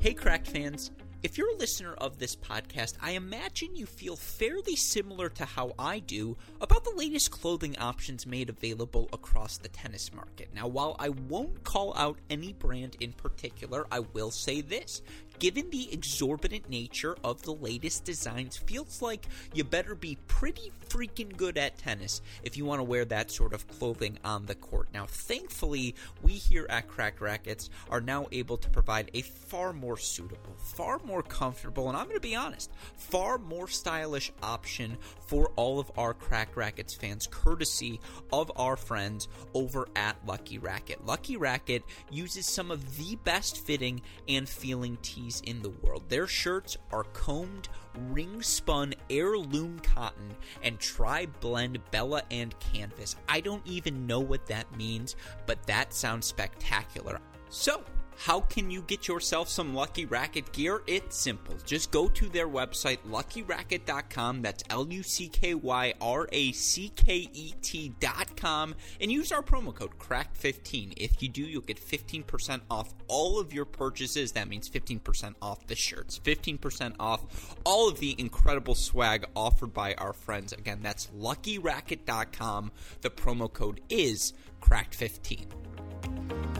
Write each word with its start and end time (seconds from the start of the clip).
Hey, 0.00 0.14
Cracked 0.14 0.48
fans. 0.48 0.92
If 1.22 1.36
you're 1.36 1.54
a 1.54 1.58
listener 1.58 1.92
of 1.92 2.18
this 2.18 2.34
podcast, 2.34 2.94
I 3.02 3.10
imagine 3.10 3.76
you 3.76 3.84
feel 3.84 4.16
fairly 4.16 4.74
similar 4.74 5.28
to 5.28 5.44
how 5.44 5.74
I 5.78 5.98
do 5.98 6.38
about 6.62 6.84
the 6.84 6.94
latest 6.96 7.30
clothing 7.30 7.76
options 7.76 8.26
made 8.26 8.48
available 8.48 9.10
across 9.12 9.58
the 9.58 9.68
tennis 9.68 10.10
market. 10.14 10.48
Now, 10.54 10.68
while 10.68 10.96
I 10.98 11.10
won't 11.10 11.64
call 11.64 11.92
out 11.98 12.16
any 12.30 12.54
brand 12.54 12.96
in 13.00 13.12
particular, 13.12 13.86
I 13.92 13.98
will 13.98 14.30
say 14.30 14.62
this 14.62 15.02
given 15.40 15.70
the 15.70 15.92
exorbitant 15.92 16.68
nature 16.68 17.16
of 17.24 17.42
the 17.42 17.52
latest 17.52 18.04
designs, 18.04 18.58
feels 18.58 19.02
like 19.02 19.26
you 19.54 19.64
better 19.64 19.94
be 19.94 20.18
pretty 20.28 20.70
freaking 20.88 21.34
good 21.36 21.56
at 21.56 21.78
tennis 21.78 22.20
if 22.42 22.56
you 22.56 22.64
want 22.64 22.78
to 22.78 22.84
wear 22.84 23.04
that 23.04 23.30
sort 23.30 23.54
of 23.54 23.66
clothing 23.66 24.18
on 24.22 24.44
the 24.46 24.54
court. 24.54 24.88
Now, 24.92 25.06
thankfully, 25.06 25.94
we 26.22 26.32
here 26.32 26.66
at 26.68 26.88
Cracked 26.88 27.20
Racquets 27.20 27.70
are 27.88 28.02
now 28.02 28.26
able 28.32 28.58
to 28.58 28.68
provide 28.68 29.10
a 29.14 29.22
far 29.22 29.72
more 29.72 29.96
suitable, 29.96 30.54
far 30.58 31.00
more 31.04 31.22
comfortable, 31.22 31.88
and 31.88 31.96
I'm 31.96 32.04
going 32.04 32.16
to 32.16 32.20
be 32.20 32.36
honest, 32.36 32.70
far 32.96 33.38
more 33.38 33.66
stylish 33.66 34.32
option 34.42 34.98
for 35.26 35.52
all 35.56 35.80
of 35.80 35.90
our 35.96 36.12
Cracked 36.12 36.56
Racquets 36.56 36.94
fans, 36.94 37.26
courtesy 37.30 37.98
of 38.30 38.52
our 38.56 38.76
friends 38.76 39.28
over 39.54 39.88
at 39.96 40.16
Lucky 40.26 40.58
Racket. 40.58 41.06
Lucky 41.06 41.38
Racket 41.38 41.82
uses 42.10 42.46
some 42.46 42.70
of 42.70 42.98
the 42.98 43.16
best 43.24 43.64
fitting 43.64 44.02
and 44.28 44.46
feeling 44.46 44.98
tees 45.00 45.29
in 45.38 45.62
the 45.62 45.70
world. 45.70 46.08
Their 46.08 46.26
shirts 46.26 46.76
are 46.90 47.04
combed, 47.04 47.68
ring 48.10 48.42
spun 48.42 48.94
heirloom 49.08 49.78
cotton 49.78 50.34
and 50.64 50.80
tri 50.80 51.26
blend 51.26 51.78
Bella 51.92 52.22
and 52.32 52.58
canvas. 52.58 53.14
I 53.28 53.40
don't 53.40 53.64
even 53.64 54.06
know 54.08 54.20
what 54.20 54.46
that 54.46 54.76
means, 54.76 55.14
but 55.46 55.62
that 55.68 55.94
sounds 55.94 56.26
spectacular. 56.26 57.20
So, 57.48 57.84
how 58.20 58.40
can 58.40 58.70
you 58.70 58.82
get 58.82 59.08
yourself 59.08 59.48
some 59.48 59.74
Lucky 59.74 60.04
Racket 60.04 60.52
gear? 60.52 60.82
It's 60.86 61.16
simple. 61.16 61.56
Just 61.64 61.90
go 61.90 62.06
to 62.08 62.28
their 62.28 62.50
website, 62.50 62.98
luckyracket.com. 63.08 64.42
That's 64.42 64.62
L 64.68 64.86
U 64.90 65.02
C 65.02 65.28
K 65.28 65.54
Y 65.54 65.94
R 66.02 66.28
A 66.30 66.52
C 66.52 66.92
K 66.94 67.30
E 67.32 67.54
T.com. 67.62 68.74
And 69.00 69.10
use 69.10 69.32
our 69.32 69.42
promo 69.42 69.74
code 69.74 69.98
CRACKED15. 69.98 70.92
If 70.98 71.22
you 71.22 71.30
do, 71.30 71.40
you'll 71.40 71.62
get 71.62 71.80
15% 71.80 72.60
off 72.70 72.92
all 73.08 73.40
of 73.40 73.54
your 73.54 73.64
purchases. 73.64 74.32
That 74.32 74.48
means 74.48 74.68
15% 74.68 75.36
off 75.40 75.66
the 75.66 75.74
shirts, 75.74 76.20
15% 76.22 76.96
off 77.00 77.56
all 77.64 77.88
of 77.88 78.00
the 78.00 78.14
incredible 78.18 78.74
swag 78.74 79.24
offered 79.34 79.72
by 79.72 79.94
our 79.94 80.12
friends. 80.12 80.52
Again, 80.52 80.80
that's 80.82 81.06
luckyracket.com. 81.18 82.70
The 83.00 83.10
promo 83.10 83.50
code 83.50 83.80
is 83.88 84.34
CRACKED15. 84.60 86.59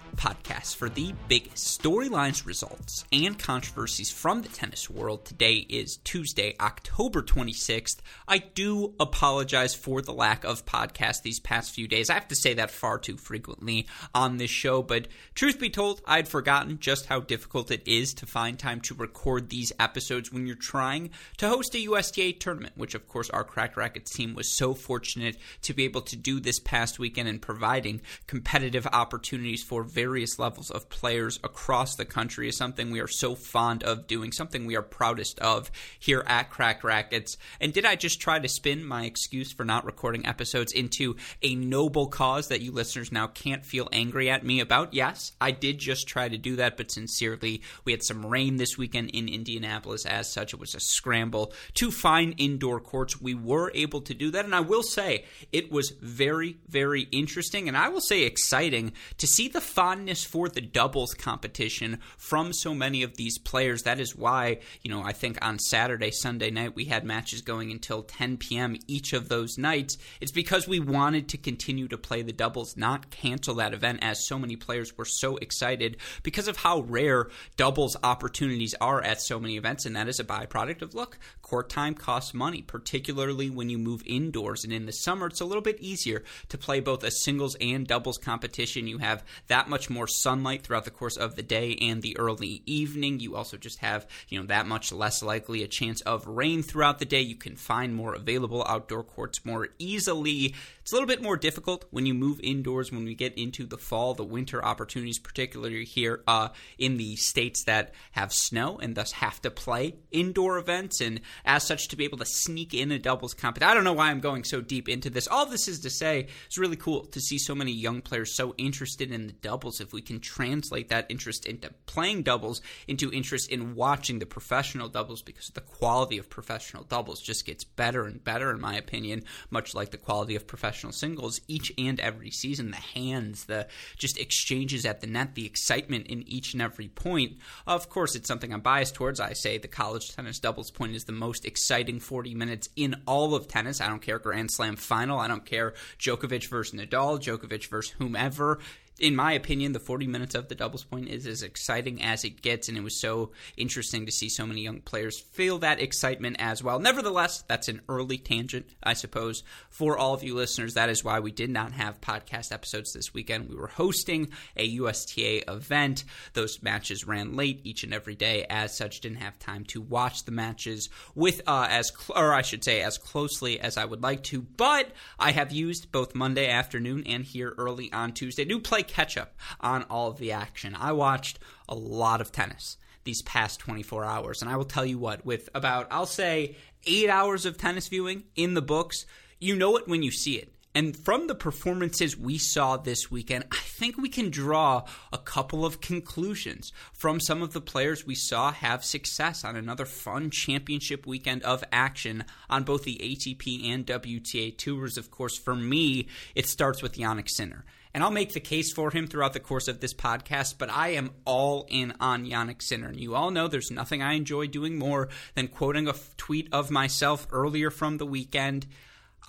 podcast 0.21 0.75
for 0.75 0.87
the 0.87 1.15
biggest 1.27 1.81
storylines, 1.81 2.45
results, 2.45 3.05
and 3.11 3.39
controversies 3.39 4.11
from 4.11 4.43
the 4.43 4.49
tennis 4.49 4.87
world. 4.87 5.25
Today 5.25 5.65
is 5.67 5.97
Tuesday, 5.97 6.53
October 6.61 7.23
26th. 7.23 7.97
I 8.27 8.37
do 8.37 8.93
apologize 8.99 9.73
for 9.73 9.99
the 9.99 10.13
lack 10.13 10.43
of 10.43 10.63
podcast 10.63 11.23
these 11.23 11.39
past 11.39 11.73
few 11.73 11.87
days. 11.87 12.11
I 12.11 12.13
have 12.13 12.27
to 12.27 12.35
say 12.35 12.53
that 12.53 12.69
far 12.69 12.99
too 12.99 13.17
frequently 13.17 13.87
on 14.13 14.37
this 14.37 14.51
show, 14.51 14.83
but 14.83 15.07
truth 15.33 15.59
be 15.59 15.71
told, 15.71 16.01
I'd 16.05 16.27
forgotten 16.27 16.77
just 16.77 17.07
how 17.07 17.21
difficult 17.21 17.71
it 17.71 17.87
is 17.87 18.13
to 18.15 18.27
find 18.27 18.59
time 18.59 18.81
to 18.81 18.93
record 18.93 19.49
these 19.49 19.73
episodes 19.79 20.31
when 20.31 20.45
you're 20.45 20.55
trying 20.55 21.09
to 21.37 21.49
host 21.49 21.73
a 21.73 21.79
USTA 21.79 22.33
tournament, 22.33 22.73
which 22.77 22.93
of 22.93 23.07
course 23.07 23.31
our 23.31 23.43
Cracked 23.43 23.75
Racquets 23.75 24.13
team 24.13 24.35
was 24.35 24.47
so 24.47 24.75
fortunate 24.75 25.37
to 25.63 25.73
be 25.73 25.85
able 25.85 26.01
to 26.01 26.15
do 26.15 26.39
this 26.39 26.59
past 26.59 26.99
weekend 26.99 27.27
and 27.27 27.41
providing 27.41 28.01
competitive 28.27 28.85
opportunities 28.85 29.63
for 29.63 29.81
very 29.81 30.10
various 30.11 30.37
levels 30.37 30.69
of 30.69 30.89
players 30.89 31.39
across 31.41 31.95
the 31.95 32.03
country 32.03 32.49
is 32.49 32.57
something 32.57 32.91
we 32.91 32.99
are 32.99 33.07
so 33.07 33.33
fond 33.33 33.81
of 33.81 34.07
doing, 34.07 34.29
something 34.29 34.65
we 34.65 34.75
are 34.75 34.81
proudest 34.81 35.39
of 35.39 35.71
here 35.97 36.21
at 36.27 36.49
Cracked 36.49 36.83
Racquets. 36.83 37.37
And 37.61 37.71
did 37.71 37.85
I 37.85 37.95
just 37.95 38.19
try 38.19 38.37
to 38.37 38.49
spin 38.49 38.83
my 38.83 39.05
excuse 39.05 39.53
for 39.53 39.63
not 39.63 39.85
recording 39.85 40.25
episodes 40.25 40.73
into 40.73 41.15
a 41.41 41.55
noble 41.55 42.07
cause 42.07 42.49
that 42.49 42.59
you 42.59 42.73
listeners 42.73 43.09
now 43.09 43.27
can't 43.27 43.65
feel 43.65 43.87
angry 43.93 44.29
at 44.29 44.45
me 44.45 44.59
about? 44.59 44.93
Yes, 44.93 45.31
I 45.39 45.51
did 45.51 45.77
just 45.77 46.09
try 46.09 46.27
to 46.27 46.37
do 46.37 46.57
that, 46.57 46.75
but 46.75 46.91
sincerely, 46.91 47.61
we 47.85 47.93
had 47.93 48.03
some 48.03 48.25
rain 48.25 48.57
this 48.57 48.77
weekend 48.77 49.11
in 49.11 49.29
Indianapolis. 49.29 50.05
As 50.05 50.29
such, 50.29 50.53
it 50.53 50.59
was 50.59 50.75
a 50.75 50.81
scramble 50.81 51.53
to 51.75 51.89
find 51.89 52.35
indoor 52.37 52.81
courts. 52.81 53.21
We 53.21 53.33
were 53.33 53.71
able 53.73 54.01
to 54.01 54.13
do 54.13 54.29
that, 54.31 54.43
and 54.43 54.53
I 54.53 54.59
will 54.59 54.83
say 54.83 55.23
it 55.53 55.71
was 55.71 55.91
very, 56.01 56.57
very 56.67 57.03
interesting, 57.13 57.69
and 57.69 57.77
I 57.77 57.87
will 57.87 58.01
say 58.01 58.23
exciting 58.23 58.91
to 59.19 59.25
see 59.25 59.47
the 59.47 59.61
fondness 59.91 60.23
for 60.23 60.47
the 60.47 60.61
doubles 60.61 61.13
competition 61.13 61.99
from 62.17 62.53
so 62.53 62.73
many 62.73 63.03
of 63.03 63.17
these 63.17 63.37
players. 63.37 63.83
That 63.83 63.99
is 63.99 64.15
why, 64.15 64.59
you 64.81 64.89
know, 64.89 65.03
I 65.03 65.11
think 65.11 65.37
on 65.41 65.59
Saturday, 65.59 66.11
Sunday 66.11 66.49
night, 66.49 66.77
we 66.77 66.85
had 66.85 67.03
matches 67.03 67.41
going 67.41 67.71
until 67.71 68.03
10 68.03 68.37
p.m. 68.37 68.77
each 68.87 69.11
of 69.11 69.27
those 69.27 69.57
nights. 69.57 69.97
It's 70.21 70.31
because 70.31 70.65
we 70.65 70.79
wanted 70.79 71.27
to 71.27 71.37
continue 71.37 71.89
to 71.89 71.97
play 71.97 72.21
the 72.21 72.31
doubles, 72.31 72.77
not 72.77 73.09
cancel 73.09 73.55
that 73.55 73.73
event, 73.73 73.99
as 74.01 74.25
so 74.25 74.39
many 74.39 74.55
players 74.55 74.97
were 74.97 75.03
so 75.03 75.35
excited 75.37 75.97
because 76.23 76.47
of 76.47 76.55
how 76.55 76.83
rare 76.83 77.27
doubles 77.57 77.97
opportunities 78.01 78.73
are 78.79 79.03
at 79.03 79.21
so 79.21 79.41
many 79.41 79.57
events. 79.57 79.85
And 79.85 79.97
that 79.97 80.07
is 80.07 80.21
a 80.21 80.23
byproduct 80.23 80.81
of 80.83 80.95
look, 80.95 81.19
court 81.41 81.69
time 81.69 81.95
costs 81.95 82.33
money, 82.33 82.61
particularly 82.61 83.49
when 83.49 83.69
you 83.69 83.77
move 83.77 84.03
indoors. 84.05 84.63
And 84.63 84.71
in 84.71 84.85
the 84.85 84.93
summer, 84.93 85.27
it's 85.27 85.41
a 85.41 85.45
little 85.45 85.61
bit 85.61 85.81
easier 85.81 86.23
to 86.47 86.57
play 86.57 86.79
both 86.79 87.03
a 87.03 87.11
singles 87.11 87.57
and 87.59 87.85
doubles 87.85 88.17
competition. 88.17 88.87
You 88.87 88.99
have 88.99 89.25
that 89.47 89.67
much 89.67 89.80
more 89.89 90.07
sunlight 90.07 90.63
throughout 90.63 90.85
the 90.85 90.91
course 90.91 91.17
of 91.17 91.35
the 91.35 91.43
day 91.43 91.77
and 91.81 92.01
the 92.01 92.17
early 92.17 92.63
evening. 92.65 93.19
You 93.19 93.35
also 93.35 93.57
just 93.57 93.79
have, 93.79 94.07
you 94.29 94.39
know, 94.39 94.47
that 94.47 94.67
much 94.67 94.91
less 94.91 95.21
likely 95.21 95.63
a 95.63 95.67
chance 95.67 96.01
of 96.01 96.27
rain 96.27 96.63
throughout 96.63 96.99
the 96.99 97.05
day. 97.05 97.21
You 97.21 97.35
can 97.35 97.55
find 97.55 97.95
more 97.95 98.13
available 98.13 98.65
outdoor 98.67 99.03
courts 99.03 99.45
more 99.45 99.69
easily. 99.79 100.55
It's 100.81 100.91
a 100.91 100.95
little 100.95 101.07
bit 101.07 101.21
more 101.21 101.37
difficult 101.37 101.85
when 101.91 102.05
you 102.05 102.13
move 102.13 102.39
indoors 102.41 102.91
when 102.91 103.05
we 103.05 103.13
get 103.13 103.37
into 103.37 103.65
the 103.65 103.77
fall, 103.77 104.13
the 104.13 104.23
winter 104.23 104.63
opportunities, 104.63 105.19
particularly 105.19 105.85
here 105.85 106.23
uh, 106.27 106.49
in 106.77 106.97
the 106.97 107.15
states 107.15 107.63
that 107.65 107.93
have 108.11 108.33
snow 108.33 108.79
and 108.79 108.95
thus 108.95 109.11
have 109.13 109.41
to 109.43 109.51
play 109.51 109.95
indoor 110.11 110.57
events. 110.57 111.01
And 111.01 111.21
as 111.45 111.63
such, 111.63 111.87
to 111.89 111.95
be 111.95 112.05
able 112.05 112.17
to 112.17 112.25
sneak 112.25 112.73
in 112.73 112.91
a 112.91 112.99
doubles 112.99 113.33
competition. 113.33 113.69
I 113.69 113.73
don't 113.73 113.83
know 113.83 113.93
why 113.93 114.09
I'm 114.09 114.19
going 114.19 114.43
so 114.43 114.61
deep 114.61 114.89
into 114.89 115.09
this. 115.09 115.27
All 115.27 115.45
this 115.45 115.67
is 115.67 115.81
to 115.81 115.89
say, 115.89 116.27
it's 116.45 116.57
really 116.57 116.75
cool 116.75 117.05
to 117.05 117.19
see 117.19 117.37
so 117.37 117.53
many 117.53 117.71
young 117.71 118.01
players 118.01 118.35
so 118.35 118.55
interested 118.57 119.11
in 119.11 119.27
the 119.27 119.33
doubles. 119.33 119.70
If 119.79 119.93
we 119.93 120.01
can 120.01 120.19
translate 120.19 120.89
that 120.89 121.05
interest 121.09 121.45
into 121.45 121.71
playing 121.85 122.23
doubles 122.23 122.61
into 122.87 123.11
interest 123.11 123.49
in 123.49 123.75
watching 123.75 124.19
the 124.19 124.25
professional 124.25 124.89
doubles, 124.89 125.21
because 125.21 125.49
the 125.49 125.61
quality 125.61 126.17
of 126.17 126.29
professional 126.29 126.83
doubles 126.83 127.21
just 127.21 127.45
gets 127.45 127.63
better 127.63 128.05
and 128.05 128.23
better, 128.23 128.51
in 128.51 128.59
my 128.59 128.75
opinion, 128.75 129.23
much 129.49 129.75
like 129.75 129.91
the 129.91 129.97
quality 129.97 130.35
of 130.35 130.47
professional 130.47 130.81
professional 130.81 130.91
singles 130.91 131.41
each 131.47 131.71
and 131.77 131.99
every 131.99 132.31
season. 132.31 132.71
The 132.71 132.77
hands, 132.77 133.45
the 133.45 133.67
just 133.97 134.17
exchanges 134.17 134.85
at 134.85 135.01
the 135.01 135.07
net, 135.07 135.35
the 135.35 135.45
excitement 135.45 136.07
in 136.07 136.27
each 136.27 136.53
and 136.53 136.61
every 136.61 136.87
point. 136.87 137.37
Of 137.67 137.89
course, 137.89 138.15
it's 138.15 138.27
something 138.27 138.53
I'm 138.53 138.61
biased 138.61 138.95
towards. 138.95 139.19
I 139.19 139.33
say 139.33 139.57
the 139.57 139.67
college 139.67 140.15
tennis 140.15 140.39
doubles 140.39 140.71
point 140.71 140.95
is 140.95 141.05
the 141.05 141.11
most 141.11 141.45
exciting 141.45 141.99
40 141.99 142.35
minutes 142.35 142.69
in 142.75 142.95
all 143.05 143.35
of 143.35 143.47
tennis. 143.47 143.81
I 143.81 143.87
don't 143.87 144.01
care 144.01 144.19
Grand 144.19 144.51
Slam 144.51 144.75
final. 144.75 145.19
I 145.19 145.27
don't 145.27 145.45
care 145.45 145.73
Djokovic 145.99 146.47
versus 146.47 146.79
Nadal, 146.79 147.19
Djokovic 147.19 147.67
versus 147.67 147.93
whomever 147.97 148.59
in 149.01 149.15
my 149.15 149.33
opinion, 149.33 149.73
the 149.73 149.79
40 149.79 150.05
minutes 150.05 150.35
of 150.35 150.47
the 150.47 150.53
doubles 150.53 150.83
point 150.83 151.09
is 151.09 151.25
as 151.25 151.41
exciting 151.41 152.03
as 152.03 152.23
it 152.23 152.43
gets, 152.43 152.69
and 152.69 152.77
it 152.77 152.83
was 152.83 153.01
so 153.01 153.31
interesting 153.57 154.05
to 154.05 154.11
see 154.11 154.29
so 154.29 154.45
many 154.45 154.61
young 154.61 154.79
players 154.79 155.19
feel 155.19 155.57
that 155.59 155.81
excitement 155.81 156.35
as 156.39 156.63
well. 156.63 156.79
Nevertheless, 156.79 157.43
that's 157.47 157.67
an 157.67 157.81
early 157.89 158.19
tangent, 158.19 158.67
I 158.83 158.93
suppose, 158.93 159.43
for 159.71 159.97
all 159.97 160.13
of 160.13 160.23
you 160.23 160.35
listeners. 160.35 160.75
That 160.75 160.89
is 160.89 161.03
why 161.03 161.19
we 161.19 161.31
did 161.31 161.49
not 161.49 161.71
have 161.71 161.99
podcast 161.99 162.51
episodes 162.53 162.93
this 162.93 163.11
weekend. 163.11 163.49
We 163.49 163.55
were 163.55 163.67
hosting 163.67 164.29
a 164.55 164.67
USTA 164.77 165.51
event. 165.51 166.03
Those 166.33 166.61
matches 166.61 167.07
ran 167.07 167.35
late 167.35 167.61
each 167.63 167.83
and 167.83 167.95
every 167.95 168.15
day. 168.15 168.45
As 168.51 168.77
such, 168.77 169.01
didn't 169.01 169.17
have 169.17 169.39
time 169.39 169.65
to 169.65 169.81
watch 169.81 170.25
the 170.25 170.31
matches 170.31 170.89
with 171.15 171.41
uh, 171.47 171.67
as, 171.71 171.91
cl- 171.91 172.19
or 172.19 172.33
I 172.35 172.43
should 172.43 172.63
say, 172.63 172.83
as 172.83 172.99
closely 172.99 173.59
as 173.59 173.77
I 173.77 173.85
would 173.85 174.03
like 174.03 174.21
to. 174.25 174.43
But 174.43 174.91
I 175.17 175.31
have 175.31 175.51
used 175.51 175.91
both 175.91 176.13
Monday 176.13 176.47
afternoon 176.47 177.03
and 177.07 177.23
here 177.23 177.55
early 177.57 177.91
on 177.91 178.11
Tuesday 178.11 178.45
to 178.45 178.59
play 178.59 178.83
catch 178.91 179.17
up 179.17 179.35
on 179.59 179.83
all 179.83 180.09
of 180.09 180.17
the 180.17 180.31
action. 180.31 180.75
I 180.75 180.91
watched 180.91 181.39
a 181.67 181.75
lot 181.75 182.21
of 182.21 182.31
tennis 182.31 182.77
these 183.03 183.21
past 183.23 183.59
24 183.59 184.05
hours. 184.05 184.41
And 184.41 184.51
I 184.51 184.57
will 184.57 184.65
tell 184.65 184.85
you 184.85 184.99
what, 184.99 185.25
with 185.25 185.49
about, 185.55 185.87
I'll 185.91 186.05
say, 186.05 186.55
eight 186.85 187.09
hours 187.09 187.45
of 187.45 187.57
tennis 187.57 187.87
viewing 187.87 188.23
in 188.35 188.53
the 188.53 188.61
books, 188.61 189.05
You 189.39 189.55
know 189.55 189.75
it 189.77 189.87
when 189.87 190.03
you 190.03 190.11
see 190.11 190.35
it. 190.35 190.53
And 190.73 190.95
from 190.95 191.27
the 191.27 191.35
performances 191.35 192.15
we 192.15 192.37
saw 192.37 192.77
this 192.77 193.11
weekend, 193.11 193.45
I 193.51 193.57
think 193.57 193.97
we 193.97 194.07
can 194.07 194.29
draw 194.29 194.85
a 195.11 195.17
couple 195.17 195.65
of 195.65 195.81
conclusions 195.81 196.71
from 196.93 197.19
some 197.19 197.41
of 197.41 197.51
the 197.51 197.59
players 197.59 198.05
we 198.05 198.15
saw 198.15 198.53
have 198.53 198.85
success 198.85 199.43
on 199.43 199.57
another 199.57 199.85
fun 199.85 200.29
championship 200.29 201.05
weekend 201.05 201.43
of 201.43 201.63
action 201.73 202.23
on 202.49 202.63
both 202.63 202.83
the 202.83 203.01
ATP 203.03 203.69
and 203.69 203.85
WTA 203.85 204.57
tours. 204.57 204.97
Of 204.97 205.11
course, 205.11 205.37
for 205.37 205.55
me, 205.55 206.07
it 206.35 206.47
starts 206.47 206.81
with 206.81 206.95
Jannik 206.95 207.27
Sinner. 207.29 207.65
And 207.93 208.03
I'll 208.03 208.11
make 208.11 208.33
the 208.33 208.39
case 208.39 208.71
for 208.71 208.91
him 208.91 209.07
throughout 209.07 209.33
the 209.33 209.39
course 209.39 209.67
of 209.67 209.79
this 209.79 209.93
podcast, 209.93 210.55
but 210.57 210.69
I 210.69 210.89
am 210.89 211.11
all 211.25 211.65
in 211.69 211.93
on 211.99 212.25
Jannik 212.25 212.61
Sinner. 212.61 212.87
And 212.87 212.99
you 212.99 213.15
all 213.15 213.31
know 213.31 213.47
there's 213.47 213.71
nothing 213.71 214.01
I 214.01 214.13
enjoy 214.13 214.47
doing 214.47 214.77
more 214.77 215.09
than 215.35 215.47
quoting 215.47 215.87
a 215.87 215.91
f- 215.91 216.15
tweet 216.15 216.47
of 216.51 216.71
myself 216.71 217.27
earlier 217.31 217.69
from 217.69 217.97
the 217.97 218.05
weekend. 218.05 218.67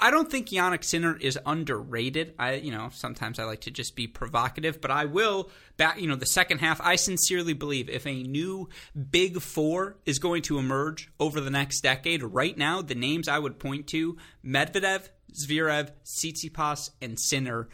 I 0.00 0.11
don't 0.11 0.31
think 0.31 0.49
Jannik 0.49 0.85
Sinner 0.85 1.17
is 1.17 1.38
underrated. 1.44 2.35
I, 2.38 2.55
you 2.55 2.73
know, 2.73 2.88
sometimes 2.93 3.38
I 3.38 3.44
like 3.44 3.62
to 3.62 3.70
just 3.70 3.94
be 3.94 4.06
provocative, 4.06 4.81
but 4.81 4.91
I 4.91 5.05
will 5.05 5.50
back, 5.76 6.00
you 6.00 6.08
know, 6.08 6.17
the 6.17 6.26
second 6.26 6.58
half. 6.58 6.81
I 6.81 6.97
sincerely 6.97 7.53
believe 7.53 7.88
if 7.88 8.06
a 8.06 8.23
new 8.23 8.69
big 9.11 9.41
four 9.41 9.97
is 10.06 10.19
going 10.19 10.43
to 10.43 10.58
emerge 10.58 11.11
over 11.20 11.41
the 11.41 11.50
next 11.50 11.82
decade, 11.82 12.23
right 12.23 12.56
now, 12.56 12.82
the 12.82 12.94
names 12.94 13.29
I 13.29 13.38
would 13.38 13.58
point 13.58 13.87
to 13.88 14.17
Medvedev, 14.44 15.08
Zverev, 15.35 15.91
Tsitsipas, 16.05 16.91
and 17.00 17.19
Sinner 17.19 17.69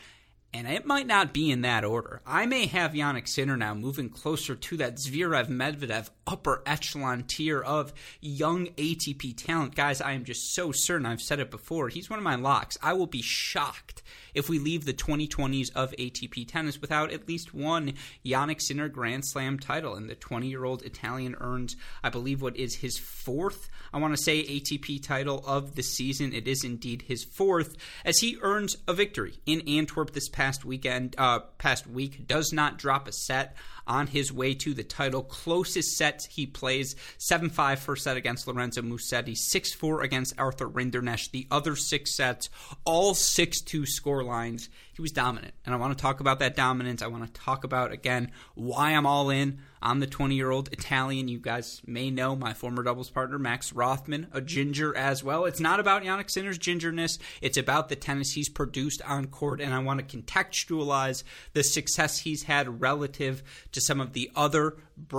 and 0.53 0.67
it 0.67 0.87
might 0.87 1.07
not 1.07 1.33
be 1.33 1.51
in 1.51 1.61
that 1.63 1.85
order. 1.85 2.23
I 2.27 2.47
may 2.47 2.67
have 2.67 2.93
Jannik 2.93 3.29
Sinner 3.29 3.57
now 3.57 3.75
moving 3.75 4.09
closer 4.09 4.55
to 4.55 4.77
that 4.79 4.97
Zverev 4.97 5.49
Medvedev 5.49 6.11
upper 6.27 6.63
echelon 6.65 7.25
tier 7.25 7.61
of 7.61 7.93
young 8.21 8.67
ATP 8.77 9.37
talent. 9.37 9.75
Guys, 9.75 10.01
I 10.01 10.13
am 10.13 10.25
just 10.25 10.55
so 10.55 10.73
certain. 10.73 11.07
I've 11.07 11.21
said 11.21 11.41
it 11.41 11.51
before. 11.51 11.89
He's 11.89 12.09
one 12.09 12.19
of 12.19 12.25
my 12.25 12.37
locks. 12.37 12.79
I 12.83 12.95
will 12.95 13.07
be 13.07 13.23
shocked 13.23 14.03
if 14.39 14.49
we 14.49 14.61
leave 14.61 14.85
the 14.85 14.95
2020s 14.95 15.75
of 15.75 15.91
ATP 15.99 16.47
tennis 16.47 16.81
without 16.81 17.11
at 17.13 17.27
least 17.27 17.53
one 17.53 17.95
Jannik 18.25 18.63
Sinner 18.63 18.89
Grand 18.89 19.27
Slam 19.27 19.59
title. 19.59 19.97
And 19.97 20.09
the 20.09 20.15
20 20.15 20.47
year 20.47 20.65
old 20.65 20.83
Italian 20.83 21.35
earns, 21.41 21.77
I 22.05 22.09
believe, 22.09 22.41
what 22.41 22.57
is 22.57 22.77
his 22.77 22.99
fourth, 22.99 23.69
I 23.93 23.99
want 23.99 24.17
to 24.17 24.23
say, 24.23 24.45
ATP 24.45 25.03
title 25.03 25.43
of 25.47 25.75
the 25.75 25.83
season. 25.83 26.33
It 26.33 26.47
is 26.47 26.63
indeed 26.63 27.03
his 27.03 27.25
fourth, 27.25 27.77
as 28.05 28.19
he 28.19 28.39
earns 28.41 28.77
a 28.87 28.95
victory 28.95 29.41
in 29.45 29.61
Antwerp 29.63 30.13
this 30.13 30.29
past 30.29 30.65
weekend, 30.65 31.17
uh, 31.19 31.41
past 31.59 31.87
week. 31.87 32.27
Does 32.29 32.53
not 32.53 32.79
drop 32.79 33.09
a 33.09 33.13
set 33.13 33.57
on 33.89 34.07
his 34.07 34.33
way 34.33 34.55
to 34.55 34.75
the 34.75 34.85
title. 34.85 35.23
Closest 35.23 35.97
sets 35.97 36.27
he 36.27 36.47
plays 36.47 36.95
7 37.19 37.51
5 37.51 37.79
first 37.79 38.05
set 38.05 38.17
against 38.17 38.47
Lorenzo 38.47 38.83
Musetti, 38.83 39.37
6 39.37 39.73
4 39.75 40.03
against 40.03 40.39
Arthur 40.39 40.69
Rinderknech. 40.69 41.31
The 41.31 41.47
other 41.51 41.75
six 41.77 42.15
sets, 42.15 42.51
all 42.85 43.15
6 43.15 43.61
2 43.63 43.87
score 43.87 44.23
lines. 44.23 44.69
He 44.99 45.03
was 45.03 45.13
dominant. 45.13 45.55
And 45.65 45.73
I 45.73 45.79
want 45.79 45.97
to 45.97 46.03
talk 46.03 46.19
about 46.19 46.41
that 46.41 46.57
dominance. 46.57 47.03
I 47.03 47.07
want 47.07 47.25
to 47.25 47.41
talk 47.41 47.63
about, 47.63 47.93
again, 47.93 48.33
why 48.57 48.91
I'm 48.91 49.07
all 49.07 49.31
in 49.31 49.61
I'm 49.81 50.01
the 50.01 50.07
20 50.07 50.35
year 50.35 50.51
old 50.51 50.73
Italian. 50.73 51.29
You 51.29 51.39
guys 51.39 51.81
may 51.87 52.11
know 52.11 52.35
my 52.35 52.53
former 52.53 52.83
doubles 52.83 53.11
partner, 53.11 53.39
Max 53.39 53.73
Rothman, 53.73 54.29
a 54.33 54.41
ginger 54.41 54.97
as 54.97 55.23
well. 55.23 55.45
It's 55.45 55.61
not 55.61 55.81
about 55.81 56.03
Jannik 56.03 56.31
Sinner's 56.31 56.59
gingerness, 56.59 57.19
it's 57.41 57.57
about 57.57 57.89
the 57.89 57.97
tennis 57.97 58.33
he's 58.33 58.49
produced 58.49 59.01
on 59.03 59.27
court. 59.27 59.61
And 59.61 59.73
I 59.73 59.79
want 59.79 60.07
to 60.07 60.17
contextualize 60.17 61.23
the 61.53 61.63
success 61.63 62.19
he's 62.19 62.45
had 62.45 62.81
relative 62.81 63.43
to 63.73 63.81
some 63.81 64.01
of 64.01 64.13
the 64.13 64.31
other 64.35 64.77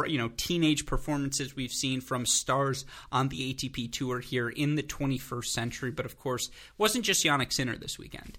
you 0.08 0.18
know 0.18 0.30
teenage 0.36 0.86
performances 0.86 1.56
we've 1.56 1.72
seen 1.72 2.02
from 2.02 2.26
stars 2.26 2.86
on 3.12 3.30
the 3.30 3.54
ATP 3.54 3.92
tour 3.94 4.20
here 4.20 4.50
in 4.50 4.76
the 4.76 4.84
21st 4.84 5.46
century. 5.46 5.92
But 5.92 6.06
of 6.06 6.20
course, 6.20 6.50
wasn't 6.78 7.06
just 7.06 7.24
Jannik 7.24 7.54
Sinner 7.54 7.78
this 7.78 7.98
weekend. 7.98 8.38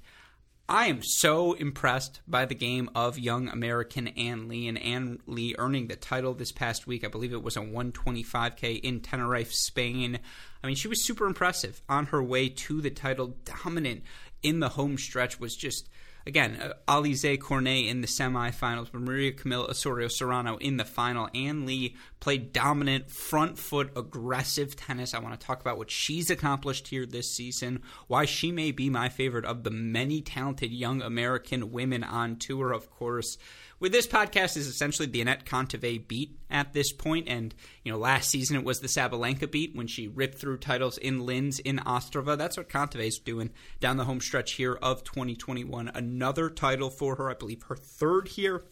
I 0.72 0.86
am 0.86 1.02
so 1.02 1.54
impressed 1.54 2.20
by 2.28 2.44
the 2.44 2.54
game 2.54 2.90
of 2.94 3.18
young 3.18 3.48
American 3.48 4.06
Ann 4.06 4.46
Li 4.46 4.68
and 4.68 4.78
Ann 4.78 5.18
Li 5.26 5.56
earning 5.58 5.88
the 5.88 5.96
title 5.96 6.32
this 6.32 6.52
past 6.52 6.86
week. 6.86 7.02
I 7.02 7.08
believe 7.08 7.32
it 7.32 7.42
was 7.42 7.56
a 7.56 7.60
125K 7.60 8.78
in 8.78 9.00
Tenerife, 9.00 9.52
Spain. 9.52 10.20
I 10.62 10.66
mean, 10.68 10.76
she 10.76 10.86
was 10.86 11.04
super 11.04 11.26
impressive 11.26 11.82
on 11.88 12.06
her 12.06 12.22
way 12.22 12.48
to 12.50 12.80
the 12.80 12.90
title, 12.90 13.34
dominant 13.44 14.04
in 14.44 14.60
the 14.60 14.68
home 14.68 14.96
stretch, 14.96 15.40
was 15.40 15.56
just 15.56 15.88
again, 16.26 16.58
uh, 16.60 16.72
Alizé 16.88 17.38
Cornet 17.40 17.88
in 17.88 18.00
the 18.00 18.06
semifinals, 18.06 18.88
but 18.92 19.00
Maria 19.00 19.32
Camila 19.32 19.68
Osorio 19.68 20.08
Serrano 20.08 20.56
in 20.58 20.76
the 20.76 20.84
final. 20.84 21.28
Ann 21.34 21.66
Li 21.66 21.96
played 22.20 22.52
dominant, 22.52 23.10
front 23.10 23.58
foot, 23.58 23.90
aggressive 23.96 24.76
tennis. 24.76 25.14
I 25.14 25.18
want 25.18 25.38
to 25.38 25.46
talk 25.46 25.60
about 25.60 25.78
what 25.78 25.90
she's 25.90 26.30
accomplished 26.30 26.88
here 26.88 27.06
this 27.06 27.30
season, 27.30 27.82
why 28.06 28.24
she 28.24 28.52
may 28.52 28.70
be 28.72 28.90
my 28.90 29.08
favorite 29.08 29.44
of 29.44 29.64
the 29.64 29.70
many 29.70 30.20
talented 30.20 30.70
young 30.70 31.02
American 31.02 31.72
women 31.72 32.04
on 32.04 32.36
tour, 32.36 32.72
of 32.72 32.90
course 32.90 33.38
with 33.80 33.92
this 33.92 34.06
podcast 34.06 34.56
is 34.56 34.66
essentially 34.66 35.08
the 35.08 35.24
Anett 35.24 35.44
Kontaveit 35.44 36.06
beat 36.06 36.38
at 36.50 36.72
this 36.72 36.92
point, 36.92 37.26
and 37.28 37.54
you 37.82 37.90
know 37.90 37.98
last 37.98 38.30
season 38.30 38.56
it 38.56 38.64
was 38.64 38.80
the 38.80 38.86
Sabalenka 38.86 39.50
beat 39.50 39.74
when 39.74 39.86
she 39.86 40.06
ripped 40.06 40.38
through 40.38 40.58
titles 40.58 40.98
in 40.98 41.26
Linz 41.26 41.58
in 41.58 41.78
Ostrava. 41.78 42.36
That's 42.36 42.56
what 42.56 42.68
Kontaveit's 42.68 43.18
doing 43.18 43.50
down 43.80 43.96
the 43.96 44.04
home 44.04 44.20
stretch 44.20 44.52
here 44.52 44.74
of 44.74 45.02
2021. 45.02 45.90
Another 45.94 46.50
title 46.50 46.90
for 46.90 47.16
her, 47.16 47.30
I 47.30 47.34
believe 47.34 47.64
her 47.64 47.76
third 47.76 48.28
here 48.28 48.64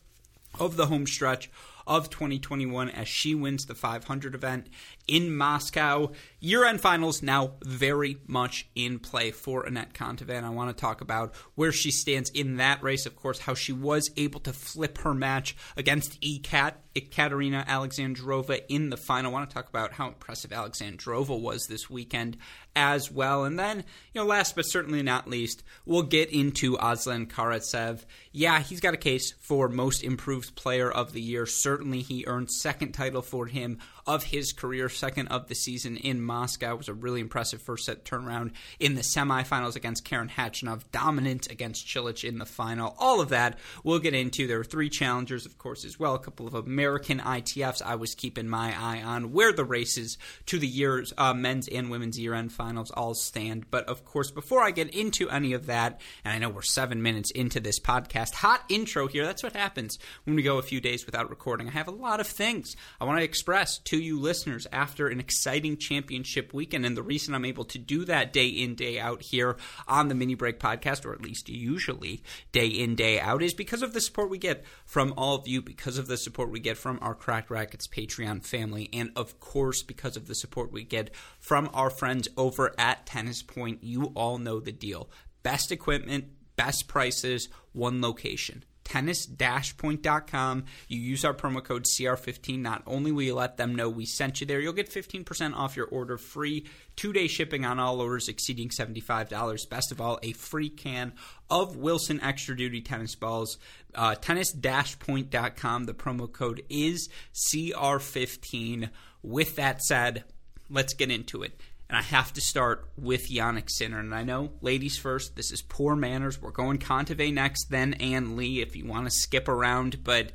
of 0.59 0.77
the 0.77 0.87
home 0.87 1.07
stretch 1.07 1.51
of 1.87 2.11
2021 2.11 2.91
as 2.91 3.09
she 3.09 3.35
wins 3.35 3.67
the 3.67 3.75
500 3.75 4.35
event 4.35 4.69
in 5.09 5.35
Moscow. 5.35 6.13
Year 6.41 6.65
end 6.65 6.81
finals 6.81 7.23
now 7.23 7.55
very 7.65 8.19
much 8.29 8.69
in 8.77 9.01
play 9.01 9.33
for 9.33 9.65
Anett 9.65 9.93
Kontaveit. 9.93 10.45
I 10.45 10.51
want 10.51 10.75
to 10.75 10.81
talk 10.81 11.01
about 11.01 11.35
where 11.57 11.73
she 11.73 11.91
stands 11.91 12.31
in 12.31 12.59
that 12.59 12.81
race, 12.83 13.07
of 13.07 13.17
course, 13.17 13.41
how 13.41 13.55
she 13.55 13.73
was 13.73 14.11
able 14.17 14.39
to 14.41 14.53
flip 14.53 14.99
her 14.99 15.15
match 15.15 15.57
against 15.77 16.21
ECAT, 16.21 16.75
Ekaterina 16.95 17.65
Alexandrova, 17.67 18.63
in 18.69 18.91
the 18.91 18.97
final. 18.97 19.31
I 19.31 19.33
want 19.33 19.51
to 19.51 19.55
talk 19.55 19.69
about 19.69 19.95
how 19.95 20.07
impressive 20.07 20.53
Alexandrova 20.53 21.41
was 21.41 21.67
this 21.67 21.91
weekend 21.91 22.37
as 22.77 23.11
well. 23.11 23.45
And 23.45 23.59
then, 23.59 23.79
you 24.13 24.21
know, 24.21 24.25
last 24.25 24.55
but 24.55 24.63
certainly 24.63 25.03
not 25.03 25.29
least, 25.29 25.65
we'll 25.85 26.03
get 26.03 26.31
into 26.31 26.79
Aslan 26.81 27.27
Karatsev. 27.27 28.05
Yeah, 28.31 28.61
he's 28.61 28.81
got 28.81 28.95
a 28.95 28.99
case 28.99 29.33
for 29.41 29.69
most 29.69 30.05
improved 30.05 30.55
player 30.55 30.89
of 30.89 31.13
the 31.13 31.21
year. 31.21 31.47
Certainly, 31.47 32.03
he 32.03 32.25
earned 32.29 32.53
second 32.53 32.93
title 32.93 33.23
for 33.23 33.47
him 33.47 33.79
of 34.09 34.25
his 34.25 34.53
career, 34.53 34.89
second 34.89 35.29
of 35.29 35.47
the 35.49 35.55
season 35.55 35.97
in 35.97 36.21
Moscow. 36.21 36.73
It 36.73 36.79
was 36.79 36.89
a 36.89 36.95
really 36.95 37.21
impressive 37.21 37.63
first 37.63 37.85
set 37.85 38.05
turnaround 38.05 38.53
in 38.81 38.95
the 38.95 39.03
semifinals 39.03 39.77
against 39.77 40.05
Karen 40.05 40.29
Khachanov, 40.29 40.83
dominant 40.91 41.51
against 41.51 41.87
Cilic 41.87 42.25
in 42.25 42.39
the 42.39 42.47
final. 42.47 42.97
All 42.99 43.21
of 43.21 43.29
that 43.29 43.59
we'll 43.85 43.99
get 43.99 44.15
into. 44.15 44.47
There 44.47 44.59
were 44.59 44.65
three 44.65 44.89
challengers, 44.89 45.47
of 45.47 45.59
course, 45.59 45.85
as 45.85 45.99
well. 45.99 46.15
A 46.15 46.19
couple 46.19 46.47
of 46.47 46.55
American 46.55 47.21
ITFs 47.21 47.83
I 47.83 47.97
was 47.97 48.15
keeping 48.15 48.49
my 48.49 48.75
eye 48.77 49.03
on, 49.03 49.33
where 49.33 49.53
the 49.53 49.65
races 49.65 50.17
to 50.47 50.59
the 50.59 50.67
year's 50.67 51.13
uh, 51.19 51.35
men's 51.35 51.69
and 51.69 51.91
women's 51.91 52.19
year 52.19 52.35
end 52.35 52.53
finals 52.53 52.91
all 52.91 53.15
stand. 53.15 53.71
But 53.71 53.87
of 53.89 54.05
course, 54.05 54.31
before 54.31 54.63
I 54.63 54.71
get 54.71 54.95
into 54.95 55.29
any 55.29 55.53
of 55.53 55.67
that, 55.67 56.01
and 56.25 56.33
I 56.33 56.39
know 56.39 56.49
we're 56.49 56.63
seven 56.63 57.03
minutes 57.03 57.31
into 57.33 57.61
this 57.61 57.79
podcast, 57.79 58.35
hot 58.35 58.65
intro 58.69 59.07
here. 59.07 59.25
That's 59.25 59.43
what 59.43 59.55
happens 59.55 59.99
when 60.25 60.35
we 60.35 60.43
go 60.43 60.59
a 60.59 60.63
few 60.63 60.81
days 60.81 61.05
without 61.05 61.31
recording. 61.31 61.69
I 61.69 61.73
have 61.73 61.89
a 61.89 61.93
lot 61.93 62.21
of 62.21 62.27
things 62.27 62.75
I 63.01 63.05
want 63.05 63.19
to 63.19 63.25
express 63.25 63.79
to 63.79 63.98
you 63.99 64.19
listeners 64.19 64.67
after 64.73 65.09
an 65.09 65.21
exciting 65.21 65.77
championship 65.77 66.55
weekend. 66.55 66.87
And 66.87 66.97
the 66.97 67.03
reason 67.03 67.35
I'm 67.35 67.45
able 67.45 67.65
to 67.67 67.79
do 67.79 68.05
that 68.07 68.33
day 68.33 68.49
in, 68.49 68.75
day 68.75 68.99
out 68.99 69.23
here 69.23 69.57
on 69.87 70.09
the 70.09 70.15
Mini 70.15 70.35
Break 70.35 70.59
podcast, 70.59 71.05
or 71.05 71.13
at 71.13 71.23
least 71.23 71.49
usually 71.49 72.23
day 72.53 72.67
in, 72.67 72.95
day 72.95 73.21
out, 73.21 73.43
is 73.43 73.55
because 73.55 73.83
of 73.83 73.93
the 73.93 74.01
support 74.01 74.31
we 74.31 74.39
get 74.39 74.65
from 74.85 75.13
all 75.17 75.35
of 75.35 75.47
you, 75.47 75.61
because 75.61 75.99
of 75.99 76.07
the 76.07 76.17
support 76.17 76.51
we 76.51 76.61
get 76.61 76.79
from 76.79 76.99
our 77.03 77.15
Cracked 77.15 77.51
Racquets 77.51 77.87
Patreon 77.87 78.45
family, 78.45 78.89
and 78.93 79.11
of 79.17 79.41
course, 79.41 79.83
because 79.83 80.17
of 80.17 80.27
the 80.27 80.35
support 80.35 80.73
we 80.73 80.85
get 80.85 81.15
from 81.39 81.69
our 81.75 81.91
friends 81.91 82.29
over 82.37 82.75
at 82.79 83.07
Tennis 83.07 83.43
Point. 83.43 83.83
You 83.83 84.13
all 84.15 84.39
know 84.39 84.61
the 84.61 84.73
deal. 84.73 85.11
Best 85.43 85.73
equipment, 85.73 86.27
best 86.57 86.89
prices, 86.89 87.49
one 87.73 88.01
location 88.01 88.65
tennis-point.com. 88.89 90.65
You 90.89 90.99
use 90.99 91.25
our 91.25 91.35
promo 91.35 91.63
code 91.63 91.85
CR15. 91.85 92.59
Not 92.59 92.83
only 92.87 93.13
will 93.13 93.23
you 93.23 93.35
let 93.35 93.57
them 93.57 93.75
know 93.75 93.89
we 93.89 94.07
sent 94.07 94.41
you 94.41 94.47
there, 94.47 94.61
you'll 94.61 94.73
get 94.73 94.91
15% 94.91 95.55
off 95.55 95.77
your 95.77 95.87
order, 95.87 96.17
free 96.17 96.67
two-day 96.97 97.29
shipping 97.29 97.65
on 97.65 97.79
all 97.79 98.01
orders 98.01 98.29
exceeding 98.29 98.71
$75. 98.71 99.69
Best 99.69 99.93
of 99.93 100.01
all, 100.01 100.19
a 100.23 100.33
free 100.33 100.71
can 100.71 101.13
of 101.51 101.77
Wilson 101.77 102.21
Extra 102.23 102.57
Duty 102.57 102.81
tennis 102.81 103.15
balls. 103.15 103.59
Uh, 103.95 104.15
tennis-point.com. 104.15 105.85
The 105.85 105.95
promo 105.95 106.31
code 106.33 106.63
is 106.69 107.09
CR15. 107.35 108.91
With 109.23 109.57
that 109.57 109.83
said, 109.83 110.25
let's 110.71 110.95
get 110.95 111.11
into 111.11 111.43
it. 111.43 111.61
And 111.89 111.97
I 111.97 112.03
have 112.03 112.35
to 112.35 112.41
start 112.41 112.91
with 112.99 113.31
Jannik 113.31 113.71
Sinner. 113.71 113.99
And 113.99 114.15
I 114.15 114.23
know, 114.23 114.53
ladies 114.61 114.99
first, 114.99 115.37
this 115.37 115.51
is 115.51 115.63
poor 115.63 115.97
manners. 115.97 116.41
We're 116.41 116.51
going 116.51 116.79
Kontaveit 116.79 117.33
next, 117.33 117.71
then 117.71 117.95
Ann 117.95 118.37
Li 118.37 118.61
if 118.61 118.77
you 118.77 118.87
want 118.87 119.07
to 119.07 119.11
skip 119.11 119.49
around. 119.49 120.05
But 120.05 120.33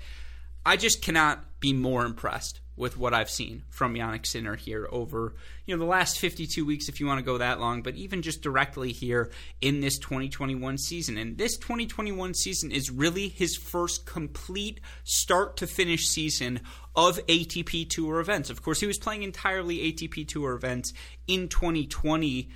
I 0.65 0.77
just 0.77 1.01
cannot 1.01 1.59
be 1.59 1.71
more 1.73 2.05
impressed 2.05 2.59
with 2.75 2.97
what 2.97 3.13
I've 3.13 3.29
seen 3.29 3.63
from 3.69 3.93
Jannik 3.93 4.25
Sinner 4.25 4.55
here 4.55 4.87
over 4.91 5.35
you 5.65 5.75
know 5.75 5.79
the 5.79 5.89
last 5.89 6.19
52 6.19 6.65
weeks 6.65 6.89
if 6.89 6.99
you 6.99 7.05
want 7.05 7.19
to 7.19 7.25
go 7.25 7.37
that 7.37 7.59
long 7.59 7.81
but 7.81 7.95
even 7.95 8.21
just 8.21 8.41
directly 8.41 8.91
here 8.91 9.31
in 9.61 9.79
this 9.81 9.97
2021 9.99 10.77
season 10.77 11.17
and 11.17 11.37
this 11.37 11.57
2021 11.57 12.33
season 12.33 12.71
is 12.71 12.89
really 12.89 13.27
his 13.27 13.55
first 13.55 14.05
complete 14.05 14.79
start 15.03 15.57
to 15.57 15.67
finish 15.67 16.07
season 16.07 16.59
of 16.95 17.17
ATP 17.27 17.89
Tour 17.89 18.19
events. 18.19 18.49
Of 18.49 18.61
course, 18.61 18.79
he 18.79 18.87
was 18.87 18.99
playing 18.99 19.23
entirely 19.23 19.91
ATP 19.91 20.27
Tour 20.27 20.53
events 20.53 20.93
in 21.27 21.49
2020 21.49 22.49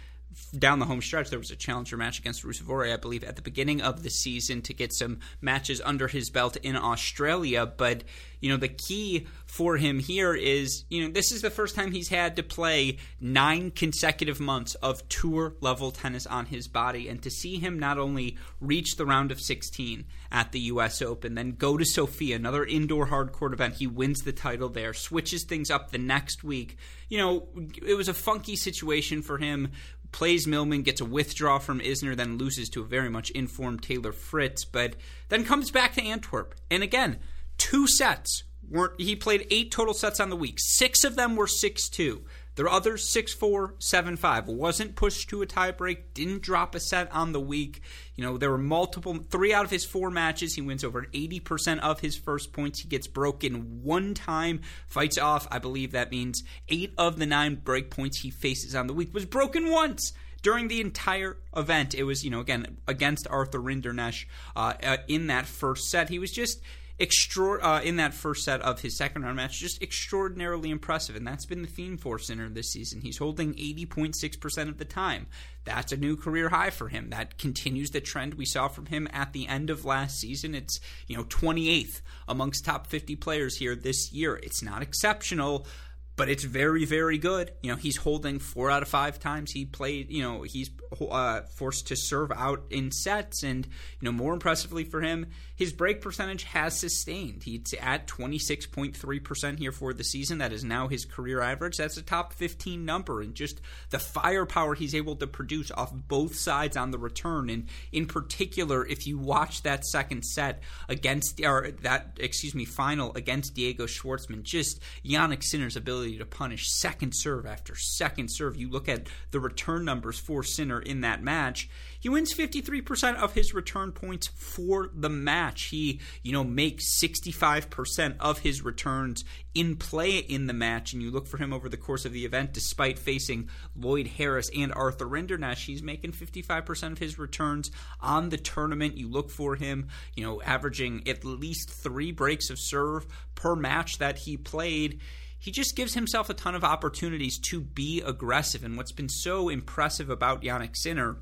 down 0.57 0.79
the 0.79 0.85
home 0.85 1.01
stretch, 1.01 1.29
there 1.29 1.39
was 1.39 1.51
a 1.51 1.55
challenger 1.55 1.97
match 1.97 2.19
against 2.19 2.43
Ruusuvuori, 2.43 2.93
I 2.93 2.97
believe, 2.97 3.23
at 3.23 3.35
the 3.35 3.41
beginning 3.41 3.81
of 3.81 4.03
the 4.03 4.09
season 4.09 4.61
to 4.63 4.73
get 4.73 4.93
some 4.93 5.19
matches 5.41 5.81
under 5.83 6.07
his 6.07 6.29
belt 6.29 6.57
in 6.57 6.75
Australia. 6.75 7.65
But, 7.65 8.03
you 8.39 8.49
know, 8.49 8.57
the 8.57 8.67
key 8.67 9.27
for 9.45 9.77
him 9.77 9.99
here 9.99 10.33
is, 10.33 10.85
you 10.89 11.03
know, 11.03 11.11
this 11.11 11.31
is 11.31 11.41
the 11.41 11.49
first 11.49 11.75
time 11.75 11.91
he's 11.91 12.09
had 12.09 12.35
to 12.37 12.43
play 12.43 12.97
nine 13.19 13.71
consecutive 13.71 14.39
months 14.39 14.75
of 14.75 15.07
tour 15.09 15.55
level 15.59 15.91
tennis 15.91 16.25
on 16.25 16.45
his 16.45 16.67
body. 16.67 17.07
And 17.09 17.21
to 17.23 17.29
see 17.29 17.57
him 17.57 17.79
not 17.79 17.97
only 17.97 18.37
reach 18.61 18.95
the 18.95 19.05
round 19.05 19.31
of 19.31 19.41
16 19.41 20.05
at 20.31 20.51
the 20.51 20.59
U.S. 20.61 21.01
Open, 21.01 21.35
then 21.35 21.53
go 21.53 21.77
to 21.77 21.85
Sofia, 21.85 22.35
another 22.35 22.65
indoor 22.65 23.07
hard 23.07 23.31
court 23.31 23.53
event, 23.53 23.75
he 23.75 23.87
wins 23.87 24.21
the 24.21 24.31
title 24.31 24.69
there, 24.69 24.93
switches 24.93 25.43
things 25.43 25.69
up 25.71 25.91
the 25.91 25.97
next 25.97 26.43
week. 26.43 26.77
You 27.09 27.17
know, 27.17 27.47
it 27.85 27.95
was 27.95 28.09
a 28.09 28.13
funky 28.13 28.55
situation 28.55 29.21
for 29.21 29.37
him 29.37 29.71
plays 30.11 30.47
Millman, 30.47 30.83
gets 30.83 31.01
a 31.01 31.05
withdraw 31.05 31.59
from 31.59 31.79
Isner, 31.79 32.15
then 32.15 32.37
loses 32.37 32.69
to 32.69 32.81
a 32.81 32.85
very 32.85 33.09
much 33.09 33.29
informed 33.31 33.83
Taylor 33.83 34.11
Fritz, 34.11 34.65
but 34.65 34.95
then 35.29 35.45
comes 35.45 35.71
back 35.71 35.93
to 35.93 36.03
Antwerp. 36.03 36.55
And 36.71 36.83
again, 36.83 37.19
two 37.57 37.87
sets. 37.87 38.43
Weren't, 38.69 38.99
he 38.99 39.15
played 39.15 39.47
eight 39.49 39.71
total 39.71 39.93
sets 39.93 40.19
on 40.19 40.29
the 40.29 40.35
week. 40.35 40.55
Six 40.59 41.03
of 41.03 41.15
them 41.15 41.35
were 41.35 41.47
6 41.47 41.89
2. 41.89 42.25
Their 42.57 42.69
other 42.69 42.97
6 42.97 43.33
4, 43.33 43.75
7 43.77 44.17
5. 44.17 44.47
Wasn't 44.47 44.95
pushed 44.95 45.29
to 45.29 45.43
a 45.43 45.45
tiebreak, 45.45 46.13
didn't 46.15 46.41
drop 46.41 46.73
a 46.73 46.79
set 46.79 47.11
on 47.11 47.31
the 47.31 47.39
week. 47.39 47.81
You 48.15 48.23
know, 48.23 48.39
there 48.39 48.49
were 48.49 48.57
multiple, 48.57 49.13
three 49.29 49.53
out 49.53 49.63
of 49.63 49.69
his 49.69 49.85
four 49.85 50.09
matches. 50.09 50.55
He 50.55 50.61
wins 50.61 50.83
over 50.83 51.03
80% 51.13 51.79
of 51.79 51.99
his 51.99 52.17
first 52.17 52.53
points. 52.53 52.79
He 52.79 52.87
gets 52.87 53.05
broken 53.05 53.83
one 53.83 54.15
time, 54.15 54.61
fights 54.87 55.19
off. 55.19 55.47
I 55.51 55.59
believe 55.59 55.91
that 55.91 56.09
means 56.09 56.43
eight 56.67 56.93
of 56.97 57.19
the 57.19 57.27
nine 57.27 57.61
break 57.63 57.91
points 57.91 58.17
he 58.17 58.31
faces 58.31 58.73
on 58.73 58.87
the 58.87 58.93
week 58.93 59.13
was 59.13 59.25
broken 59.25 59.69
once 59.69 60.13
during 60.41 60.67
the 60.67 60.81
entire 60.81 61.37
event. 61.55 61.93
It 61.93 62.05
was, 62.05 62.25
you 62.25 62.31
know, 62.31 62.39
again, 62.39 62.77
against 62.87 63.27
Arthur 63.29 63.59
Rinderknech 63.59 64.25
uh, 64.55 64.73
uh, 64.81 64.97
in 65.07 65.27
that 65.27 65.45
first 65.45 65.91
set. 65.91 66.09
He 66.09 66.17
was 66.17 66.31
just 66.31 66.59
extra 66.99 67.61
uh, 67.61 67.81
in 67.81 67.97
that 67.97 68.13
first 68.13 68.43
set 68.43 68.61
of 68.61 68.81
his 68.81 68.97
second 68.97 69.23
round 69.23 69.35
match, 69.35 69.59
just 69.59 69.81
extraordinarily 69.81 70.69
impressive, 70.69 71.15
and 71.15 71.27
that's 71.27 71.45
been 71.45 71.61
the 71.61 71.67
theme 71.67 71.97
for 71.97 72.17
Sinner 72.17 72.49
this 72.49 72.71
season. 72.71 73.01
He's 73.01 73.17
holding 73.17 73.53
80.6% 73.53 74.69
of 74.69 74.77
the 74.77 74.85
time. 74.85 75.27
That's 75.63 75.91
a 75.91 75.97
new 75.97 76.15
career 76.15 76.49
high 76.49 76.69
for 76.69 76.87
him. 76.87 77.09
That 77.09 77.37
continues 77.37 77.91
the 77.91 78.01
trend 78.01 78.35
we 78.35 78.45
saw 78.45 78.67
from 78.67 78.85
him 78.87 79.07
at 79.11 79.33
the 79.33 79.47
end 79.47 79.69
of 79.69 79.85
last 79.85 80.19
season. 80.19 80.55
It's 80.55 80.79
you 81.07 81.17
know 81.17 81.25
28th 81.25 82.01
amongst 82.27 82.65
top 82.65 82.87
50 82.87 83.15
players 83.17 83.57
here 83.57 83.75
this 83.75 84.11
year. 84.11 84.39
It's 84.41 84.63
not 84.63 84.81
exceptional 84.81 85.67
but 86.17 86.29
it's 86.29 86.43
very, 86.43 86.83
very 86.83 87.17
good. 87.19 87.51
You 87.61 87.71
know, 87.71 87.77
he's 87.77 87.97
holding 87.97 88.39
four 88.39 88.69
out 88.71 88.81
of 88.81 88.89
five 88.89 89.19
times 89.19 89.51
he 89.51 89.65
played. 89.65 90.09
You 90.09 90.23
know, 90.23 90.41
he's 90.41 90.71
uh, 90.99 91.41
forced 91.55 91.87
to 91.87 91.95
serve 91.95 92.31
out 92.31 92.63
in 92.71 92.91
sets, 92.91 93.43
and 93.43 93.65
you 93.65 94.05
know, 94.05 94.11
more 94.11 94.33
impressively 94.33 94.83
for 94.83 95.01
him, 95.01 95.27
his 95.55 95.71
break 95.71 96.01
percentage 96.01 96.43
has 96.43 96.77
sustained. 96.77 97.43
He's 97.43 97.73
at 97.79 98.07
twenty 98.07 98.39
six 98.39 98.65
point 98.65 98.97
three 98.97 99.19
percent 99.19 99.59
here 99.59 99.71
for 99.71 99.93
the 99.93 100.03
season. 100.03 100.39
That 100.39 100.51
is 100.51 100.63
now 100.63 100.87
his 100.87 101.05
career 101.05 101.39
average. 101.39 101.77
That's 101.77 101.97
a 101.97 102.01
top 102.01 102.33
fifteen 102.33 102.83
number, 102.83 103.21
and 103.21 103.35
just 103.35 103.61
the 103.91 103.99
firepower 103.99 104.73
he's 104.73 104.95
able 104.95 105.15
to 105.17 105.27
produce 105.27 105.69
off 105.71 105.93
both 105.93 106.35
sides 106.35 106.75
on 106.75 106.89
the 106.89 106.97
return. 106.97 107.51
And 107.51 107.67
in 107.91 108.07
particular, 108.07 108.83
if 108.83 109.05
you 109.05 109.19
watch 109.19 109.61
that 109.63 109.85
second 109.85 110.23
set 110.25 110.63
against 110.89 111.39
or 111.45 111.71
that 111.83 112.17
excuse 112.19 112.55
me 112.55 112.65
final 112.65 113.13
against 113.13 113.53
Diego 113.53 113.85
Schwartzman, 113.85 114.41
just 114.41 114.81
Jannik 115.05 115.43
Sinner's 115.43 115.75
ability 115.75 116.06
ability 116.07 116.17
to 116.17 116.25
punish 116.25 116.69
second 116.69 117.13
serve 117.13 117.45
after 117.45 117.75
second 117.75 118.29
serve. 118.29 118.57
You 118.57 118.69
look 118.69 118.87
at 118.87 119.07
the 119.31 119.39
return 119.39 119.85
numbers 119.85 120.17
for 120.17 120.43
Sinner 120.43 120.79
in 120.79 121.01
that 121.01 121.21
match. 121.21 121.69
He 121.99 122.09
wins 122.09 122.33
53% 122.33 123.15
of 123.15 123.33
his 123.33 123.53
return 123.53 123.91
points 123.91 124.27
for 124.27 124.89
the 124.93 125.09
match. 125.09 125.63
He, 125.65 125.99
you 126.23 126.31
know, 126.31 126.43
makes 126.43 126.99
65% 126.99 128.15
of 128.19 128.39
his 128.39 128.63
returns 128.63 129.25
in 129.53 129.75
play 129.75 130.17
in 130.17 130.45
the 130.47 130.53
match, 130.53 130.93
and 130.93 131.01
you 131.01 131.09
look 131.09 131.27
for 131.27 131.37
him 131.37 131.51
over 131.51 131.67
the 131.67 131.77
course 131.77 132.05
of 132.05 132.13
the 132.13 132.25
event, 132.25 132.53
despite 132.53 132.99
facing 132.99 133.49
Lloyd 133.75 134.07
Harris 134.07 134.51
and 134.55 134.71
Arthur 134.73 135.07
Rinderknech, 135.07 135.57
he's 135.57 135.81
making 135.81 136.11
55% 136.11 136.91
of 136.91 136.97
his 136.99 137.17
returns 137.17 137.71
on 137.99 138.29
the 138.29 138.37
tournament. 138.37 138.97
You 138.97 139.09
look 139.09 139.31
for 139.31 139.55
him, 139.55 139.87
you 140.15 140.23
know, 140.23 140.41
averaging 140.43 141.07
at 141.07 141.25
least 141.25 141.71
three 141.71 142.11
breaks 142.11 142.51
of 142.51 142.59
serve 142.59 143.07
per 143.33 143.55
match 143.55 143.97
that 143.97 144.19
he 144.19 144.37
played 144.37 145.01
he 145.39 145.51
just 145.51 145.75
gives 145.75 145.93
himself 145.93 146.29
a 146.29 146.33
ton 146.33 146.55
of 146.55 146.63
opportunities 146.63 147.39
to 147.49 147.61
be 147.61 148.01
aggressive. 148.01 148.63
And 148.63 148.77
what's 148.77 148.91
been 148.91 149.09
so 149.09 149.49
impressive 149.49 150.09
about 150.09 150.41
Jannik 150.41 150.75
Sinner, 150.75 151.17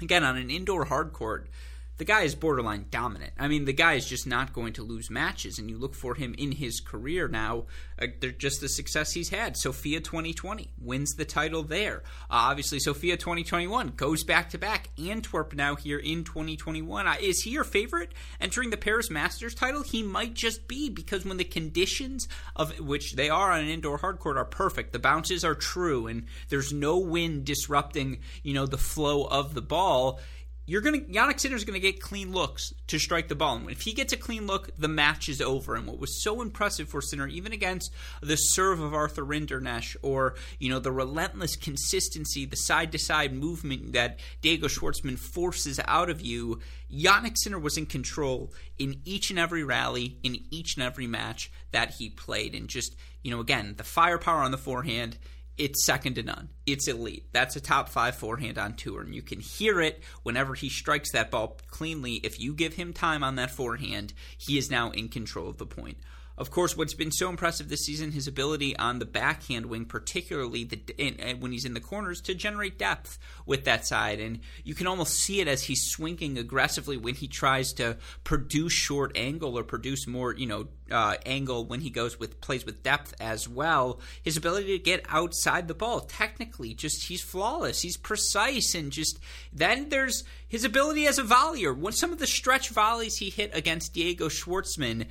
again, 0.00 0.24
on 0.24 0.36
an 0.36 0.50
indoor 0.50 0.84
hard 0.84 1.12
court, 1.12 1.48
the 1.98 2.04
guy 2.04 2.22
is 2.22 2.34
borderline 2.34 2.86
dominant. 2.90 3.32
I 3.38 3.48
mean, 3.48 3.64
the 3.64 3.72
guy 3.72 3.94
is 3.94 4.06
just 4.06 4.26
not 4.26 4.52
going 4.52 4.72
to 4.74 4.82
lose 4.82 5.10
matches, 5.10 5.58
and 5.58 5.70
you 5.70 5.78
look 5.78 5.94
for 5.94 6.14
him 6.14 6.34
in 6.38 6.52
his 6.52 6.80
career 6.80 7.28
now. 7.28 7.64
Uh, 8.00 8.06
just 8.38 8.60
the 8.60 8.68
success 8.68 9.12
he's 9.12 9.28
had. 9.28 9.56
Sofia 9.56 10.00
2020 10.00 10.70
wins 10.80 11.14
the 11.14 11.24
title 11.24 11.62
there. 11.62 12.02
Uh, 12.30 12.50
obviously, 12.50 12.80
Sofia 12.80 13.16
2021 13.16 13.92
goes 13.96 14.24
back 14.24 14.50
to 14.50 14.58
back. 14.58 14.88
Antwerp 14.98 15.54
now 15.54 15.76
here 15.76 15.98
in 15.98 16.24
2021. 16.24 17.06
Uh, 17.06 17.14
is 17.20 17.42
he 17.42 17.50
your 17.50 17.64
favorite 17.64 18.12
entering 18.40 18.70
the 18.70 18.76
Paris 18.76 19.10
Masters 19.10 19.54
title? 19.54 19.82
He 19.82 20.02
might 20.02 20.34
just 20.34 20.66
be 20.66 20.88
because 20.88 21.24
when 21.24 21.36
the 21.36 21.44
conditions 21.44 22.26
of 22.56 22.80
which 22.80 23.14
they 23.14 23.28
are 23.28 23.52
on 23.52 23.60
an 23.60 23.68
indoor 23.68 23.98
hard 23.98 24.18
court 24.18 24.36
are 24.36 24.44
perfect, 24.44 24.92
the 24.92 24.98
bounces 24.98 25.44
are 25.44 25.54
true, 25.54 26.06
and 26.06 26.24
there's 26.48 26.72
no 26.72 26.98
wind 26.98 27.44
disrupting 27.44 28.18
you 28.42 28.54
know 28.54 28.66
the 28.66 28.78
flow 28.78 29.24
of 29.24 29.54
the 29.54 29.62
ball 29.62 30.18
you're 30.72 30.80
gonna 30.80 31.00
Jannik 31.00 31.38
Sinner's 31.38 31.64
gonna 31.64 31.78
get 31.78 32.00
clean 32.00 32.32
looks 32.32 32.72
to 32.86 32.98
strike 32.98 33.28
the 33.28 33.34
ball. 33.34 33.56
And 33.56 33.70
if 33.70 33.82
he 33.82 33.92
gets 33.92 34.14
a 34.14 34.16
clean 34.16 34.46
look, 34.46 34.70
the 34.78 34.88
match 34.88 35.28
is 35.28 35.42
over. 35.42 35.74
And 35.74 35.86
what 35.86 35.98
was 35.98 36.22
so 36.22 36.40
impressive 36.40 36.88
for 36.88 37.02
Sinner, 37.02 37.28
even 37.28 37.52
against 37.52 37.92
the 38.22 38.36
serve 38.36 38.80
of 38.80 38.94
Arthur 38.94 39.22
Rinderknech, 39.22 39.96
or 40.00 40.34
you 40.58 40.70
know 40.70 40.78
the 40.78 40.90
relentless 40.90 41.56
consistency, 41.56 42.46
the 42.46 42.56
side 42.56 42.90
to 42.92 42.98
side 42.98 43.34
movement 43.34 43.92
that 43.92 44.18
Diego 44.40 44.66
Schwartzman 44.66 45.18
forces 45.18 45.78
out 45.84 46.08
of 46.08 46.22
you, 46.22 46.58
Jannik 46.90 47.36
Sinner 47.36 47.58
was 47.58 47.76
in 47.76 47.84
control 47.84 48.50
in 48.78 49.02
each 49.04 49.28
and 49.28 49.38
every 49.38 49.64
rally, 49.64 50.16
in 50.22 50.38
each 50.50 50.76
and 50.76 50.82
every 50.82 51.06
match 51.06 51.52
that 51.72 51.96
he 51.98 52.08
played, 52.08 52.54
and 52.54 52.66
just 52.66 52.96
you 53.22 53.30
know 53.30 53.40
again 53.40 53.74
the 53.76 53.84
firepower 53.84 54.40
on 54.40 54.52
the 54.52 54.56
forehand 54.56 55.18
it's 55.58 55.84
second 55.84 56.14
to 56.14 56.22
none. 56.22 56.48
It's 56.66 56.88
elite. 56.88 57.26
That's 57.32 57.56
a 57.56 57.60
top 57.60 57.88
five 57.88 58.14
forehand 58.14 58.58
on 58.58 58.74
tour, 58.74 59.02
and 59.02 59.14
you 59.14 59.22
can 59.22 59.40
hear 59.40 59.80
it 59.80 60.02
whenever 60.22 60.54
he 60.54 60.68
strikes 60.68 61.12
that 61.12 61.30
ball 61.30 61.58
cleanly. 61.68 62.14
If 62.14 62.40
you 62.40 62.54
give 62.54 62.74
him 62.74 62.92
time 62.92 63.22
on 63.22 63.36
that 63.36 63.50
forehand, 63.50 64.14
he 64.38 64.58
is 64.58 64.70
now 64.70 64.90
in 64.90 65.08
control 65.08 65.48
of 65.48 65.58
the 65.58 65.66
point. 65.66 65.98
Of 66.38 66.50
course, 66.50 66.76
what's 66.76 66.94
been 66.94 67.12
so 67.12 67.28
impressive 67.28 67.68
this 67.68 67.84
season, 67.84 68.12
his 68.12 68.26
ability 68.26 68.76
on 68.76 68.98
the 68.98 69.04
backhand 69.04 69.66
wing, 69.66 69.84
particularly 69.84 70.64
the, 70.64 70.80
in, 70.96 71.40
when 71.40 71.52
he's 71.52 71.64
in 71.64 71.74
the 71.74 71.80
corners, 71.80 72.20
to 72.22 72.34
generate 72.34 72.78
depth 72.78 73.18
with 73.44 73.64
that 73.64 73.86
side. 73.86 74.18
And 74.18 74.40
you 74.64 74.74
can 74.74 74.86
almost 74.86 75.14
see 75.14 75.40
it 75.40 75.48
as 75.48 75.64
he's 75.64 75.90
swinging 75.90 76.38
aggressively 76.38 76.96
when 76.96 77.14
he 77.14 77.28
tries 77.28 77.72
to 77.74 77.98
produce 78.24 78.72
short 78.72 79.12
angle 79.14 79.58
or 79.58 79.62
produce 79.62 80.06
more, 80.06 80.34
you 80.34 80.46
know, 80.46 80.68
uh, 80.90 81.16
angle 81.24 81.64
when 81.64 81.80
he 81.80 81.90
goes 81.90 82.18
with 82.18 82.40
plays 82.40 82.66
with 82.66 82.82
depth 82.82 83.14
as 83.20 83.48
well. 83.48 84.00
His 84.22 84.36
ability 84.36 84.76
to 84.78 84.82
get 84.82 85.04
outside 85.08 85.68
the 85.68 85.74
ball, 85.74 86.00
technically, 86.00 86.74
just 86.74 87.04
he's 87.04 87.22
flawless. 87.22 87.80
He's 87.80 87.96
precise, 87.96 88.74
and 88.74 88.92
just 88.92 89.18
then 89.52 89.88
there's 89.88 90.24
his 90.46 90.64
ability 90.64 91.06
as 91.06 91.18
a 91.18 91.22
volleyer. 91.22 91.76
When 91.76 91.92
some 91.92 92.12
of 92.12 92.18
the 92.18 92.26
stretch 92.26 92.68
volleys 92.68 93.16
he 93.16 93.30
hit 93.30 93.50
against 93.54 93.94
Diego 93.94 94.28
Schwartzman 94.28 95.06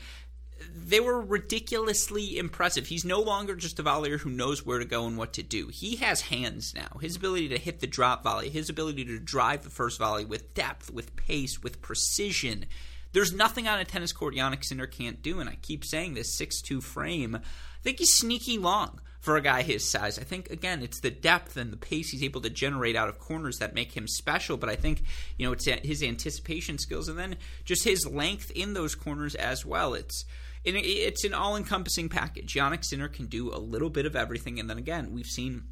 they 0.73 0.99
were 0.99 1.21
ridiculously 1.21 2.37
impressive. 2.37 2.87
He's 2.87 3.05
no 3.05 3.19
longer 3.19 3.55
just 3.55 3.79
a 3.79 3.83
volleyer 3.83 4.19
who 4.19 4.29
knows 4.29 4.65
where 4.65 4.79
to 4.79 4.85
go 4.85 5.05
and 5.05 5.17
what 5.17 5.33
to 5.33 5.43
do. 5.43 5.67
He 5.67 5.97
has 5.97 6.21
hands 6.21 6.73
now. 6.73 6.97
His 6.99 7.15
ability 7.15 7.49
to 7.49 7.57
hit 7.57 7.79
the 7.79 7.87
drop 7.87 8.23
volley, 8.23 8.49
his 8.49 8.69
ability 8.69 9.05
to 9.05 9.19
drive 9.19 9.63
the 9.63 9.69
first 9.69 9.99
volley 9.99 10.25
with 10.25 10.53
depth, 10.53 10.91
with 10.91 11.15
pace, 11.15 11.61
with 11.61 11.81
precision. 11.81 12.65
There's 13.13 13.33
nothing 13.33 13.67
on 13.67 13.79
a 13.79 13.85
tennis 13.85 14.13
court 14.13 14.35
Jannik 14.35 14.63
Sinner 14.63 14.87
can't 14.87 15.21
do, 15.21 15.39
and 15.39 15.49
I 15.49 15.57
keep 15.61 15.83
saying 15.83 16.13
this 16.13 16.37
six-two 16.37 16.81
frame. 16.81 17.35
I 17.35 17.83
think 17.83 17.99
he's 17.99 18.13
sneaky 18.13 18.57
long 18.57 19.01
for 19.21 19.37
a 19.37 19.41
guy 19.41 19.61
his 19.61 19.87
size. 19.87 20.17
I 20.17 20.23
think 20.23 20.49
again, 20.49 20.81
it's 20.81 20.99
the 20.99 21.11
depth 21.11 21.55
and 21.55 21.71
the 21.71 21.77
pace 21.77 22.09
he's 22.09 22.23
able 22.23 22.41
to 22.41 22.49
generate 22.49 22.95
out 22.95 23.07
of 23.07 23.19
corners 23.19 23.59
that 23.59 23.75
make 23.75 23.95
him 23.95 24.07
special. 24.07 24.57
But 24.57 24.69
I 24.69 24.75
think 24.75 25.03
you 25.37 25.45
know 25.45 25.53
it's 25.53 25.65
his 25.65 26.03
anticipation 26.03 26.77
skills 26.77 27.07
and 27.07 27.17
then 27.17 27.37
just 27.63 27.83
his 27.83 28.05
length 28.05 28.51
in 28.51 28.73
those 28.73 28.95
corners 28.95 29.35
as 29.35 29.65
well. 29.65 29.93
It's 29.93 30.25
it's 30.63 31.23
an 31.23 31.33
all-encompassing 31.33 32.09
package. 32.09 32.53
Jannik 32.53 32.85
Sinner 32.85 33.07
can 33.07 33.25
do 33.27 33.53
a 33.53 33.57
little 33.57 33.89
bit 33.89 34.05
of 34.05 34.15
everything, 34.15 34.59
and 34.59 34.69
then 34.69 34.77
again, 34.77 35.11
we've 35.11 35.25
seen 35.25 35.63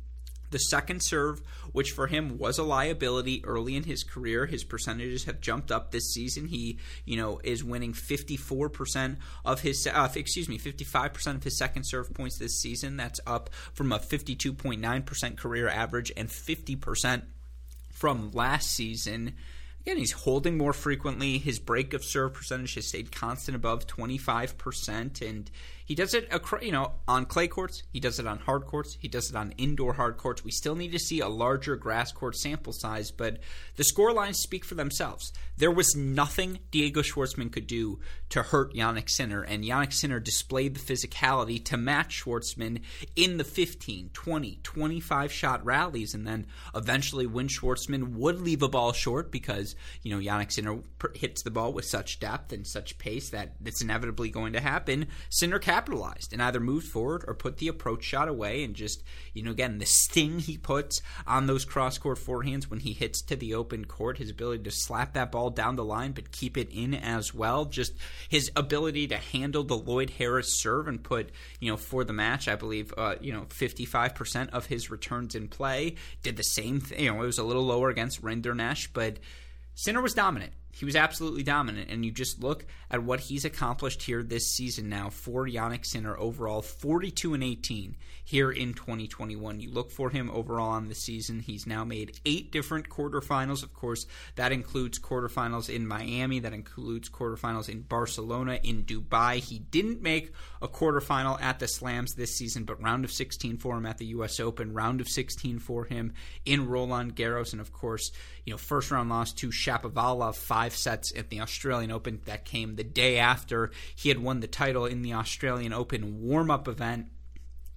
the 0.51 0.57
second 0.57 1.01
serve, 1.01 1.41
which 1.71 1.91
for 1.91 2.07
him 2.07 2.37
was 2.37 2.57
a 2.57 2.63
liability 2.63 3.43
early 3.45 3.75
in 3.75 3.83
his 3.83 4.03
career. 4.03 4.45
His 4.45 4.63
percentages 4.63 5.25
have 5.25 5.41
jumped 5.41 5.71
up 5.71 5.91
this 5.91 6.11
season. 6.11 6.47
He, 6.47 6.79
you 7.05 7.17
know, 7.17 7.39
is 7.43 7.63
winning 7.63 7.93
54% 7.93 9.17
of 9.45 9.61
his, 9.61 9.87
uh, 9.91 10.09
excuse 10.15 10.49
me, 10.49 10.57
55% 10.57 11.35
of 11.35 11.43
his 11.43 11.57
second 11.57 11.83
serve 11.83 12.13
points 12.13 12.37
this 12.39 12.59
season. 12.59 12.97
That's 12.97 13.19
up 13.27 13.49
from 13.73 13.91
a 13.91 13.99
52.9% 13.99 15.37
career 15.37 15.69
average 15.69 16.11
and 16.17 16.29
50% 16.29 17.23
from 17.91 18.31
last 18.31 18.71
season. 18.71 19.35
Again, 19.89 19.97
he's 19.97 20.11
holding 20.11 20.55
more 20.55 20.71
frequently. 20.71 21.39
His 21.39 21.57
break 21.57 21.95
of 21.95 22.05
serve 22.05 22.35
percentage 22.35 22.75
has 22.75 22.89
stayed 22.89 23.11
constant 23.11 23.55
above 23.55 23.87
25%. 23.87 25.27
And 25.27 25.49
he 25.83 25.95
does 25.95 26.13
it, 26.13 26.31
you 26.61 26.71
know, 26.71 26.91
on 27.07 27.25
clay 27.25 27.47
courts. 27.47 27.81
He 27.91 27.99
does 27.99 28.19
it 28.19 28.27
on 28.27 28.37
hard 28.37 28.67
courts. 28.67 28.95
He 28.99 29.07
does 29.07 29.31
it 29.31 29.35
on 29.35 29.55
indoor 29.57 29.93
hard 29.93 30.17
courts. 30.17 30.43
We 30.43 30.51
still 30.51 30.75
need 30.75 30.91
to 30.91 30.99
see 30.99 31.19
a 31.19 31.27
larger 31.27 31.75
grass 31.75 32.11
court 32.11 32.35
sample 32.35 32.73
size, 32.73 33.09
but 33.09 33.39
the 33.75 33.83
score 33.83 34.13
lines 34.13 34.37
speak 34.37 34.63
for 34.63 34.75
themselves. 34.75 35.33
There 35.57 35.71
was 35.71 35.95
nothing 35.95 36.59
Diego 36.69 37.01
Schwartzman 37.01 37.51
could 37.51 37.65
do 37.65 37.99
to 38.29 38.43
hurt 38.43 38.75
Jannik 38.75 39.09
Sinner, 39.09 39.41
and 39.41 39.63
Jannik 39.63 39.91
Sinner 39.91 40.19
displayed 40.19 40.75
the 40.75 40.79
physicality 40.79 41.65
to 41.65 41.75
match 41.75 42.23
Schwartzman 42.23 42.81
in 43.15 43.37
the 43.37 43.43
15, 43.43 44.11
20, 44.13 44.59
25 44.61 45.31
shot 45.33 45.65
rallies, 45.65 46.13
and 46.13 46.27
then 46.27 46.45
eventually 46.75 47.25
when 47.25 47.47
Schwartzman 47.47 48.13
would 48.13 48.39
leave 48.39 48.61
a 48.61 48.69
ball 48.69 48.93
short 48.93 49.31
because, 49.31 49.75
you 50.03 50.15
know, 50.15 50.21
Jannik 50.21 50.51
Sinner 50.51 50.79
hits 51.15 51.43
the 51.43 51.51
ball 51.51 51.73
with 51.73 51.85
such 51.85 52.19
depth 52.19 52.53
and 52.53 52.65
such 52.65 52.97
pace 52.97 53.29
that 53.29 53.53
it's 53.63 53.81
inevitably 53.81 54.29
going 54.29 54.53
to 54.53 54.59
happen, 54.59 55.07
Sinner 55.29 55.59
capitalized 55.59 56.33
and 56.33 56.41
either 56.41 56.59
moved 56.59 56.87
forward 56.87 57.23
or 57.27 57.33
put 57.33 57.57
the 57.57 57.67
approach 57.67 58.03
shot 58.03 58.27
away 58.27 58.63
and 58.63 58.75
just, 58.75 59.03
you 59.33 59.43
know, 59.43 59.51
again, 59.51 59.77
the 59.77 59.85
sting 59.85 60.39
he 60.39 60.57
puts 60.57 61.01
on 61.25 61.47
those 61.47 61.65
cross 61.65 61.97
court 61.97 62.17
forehands 62.17 62.65
when 62.65 62.79
he 62.79 62.93
hits 62.93 63.21
to 63.23 63.35
the 63.35 63.53
open 63.53 63.85
court, 63.85 64.17
his 64.17 64.29
ability 64.29 64.63
to 64.63 64.71
slap 64.71 65.13
that 65.13 65.31
ball 65.31 65.49
down 65.49 65.75
the 65.75 65.83
line 65.83 66.11
but 66.11 66.31
keep 66.31 66.57
it 66.57 66.69
in 66.71 66.93
as 66.93 67.33
well, 67.33 67.65
just 67.65 67.93
his 68.27 68.51
ability 68.55 69.07
to 69.07 69.17
handle 69.17 69.63
the 69.63 69.77
Lloyd 69.77 70.11
Harris 70.11 70.59
serve 70.59 70.87
and 70.87 71.03
put, 71.03 71.31
you 71.59 71.69
know, 71.69 71.77
for 71.77 72.03
the 72.03 72.13
match, 72.13 72.47
I 72.47 72.55
believe, 72.55 72.93
uh, 72.97 73.15
you 73.21 73.33
know, 73.33 73.45
55% 73.49 74.49
of 74.49 74.67
his 74.67 74.89
returns 74.91 75.35
in 75.35 75.47
play. 75.47 75.95
Did 76.23 76.37
the 76.37 76.43
same 76.43 76.79
thing, 76.79 77.03
you 77.03 77.13
know, 77.13 77.21
it 77.21 77.25
was 77.25 77.37
a 77.37 77.43
little 77.43 77.65
lower 77.65 77.89
against 77.89 78.21
Rinderknech, 78.21 78.89
but 78.93 79.17
Sinner 79.79 80.01
was 80.01 80.13
dominant. 80.13 80.51
He 80.71 80.83
was 80.83 80.97
absolutely 80.97 81.41
dominant, 81.41 81.89
and 81.89 82.03
you 82.03 82.11
just 82.11 82.43
look 82.43 82.65
at 82.91 83.01
what 83.01 83.21
he's 83.21 83.45
accomplished 83.45 84.03
here 84.03 84.21
this 84.21 84.45
season 84.45 84.89
now 84.89 85.09
for 85.09 85.47
Jannik 85.47 85.85
Sinner 85.85 86.17
overall, 86.17 86.61
42 86.61 87.33
and 87.33 87.41
18 87.41 87.95
here 88.25 88.51
in 88.51 88.73
2021. 88.73 89.61
You 89.61 89.71
look 89.71 89.89
for 89.89 90.09
him 90.09 90.29
overall 90.31 90.71
on 90.71 90.89
the 90.89 90.95
season. 90.95 91.39
He's 91.39 91.65
now 91.65 91.85
made 91.85 92.19
eight 92.25 92.51
different 92.51 92.89
quarterfinals. 92.89 93.63
Of 93.63 93.73
course, 93.73 94.05
that 94.35 94.51
includes 94.51 94.99
quarterfinals 94.99 95.73
in 95.73 95.87
Miami, 95.87 96.39
that 96.39 96.53
includes 96.53 97.09
quarterfinals 97.09 97.69
in 97.69 97.83
Barcelona, 97.83 98.59
in 98.61 98.83
Dubai. 98.83 99.37
He 99.37 99.59
didn't 99.59 100.01
make 100.01 100.33
a 100.61 100.67
quarterfinal 100.67 101.41
at 101.41 101.59
the 101.59 101.67
Slams 101.67 102.13
this 102.13 102.35
season, 102.35 102.63
but 102.63 102.81
round 102.81 103.05
of 103.05 103.11
16 103.11 103.57
for 103.57 103.77
him 103.77 103.85
at 103.85 103.97
the 103.97 104.07
U.S. 104.07 104.39
Open, 104.39 104.73
round 104.73 105.01
of 105.01 105.07
16 105.07 105.59
for 105.59 105.85
him 105.85 106.13
in 106.45 106.67
Roland 106.67 107.15
Garros, 107.15 107.51
and 107.51 107.61
of 107.61 107.71
course, 107.71 108.11
you 108.45 108.53
know, 108.53 108.57
first 108.57 108.91
round 108.91 109.09
loss 109.09 109.33
to 109.33 109.49
Shapovalov, 109.49 110.35
five 110.35 110.75
sets 110.75 111.13
at 111.15 111.29
the 111.29 111.41
Australian 111.41 111.91
Open. 111.91 112.21
That 112.25 112.45
came 112.45 112.75
the 112.75 112.83
day 112.83 113.17
after 113.17 113.71
he 113.95 114.09
had 114.09 114.19
won 114.19 114.39
the 114.39 114.47
title 114.47 114.85
in 114.85 115.01
the 115.01 115.13
Australian 115.13 115.73
Open 115.73 116.21
warm 116.21 116.51
up 116.51 116.67
event 116.67 117.07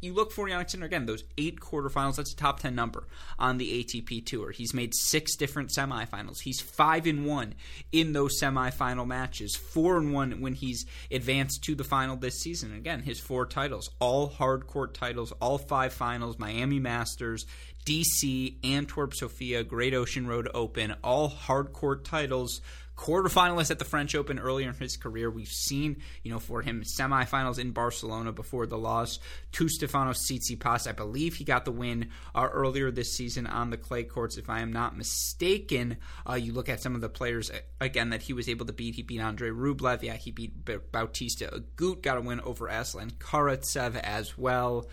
you 0.03 0.13
look 0.13 0.33
for 0.33 0.49
Jannik 0.49 0.71
Sinner 0.71 0.87
again, 0.87 1.07
those 1.07 1.25
eight 1.39 1.61
quarterfinals, 1.61 2.17
that's 2.17 2.33
a 2.33 2.37
top 2.37 2.61
10 2.61 2.75
number 2.75 3.05
on 3.39 3.59
the 3.59 3.85
ATP 3.85 4.27
Tour. 4.27 4.51
He's 4.51 4.75
made 4.75 4.95
six 4.95 5.37
different 5.37 5.71
semifinals. 5.71 6.41
He's 6.41 6.61
5 6.61 7.07
and 7.07 7.25
1 7.25 7.55
in 7.93 8.13
those 8.13 8.41
semifinal 8.41 9.07
matches, 9.07 9.55
4 9.55 9.99
and 9.99 10.13
1 10.13 10.41
when 10.41 10.55
he's 10.55 10.85
advanced 11.11 11.63
to 11.65 11.75
the 11.75 11.85
final 11.85 12.17
this 12.17 12.41
season. 12.41 12.75
Again, 12.75 13.03
his 13.03 13.21
four 13.21 13.47
titles, 13.47 13.91
all 14.01 14.29
hard 14.29 14.67
court 14.67 14.95
titles, 14.95 15.33
all 15.41 15.59
five 15.59 15.93
finals, 15.93 16.39
Miami 16.39 16.81
Masters, 16.81 17.47
DC, 17.85 18.57
Antwerp 18.65 19.15
Sofia, 19.15 19.65
Great 19.65 19.95
Ocean 19.95 20.27
Road 20.27 20.49
Open, 20.55 20.95
all 21.03 21.29
hard 21.29 21.73
court 21.73 22.05
titles 22.05 22.61
quarterfinalist 22.97 23.71
at 23.71 23.79
the 23.79 23.85
French 23.85 24.15
Open 24.15 24.39
earlier 24.39 24.69
in 24.69 24.75
his 24.75 24.97
career. 24.97 25.31
We've 25.31 25.49
seen, 25.49 26.03
you 26.23 26.31
know, 26.31 26.39
for 26.39 26.63
him 26.63 26.83
semifinals 26.83 27.59
in 27.59 27.73
Barcelona 27.73 28.33
before 28.33 28.67
the 28.67 28.79
loss 28.79 29.19
to 29.53 29.65
Stefanos 29.65 30.19
Tsitsipas. 30.19 30.89
I 30.89 30.93
believe 30.93 31.35
he 31.35 31.45
got 31.45 31.65
the 31.65 31.73
win 31.73 32.11
uh, 32.35 32.49
earlier 32.53 32.91
this 32.91 33.13
season 33.13 33.47
on 33.47 33.71
the 33.71 33.77
clay 33.77 34.05
courts, 34.05 34.37
if 34.37 34.49
I 34.49 34.61
am 34.61 34.73
not 34.73 34.97
mistaken. 34.97 35.99
Uh, 36.29 36.35
you 36.35 36.53
look 36.53 36.69
at 36.69 36.81
some 36.81 36.95
of 36.95 37.01
the 37.01 37.09
players 37.09 37.51
uh, 37.51 37.59
again 37.81 38.11
that 38.11 38.23
he 38.23 38.33
was 38.33 38.49
able 38.49 38.67
to 38.67 38.73
beat. 38.73 38.95
He 38.95 39.03
beat 39.03 39.21
Andre 39.21 39.51
Rublev. 39.51 40.03
Yeah, 40.03 40.17
he 40.17 40.31
beat 40.31 40.65
Bautista 40.93 41.47
Agut. 41.47 42.03
Got 42.03 42.19
a 42.19 42.21
win 42.21 42.41
over 42.41 42.69
Aslan 42.69 43.13
Karatsev 43.13 43.97
as 43.97 44.37
well 44.37 44.89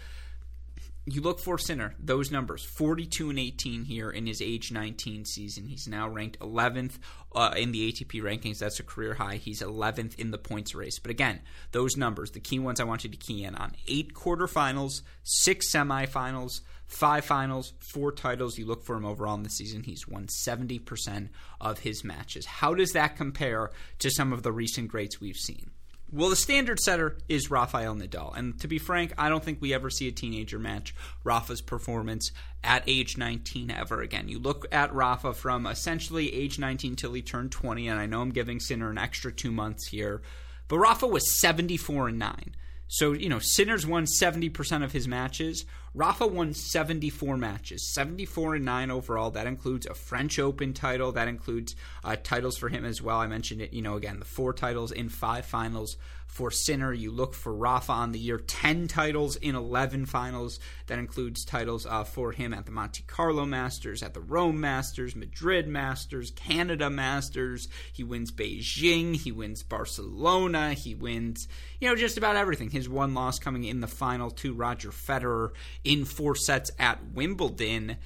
you 1.14 1.22
look 1.22 1.40
for 1.40 1.58
Sinner, 1.58 1.96
those 2.00 2.32
numbers 2.32 2.64
42 2.64 3.30
and 3.30 3.40
18 3.40 3.86
here 3.86 4.10
in 4.10 4.28
his 4.28 4.42
age 4.42 4.72
19 4.72 5.26
season. 5.26 5.66
He's 5.68 5.88
now 5.88 6.10
ranked 6.10 6.40
11th 6.40 7.00
uh, 7.34 7.54
in 7.56 7.72
the 7.72 7.92
ATP 7.92 8.22
rankings. 8.22 8.60
That's 8.60 8.80
a 8.80 8.84
career 8.84 9.14
high. 9.14 9.36
He's 9.36 9.62
11th 9.62 10.20
in 10.20 10.32
the 10.32 10.38
points 10.38 10.76
race. 10.76 11.00
But 11.00 11.12
again, 11.12 11.40
those 11.72 11.96
numbers, 11.96 12.32
the 12.32 12.40
key 12.40 12.60
ones 12.60 12.80
I 12.80 12.84
want 12.84 13.04
you 13.04 13.10
to 13.10 13.18
key 13.18 13.44
in 13.44 13.56
on 13.56 13.76
eight 13.88 14.14
quarterfinals, 14.14 15.02
six 15.24 15.72
semifinals, 15.72 16.62
five 16.86 17.24
finals, 17.24 17.74
four 17.80 18.12
titles. 18.12 18.58
You 18.58 18.66
look 18.66 18.84
for 18.84 18.96
him 18.96 19.06
overall 19.06 19.36
in 19.36 19.44
the 19.44 19.50
season. 19.50 19.84
He's 19.84 20.08
won 20.08 20.28
70% 20.28 21.30
of 21.62 21.80
his 21.80 22.04
matches. 22.04 22.46
How 22.46 22.74
does 22.74 22.92
that 22.94 23.16
compare 23.16 23.72
to 24.00 24.10
some 24.10 24.34
of 24.34 24.44
the 24.44 24.52
recent 24.52 24.90
greats 24.90 25.22
we've 25.22 25.38
seen? 25.38 25.72
Well, 26.12 26.30
the 26.30 26.36
standard 26.36 26.80
setter 26.80 27.18
is 27.28 27.52
Rafael 27.52 27.96
Nadal. 27.96 28.36
And 28.36 28.60
to 28.62 28.68
be 28.68 28.80
frank, 28.80 29.14
I 29.18 29.30
don't 29.30 29.44
think 29.44 29.62
we 29.62 29.76
ever 29.76 29.92
see 29.92 30.08
a 30.08 30.12
teenager 30.12 30.58
match 30.58 30.96
Rafa's 31.24 31.62
performance 31.62 32.32
at 32.64 32.84
age 32.88 33.16
19 33.16 33.70
ever 33.70 34.02
again. 34.02 34.28
You 34.28 34.40
look 34.40 34.66
at 34.72 34.94
Rafa 34.94 35.34
from 35.34 35.68
essentially 35.68 36.34
age 36.34 36.58
19 36.58 36.96
till 36.96 37.14
he 37.14 37.22
turned 37.22 37.52
20, 37.52 37.88
and 37.88 38.00
I 38.00 38.08
know 38.08 38.22
I'm 38.22 38.32
giving 38.32 38.60
Sinner 38.60 38.90
an 38.90 38.98
extra 38.98 39.32
two 39.32 39.52
months 39.52 39.88
here, 39.88 40.24
but 40.68 40.80
Rafa 40.80 41.06
was 41.06 41.40
74 41.40 42.10
and 42.10 42.20
9. 42.20 42.56
So, 42.88 43.12
you 43.14 43.30
know, 43.30 43.38
Sinner's 43.38 43.86
won 43.86 44.06
70% 44.06 44.84
of 44.84 44.92
his 44.92 45.08
matches. 45.08 45.66
Rafa 46.00 46.26
won 46.26 46.54
74 46.54 47.36
matches, 47.36 47.84
74 47.84 48.56
and 48.56 48.64
9 48.64 48.90
overall. 48.90 49.32
That 49.32 49.48
includes 49.48 49.86
a 49.86 49.94
French 49.94 50.40
Open 50.40 50.72
title. 50.72 51.12
That 51.12 51.28
includes 51.28 51.76
uh, 52.06 52.16
titles 52.24 52.58
for 52.58 52.70
him 52.70 52.86
as 52.86 53.02
well. 53.02 53.18
I 53.18 53.28
mentioned 53.28 53.60
it, 53.60 53.74
you 53.74 53.82
know, 53.82 53.98
again, 53.98 54.20
the 54.20 54.26
four 54.26 54.54
titles 54.54 54.94
in 54.94 55.10
five 55.10 55.46
finals 55.46 55.98
for 56.30 56.52
Sinner. 56.52 56.94
You 56.94 57.12
look 57.12 57.34
for 57.34 57.54
Rafa 57.54 57.92
on 57.92 58.12
the 58.12 58.20
year, 58.20 58.38
10 58.38 58.88
titles 58.88 59.36
in 59.36 59.56
11 59.56 60.06
finals. 60.06 60.60
That 60.88 61.00
includes 61.00 61.44
titles 61.44 61.86
uh, 61.86 62.04
for 62.04 62.32
him 62.32 62.54
at 62.54 62.66
the 62.66 62.72
Monte 62.72 63.04
Carlo 63.08 63.46
Masters, 63.46 64.04
at 64.04 64.14
the 64.14 64.22
Rome 64.22 64.60
Masters, 64.60 65.16
Madrid 65.16 65.68
Masters, 65.68 66.32
Canada 66.32 66.90
Masters. 66.90 67.68
He 67.92 68.04
wins 68.04 68.32
Beijing. 68.32 69.16
He 69.16 69.32
wins 69.32 69.64
Barcelona. 69.64 70.74
He 70.74 70.94
wins, 70.94 71.48
you 71.82 71.90
know, 71.90 71.96
just 71.96 72.18
about 72.18 72.36
everything. 72.36 72.70
His 72.70 72.88
one 72.88 73.16
loss 73.16 73.40
coming 73.40 73.64
in 73.64 73.82
the 73.82 73.88
final 73.88 74.30
to 74.32 74.54
Roger 74.54 74.90
Federer 74.90 75.50
in 75.90 76.06
four 76.06 76.36
sets 76.36 76.72
at 76.80 77.00
Wimbledon 77.14 77.98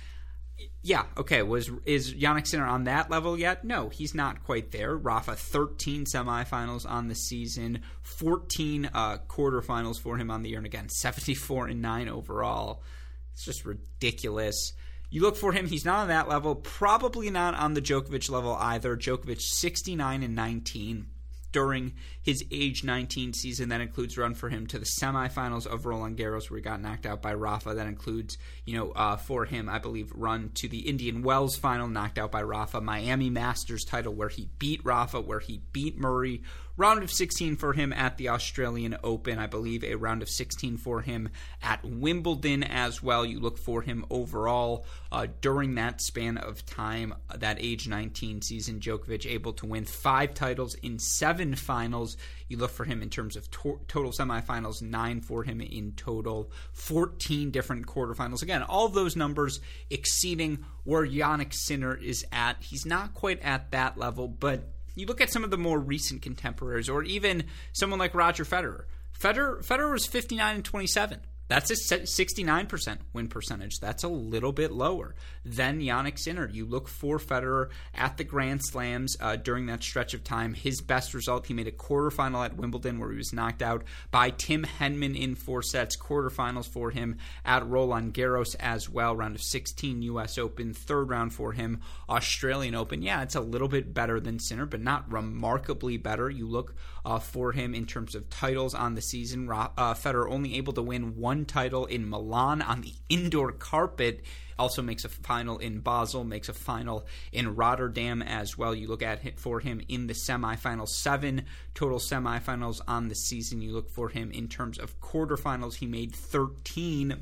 yeah, 0.82 1.06
okay. 1.18 1.42
Was 1.44 1.72
is 1.86 2.14
Jannik 2.14 2.46
Sinner 2.46 2.66
on 2.66 2.84
that 2.84 3.10
level 3.10 3.40
yet? 3.40 3.64
No, 3.64 3.88
he's 3.88 4.14
not 4.14 4.44
quite 4.44 4.72
there. 4.72 4.96
Rafa, 4.96 5.36
13 5.36 6.04
semifinals 6.06 6.90
on 6.90 7.08
the 7.08 7.16
season, 7.16 7.82
14 8.02 8.90
uh, 8.94 9.18
quarterfinals 9.30 10.00
for 10.00 10.18
him 10.18 10.30
on 10.30 10.44
the 10.44 10.50
year, 10.50 10.58
and 10.58 10.66
again, 10.66 10.90
74 10.90 11.68
and 11.68 11.82
9 11.82 12.10
overall. 12.10 12.84
It's 13.32 13.46
just 13.46 13.66
ridiculous. 13.66 14.74
You 15.10 15.22
look 15.22 15.38
for 15.38 15.54
him, 15.54 15.68
he's 15.68 15.86
not 15.86 16.00
on 16.00 16.08
that 16.10 16.28
level, 16.28 16.56
probably 16.56 17.30
not 17.30 17.56
on 17.56 17.76
the 17.76 17.82
Djokovic 17.82 18.30
level 18.30 18.54
either. 18.54 18.98
Djokovic 18.98 19.40
69 19.40 20.22
and 20.22 20.36
19 20.36 21.06
during 21.54 21.94
his 22.24 22.44
age 22.52 22.84
19 22.84 23.34
season. 23.34 23.70
That 23.70 23.82
includes 23.82 24.18
run 24.18 24.34
for 24.34 24.50
him 24.50 24.66
to 24.68 24.80
the 24.80 24.86
semifinals 24.86 25.68
of 25.68 25.86
Roland 25.86 26.18
Garros, 26.18 26.50
where 26.50 26.58
he 26.58 26.64
got 26.64 26.82
knocked 26.82 27.06
out 27.06 27.22
by 27.22 27.34
Rafa. 27.34 27.74
That 27.76 27.88
includes, 27.88 28.38
you 28.66 28.78
know, 28.78 28.92
uh, 28.92 29.18
for 29.18 29.46
him, 29.46 29.70
I 29.70 29.78
believe, 29.78 30.12
run 30.16 30.52
to 30.56 30.68
the 30.68 30.80
Indian 30.80 31.22
Wells 31.22 31.58
final, 31.58 31.88
knocked 31.88 32.18
out 32.18 32.32
by 32.32 32.42
Rafa. 32.42 32.82
Miami 32.82 33.30
Masters 33.30 33.84
title, 33.84 34.14
where 34.14 34.30
he 34.30 34.50
beat 34.58 34.82
Rafa, 34.84 35.22
where 35.22 35.40
he 35.40 35.62
beat 35.74 36.00
Murray. 36.00 36.42
round 36.76 37.04
of 37.04 37.12
16 37.12 37.56
for 37.58 37.74
him 37.74 37.94
at 37.94 38.18
the 38.18 38.30
Australian 38.30 38.98
Open. 39.04 39.38
I 39.38 39.48
believe 39.48 39.84
a 39.84 39.96
round 39.96 40.22
of 40.22 40.30
16 40.30 40.78
for 40.78 41.02
him 41.02 41.30
at 41.62 41.84
Wimbledon 41.84 42.64
as 42.64 43.04
well. 43.04 43.26
You 43.26 43.40
look 43.40 43.60
for 43.60 43.82
him 43.82 44.06
overall 44.10 44.86
uh, 45.12 45.28
during 45.42 45.76
that 45.76 46.02
span 46.02 46.38
of 46.38 46.66
time, 46.66 47.14
that 47.36 47.58
age 47.60 47.88
19 47.88 48.42
season. 48.42 48.80
Djokovic 48.80 49.30
able 49.30 49.54
to 49.54 49.68
win 49.68 49.86
five 49.86 50.34
titles 50.34 50.74
in 50.76 50.98
seven 50.98 51.56
finals. 51.56 52.13
You 52.48 52.58
look 52.58 52.72
for 52.72 52.86
him 52.86 53.02
in 53.02 53.10
terms 53.10 53.36
of 53.36 53.50
to- 53.52 53.80
total 53.88 54.12
semifinals, 54.12 54.82
nine 54.82 55.22
for 55.22 55.44
him 55.44 55.62
in 55.62 55.94
total, 55.94 56.52
14 56.74 57.52
different 57.52 57.88
quarterfinals. 57.88 58.42
Again, 58.42 58.64
all 58.64 58.90
those 58.90 59.16
numbers 59.16 59.60
exceeding 59.90 60.66
where 60.84 61.06
Jannik 61.06 61.54
Sinner 61.54 61.96
is 61.96 62.26
at. 62.32 62.58
He's 62.62 62.86
not 62.86 63.14
quite 63.14 63.42
at 63.42 63.72
that 63.72 63.98
level, 63.98 64.28
but 64.28 64.70
you 64.96 65.06
look 65.06 65.22
at 65.22 65.32
some 65.32 65.44
of 65.44 65.50
the 65.50 65.58
more 65.58 65.80
recent 65.80 66.22
contemporaries, 66.22 66.90
or 66.90 67.04
even 67.04 67.46
someone 67.72 68.00
like 68.00 68.14
Roger 68.14 68.46
Federer. 68.46 68.84
Federer, 69.20 69.66
Federer 69.66 69.92
was 69.92 70.06
59 70.06 70.56
and 70.56 70.66
27. 70.66 71.20
That's 71.48 71.72
a 71.72 71.76
69% 71.76 72.98
win 73.12 73.28
percentage. 73.28 73.80
That's 73.80 74.04
a 74.04 74.08
little 74.08 74.52
bit 74.52 74.72
lower 74.72 75.14
than 75.44 75.82
Jannik 75.82 76.18
Sinner. 76.18 76.50
You 76.50 76.66
look 76.66 76.88
for 76.88 77.20
Federer 77.20 77.70
at 77.94 78.18
the 78.18 78.24
Grand 78.24 78.64
Slams 78.64 79.18
uh, 79.20 79.36
during 79.36 79.66
that 79.66 79.84
stretch 79.84 80.14
of 80.14 80.24
time. 80.24 80.54
His 80.54 80.82
best 80.82 81.14
result, 81.14 81.48
he 81.48 81.54
made 81.54 81.68
a 81.68 81.72
quarterfinal 81.72 82.46
at 82.46 82.56
Wimbledon 82.56 83.00
where 83.00 83.12
he 83.12 83.18
was 83.18 83.34
knocked 83.34 83.62
out 83.62 83.84
by 84.10 84.30
Tim 84.30 84.64
Henman 84.64 85.20
in 85.20 85.36
four 85.36 85.62
sets. 85.62 85.98
Quarterfinals 85.98 86.68
for 86.68 86.92
him 86.92 87.18
at 87.46 87.68
Roland 87.68 88.14
Garros 88.14 88.56
as 88.60 88.90
well. 88.90 89.16
Round 89.16 89.36
of 89.36 89.42
16 89.42 90.02
U.S. 90.04 90.38
Open. 90.38 90.74
Third 90.74 91.10
round 91.10 91.34
for 91.34 91.52
him, 91.52 91.82
Australian 92.10 92.76
Open. 92.76 93.02
Yeah, 93.02 93.22
it's 93.22 93.36
a 93.36 93.42
little 93.42 93.68
bit 93.68 93.94
better 93.94 94.20
than 94.20 94.40
Sinner, 94.40 94.66
but 94.66 94.82
not 94.82 95.12
remarkably 95.12 95.98
better. 95.98 96.30
You 96.30 96.48
look 96.48 96.76
uh, 97.06 97.20
for 97.20 97.52
him 97.52 97.76
in 97.76 97.86
terms 97.86 98.16
of 98.16 98.30
titles 98.30 98.74
on 98.74 98.96
the 98.96 99.02
season. 99.02 99.50
Uh, 99.52 99.94
Federer 99.94 100.30
only 100.30 100.56
able 100.58 100.74
to 100.74 100.82
win 100.82 101.18
one 101.18 101.46
title 101.46 101.86
in 101.86 102.10
Milan 102.10 102.62
on 102.62 102.82
the 102.82 102.94
indoor 103.10 103.52
carpet. 103.52 104.24
Also 104.58 104.82
makes 104.82 105.04
a 105.04 105.10
final 105.10 105.58
in 105.58 105.80
Basel, 105.80 106.24
makes 106.24 106.48
a 106.48 106.54
final 106.54 107.06
in 107.32 107.56
Rotterdam 107.56 108.22
as 108.22 108.58
well. 108.58 108.74
You 108.74 108.88
look 108.88 109.02
at 109.02 109.26
it 109.26 109.40
for 109.40 109.60
him 109.60 109.82
in 109.90 110.08
the 110.08 110.14
semifinals, 110.14 110.90
seven 110.90 111.46
total 111.74 111.98
semifinals 111.98 112.80
on 112.88 113.08
the 113.08 113.16
season. 113.16 113.62
You 113.62 113.74
look 113.74 113.90
for 113.90 114.10
him 114.10 114.32
in 114.32 114.48
terms 114.48 114.78
of 114.78 115.00
quarterfinals, 115.02 115.76
he 115.76 115.88
made 115.88 116.16
13. 116.16 117.12
I 117.12 117.16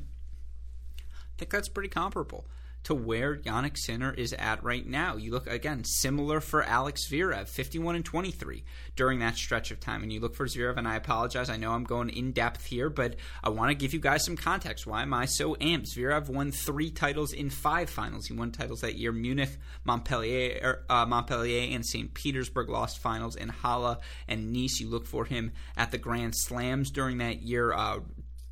think 1.38 1.50
that's 1.50 1.68
pretty 1.68 1.88
comparable 1.88 2.46
to 2.84 2.94
where 2.94 3.36
Jannik 3.36 3.76
Sinner 3.76 4.12
is 4.12 4.32
at 4.32 4.62
right 4.62 4.86
now. 4.86 5.16
You 5.16 5.30
look 5.30 5.46
again 5.46 5.84
similar 5.84 6.40
for 6.40 6.62
Alex 6.62 7.08
Zverev, 7.08 7.48
51 7.48 7.96
and 7.96 8.04
23 8.04 8.64
during 8.96 9.20
that 9.20 9.36
stretch 9.36 9.70
of 9.70 9.80
time. 9.80 10.02
And 10.02 10.12
you 10.12 10.20
look 10.20 10.34
for 10.34 10.46
Zverev, 10.46 10.76
and 10.76 10.88
I 10.88 10.96
apologize. 10.96 11.50
I 11.50 11.56
know 11.56 11.72
I'm 11.72 11.84
going 11.84 12.10
in 12.10 12.32
depth 12.32 12.64
here, 12.64 12.90
but 12.90 13.16
I 13.42 13.50
want 13.50 13.70
to 13.70 13.74
give 13.74 13.94
you 13.94 14.00
guys 14.00 14.24
some 14.24 14.36
context. 14.36 14.86
Why 14.86 15.02
am 15.02 15.14
I 15.14 15.26
so 15.26 15.54
amped? 15.56 15.94
Zverev 15.96 16.28
won 16.28 16.50
three 16.50 16.90
titles 16.90 17.32
in 17.32 17.50
five 17.50 17.88
finals. 17.88 18.26
He 18.26 18.34
won 18.34 18.50
titles 18.50 18.80
that 18.80 18.96
year: 18.96 19.12
Munich, 19.12 19.56
Montpellier, 19.84 20.60
er, 20.62 20.84
uh, 20.88 21.06
Montpellier, 21.06 21.74
and 21.74 21.84
St. 21.84 22.12
Petersburg. 22.12 22.68
Lost 22.68 22.98
finals 22.98 23.36
in 23.36 23.48
Halle 23.48 24.00
and 24.28 24.52
Nice. 24.52 24.80
You 24.80 24.88
look 24.88 25.06
for 25.06 25.24
him 25.24 25.52
at 25.76 25.90
the 25.90 25.98
Grand 25.98 26.34
Slams 26.36 26.90
during 26.90 27.18
that 27.18 27.42
year. 27.42 27.72
Uh, 27.72 28.00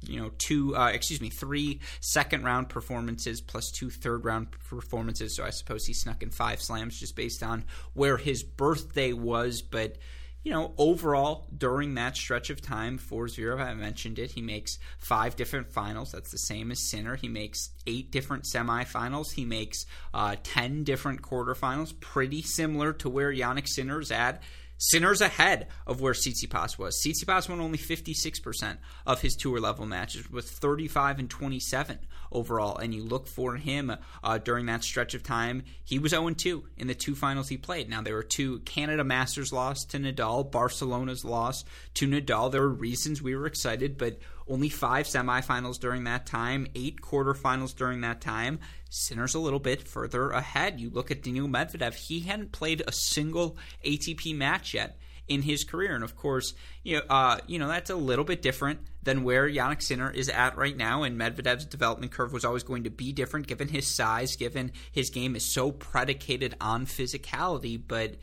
you 0.03 0.21
know 0.21 0.31
two 0.39 0.77
uh, 0.77 0.89
excuse 0.89 1.21
me 1.21 1.31
three 1.31 1.81
second 2.01 2.45
round 2.45 2.69
performances 2.69 3.41
plus 3.41 3.71
two 3.71 3.91
third 3.91 4.25
round 4.25 4.51
performances 4.51 5.37
so 5.37 5.45
i 5.45 5.51
suppose 5.51 5.87
he 5.87 5.93
snuck 5.93 6.23
in 6.23 6.31
five 6.31 6.61
slams 6.61 6.99
just 6.99 7.17
based 7.17 7.43
on 7.43 7.65
where 7.95 8.17
his 8.17 8.43
birthday 8.43 9.13
was 9.13 9.63
but 9.63 9.97
you 10.43 10.53
know, 10.53 10.73
overall, 10.79 11.47
during 11.57 11.95
that 11.95 12.17
stretch 12.17 12.49
of 12.49 12.63
time 12.63 12.97
for 12.97 13.27
Zverev, 13.27 13.61
I 13.61 13.75
mentioned 13.75 14.19
it, 14.19 14.31
he 14.31 14.41
makes 14.41 14.79
five 14.99 15.37
different 15.37 15.71
finals. 15.71 16.13
That's 16.13 16.31
the 16.31 16.39
same 16.39 16.71
as 16.71 16.89
Sinner. 16.89 17.17
He 17.17 17.29
makes 17.29 17.71
eight 17.87 18.11
different 18.11 18.45
semifinals. 18.45 19.33
He 19.33 19.45
makes 19.45 19.85
uh, 20.15 20.37
10 20.43 20.85
different 20.85 21.21
quarterfinals, 21.21 21.99
pretty 22.01 22.41
similar 22.41 22.95
to 22.95 23.11
where 23.11 23.33
Jannik 23.33 23.69
Sinner's 23.69 24.11
at. 24.11 24.43
Sinner's 24.83 25.21
ahead 25.21 25.69
of 25.87 26.01
where 26.01 26.15
Tsitsipas 26.15 26.79
was. 26.79 27.03
Tsitsipas 27.05 27.51
won 27.51 27.61
only 27.61 27.77
56% 27.77 28.79
of 29.07 29.21
his 29.21 29.37
tour 29.37 29.61
level 29.61 29.85
matches 29.85 30.31
with 30.31 30.49
35 30.49 31.19
and 31.19 31.29
27 31.29 31.99
overall. 32.33 32.79
And 32.79 32.95
you 32.95 33.05
look 33.05 33.27
for 33.27 33.57
him 33.57 33.93
uh, 34.25 34.39
during 34.39 34.65
that 34.67 34.83
stretch 34.83 35.13
of 35.13 35.23
time. 35.23 35.65
He 35.85 35.99
was 35.99 36.13
0 36.13 36.31
2 36.31 36.65
in 36.79 36.87
the 36.87 36.95
two 36.95 37.15
finals 37.15 37.51
he 37.51 37.59
played. 37.59 37.91
Now, 37.91 38.01
there 38.01 38.15
were 38.15 38.23
two 38.23 38.61
Canada 38.61 39.05
Masters 39.05 39.53
loss 39.53 39.85
to 39.87 39.99
Nadal, 39.99 40.51
Barcelona's 40.51 41.27
loss 41.27 41.63
to 41.95 42.09
Nadal. 42.09 42.51
There 42.51 42.63
were 42.63 42.69
reasons 42.71 43.21
we 43.21 43.37
were 43.37 43.47
excited, 43.47 43.99
but 43.99 44.19
only 44.51 44.69
five 44.69 45.07
semifinals 45.07 45.79
during 45.79 46.05
that 46.05 46.27
time, 46.27 46.67
eight 46.75 47.01
quarterfinals 47.01 47.75
during 47.75 48.01
that 48.01 48.21
time. 48.21 48.59
Sinner's 48.91 49.35
a 49.35 49.39
little 49.39 49.61
bit 49.61 49.87
further 49.87 50.31
ahead. 50.31 50.81
You 50.81 50.91
look 50.91 51.11
at 51.11 51.23
Daniil 51.23 51.49
Medvedev, 51.49 51.95
he 51.95 52.21
hadn't 52.21 52.53
played 52.53 52.83
a 52.87 52.93
single 52.93 53.57
ATP 53.87 54.37
match 54.37 54.75
yet 54.75 54.99
in 55.29 55.43
his 55.43 55.63
career. 55.63 55.95
And 55.95 56.03
of 56.03 56.17
course, 56.17 56.53
you 56.83 56.97
know, 56.97 57.03
uh, 57.09 57.39
you 57.47 57.59
know 57.59 57.69
that's 57.69 57.89
a 57.89 57.95
little 57.95 58.25
bit 58.25 58.43
different 58.43 58.81
than 59.03 59.23
where 59.23 59.49
Jannik 59.49 59.81
Sinner 59.81 60.11
is 60.11 60.29
at 60.29 60.57
right 60.59 60.77
now. 60.77 61.05
And 61.05 61.19
Medvedev's 61.19 61.65
development 61.65 62.11
curve 62.11 62.33
was 62.33 62.45
always 62.45 62.65
going 62.65 62.85
to 62.85 62.91
be 62.91 63.13
different 63.13 63.47
given 63.47 63.69
his 63.69 63.87
size, 63.87 64.35
given 64.35 64.73
his 64.91 65.11
game 65.11 65.37
is 65.37 65.45
so 65.45 65.71
predicated 65.71 66.57
on 66.61 66.85
physicality. 66.85 67.81
But 67.87 68.17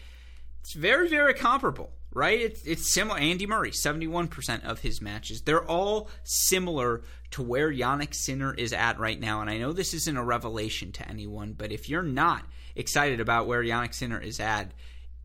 it's 0.60 0.74
very, 0.74 1.08
very 1.08 1.34
comparable 1.34 1.92
right? 2.14 2.40
It's, 2.40 2.64
it's 2.64 2.94
similar. 2.94 3.20
Andy 3.20 3.46
Murray, 3.46 3.72
71% 3.72 4.64
of 4.64 4.80
his 4.80 5.02
matches. 5.02 5.42
They're 5.42 5.66
all 5.66 6.10
similar 6.24 7.02
to 7.32 7.44
where 7.44 7.72
Jannik 7.72 8.14
Sinner 8.14 8.54
is 8.54 8.74
at 8.74 9.00
right 9.00 9.20
now. 9.20 9.42
And 9.42 9.50
I 9.50 9.58
know 9.58 9.74
this 9.74 9.94
isn't 9.94 10.18
a 10.18 10.24
revelation 10.24 10.92
to 10.94 11.08
anyone, 11.08 11.54
but 11.54 11.72
if 11.72 11.90
you're 11.90 12.04
not 12.04 12.44
excited 12.76 13.20
about 13.20 13.48
where 13.48 13.64
Jannik 13.64 13.94
Sinner 13.94 14.20
is 14.20 14.40
at, 14.40 14.72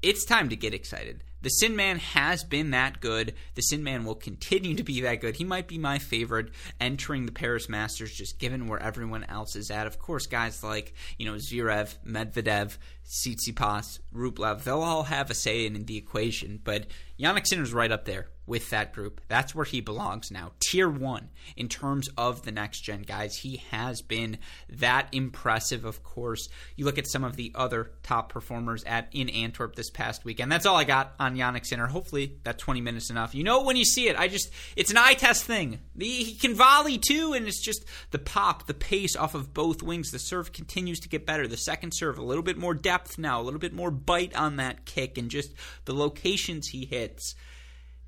it's 0.02 0.24
time 0.24 0.48
to 0.48 0.56
get 0.56 0.74
excited. 0.74 1.22
The 1.42 1.50
Sin 1.50 1.74
Man 1.74 1.98
has 1.98 2.44
been 2.44 2.70
that 2.70 3.00
good. 3.00 3.34
The 3.54 3.62
Sin 3.62 3.82
Man 3.82 4.04
will 4.04 4.14
continue 4.14 4.74
to 4.76 4.84
be 4.84 5.00
that 5.00 5.20
good. 5.20 5.36
He 5.36 5.44
might 5.44 5.66
be 5.66 5.76
my 5.76 5.98
favorite 5.98 6.50
entering 6.80 7.26
the 7.26 7.32
Paris 7.32 7.68
Masters, 7.68 8.14
just 8.14 8.38
given 8.38 8.68
where 8.68 8.80
everyone 8.80 9.24
else 9.24 9.56
is 9.56 9.70
at. 9.70 9.86
Of 9.86 9.98
course, 9.98 10.26
guys 10.26 10.62
like 10.62 10.94
you 11.18 11.26
know 11.26 11.36
Zverev, 11.36 11.96
Medvedev, 12.06 12.78
Tsitsipas, 13.04 13.98
Rublev, 14.14 14.62
they'll 14.62 14.82
all 14.82 15.04
have 15.04 15.30
a 15.30 15.34
say 15.34 15.66
in 15.66 15.84
the 15.84 15.96
equation. 15.96 16.60
But 16.62 16.86
Jannik 17.20 17.46
Sinner's 17.46 17.72
right 17.72 17.92
up 17.92 18.04
there 18.04 18.28
with 18.46 18.70
that 18.70 18.92
group. 18.92 19.20
That's 19.28 19.54
where 19.54 19.64
he 19.64 19.80
belongs 19.80 20.30
now. 20.30 20.52
Tier 20.60 20.88
one 20.88 21.30
in 21.56 21.68
terms 21.68 22.08
of 22.16 22.42
the 22.42 22.50
next 22.50 22.80
gen 22.80 23.02
guys. 23.02 23.36
He 23.36 23.62
has 23.70 24.02
been 24.02 24.38
that 24.68 25.08
impressive, 25.12 25.84
of 25.84 26.02
course. 26.02 26.48
You 26.76 26.84
look 26.84 26.98
at 26.98 27.06
some 27.06 27.22
of 27.22 27.36
the 27.36 27.52
other 27.54 27.92
top 28.02 28.28
performers 28.28 28.82
at 28.84 29.08
in 29.12 29.28
Antwerp 29.28 29.76
this 29.76 29.90
past 29.90 30.24
weekend. 30.24 30.50
That's 30.50 30.66
all 30.66 30.76
I 30.76 30.84
got 30.84 31.14
on 31.20 31.31
Jannik 31.36 31.66
Sinner. 31.66 31.86
Hopefully 31.86 32.38
that 32.44 32.58
20 32.58 32.80
minutes 32.80 33.10
enough. 33.10 33.34
You 33.34 33.44
know 33.44 33.62
when 33.62 33.76
you 33.76 33.84
see 33.84 34.08
it, 34.08 34.16
I 34.18 34.28
just 34.28 34.50
it's 34.76 34.90
an 34.90 34.96
eye 34.96 35.14
test 35.14 35.44
thing. 35.44 35.80
He 35.98 36.34
can 36.34 36.54
volley 36.54 36.98
too, 36.98 37.32
and 37.32 37.46
it's 37.46 37.62
just 37.62 37.84
the 38.10 38.18
pop, 38.18 38.66
the 38.66 38.74
pace 38.74 39.16
off 39.16 39.34
of 39.34 39.54
both 39.54 39.82
wings. 39.82 40.10
The 40.10 40.18
serve 40.18 40.52
continues 40.52 41.00
to 41.00 41.08
get 41.08 41.26
better. 41.26 41.46
The 41.46 41.56
second 41.56 41.92
serve, 41.92 42.18
a 42.18 42.22
little 42.22 42.42
bit 42.42 42.58
more 42.58 42.74
depth 42.74 43.18
now, 43.18 43.40
a 43.40 43.42
little 43.42 43.60
bit 43.60 43.72
more 43.72 43.90
bite 43.90 44.34
on 44.34 44.56
that 44.56 44.84
kick, 44.84 45.18
and 45.18 45.30
just 45.30 45.52
the 45.84 45.94
locations 45.94 46.68
he 46.68 46.84
hits 46.84 47.34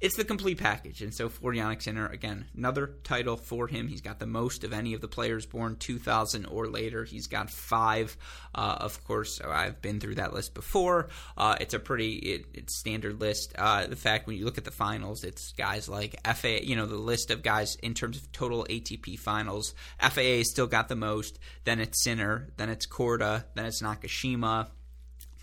it's 0.04 0.16
the 0.16 0.24
complete 0.24 0.58
package. 0.58 1.00
And 1.00 1.14
so 1.14 1.30
for 1.30 1.54
Jannik 1.54 1.80
Sinner, 1.80 2.06
again, 2.06 2.44
another 2.54 2.90
title 3.04 3.38
for 3.38 3.66
him. 3.66 3.88
He's 3.88 4.02
got 4.02 4.18
the 4.18 4.26
most 4.26 4.62
of 4.62 4.74
any 4.74 4.92
of 4.92 5.00
the 5.00 5.08
players 5.08 5.46
born 5.46 5.76
2000 5.76 6.44
or 6.44 6.68
later. 6.68 7.04
He's 7.04 7.26
got 7.26 7.48
five. 7.48 8.14
Uh, 8.54 8.76
of 8.80 9.02
course, 9.04 9.40
I've 9.40 9.80
been 9.80 10.00
through 10.00 10.16
that 10.16 10.34
list 10.34 10.52
before. 10.52 11.08
Uh, 11.38 11.56
it's 11.58 11.72
a 11.72 11.78
pretty 11.78 12.16
it, 12.16 12.46
it's 12.52 12.78
standard 12.78 13.18
list. 13.18 13.54
Uh, 13.56 13.86
the 13.86 13.96
fact 13.96 14.26
when 14.26 14.36
you 14.36 14.44
look 14.44 14.58
at 14.58 14.64
the 14.64 14.70
finals, 14.70 15.24
it's 15.24 15.52
guys 15.52 15.88
like 15.88 16.20
FA. 16.34 16.62
You 16.62 16.76
know 16.76 16.84
the 16.84 16.96
list 16.96 17.30
of 17.30 17.42
guys 17.42 17.76
in 17.76 17.94
terms 17.94 18.18
of 18.18 18.30
total 18.30 18.66
ATP 18.68 19.18
finals. 19.18 19.74
FAA 19.98 20.42
still 20.42 20.66
got 20.66 20.88
the 20.88 20.96
most. 20.96 21.38
Then 21.64 21.80
it's 21.80 22.04
Sinner. 22.04 22.50
Then 22.58 22.68
it's 22.68 22.86
Korda. 22.86 23.44
Then 23.54 23.64
it's 23.64 23.80
Nakashima 23.80 24.68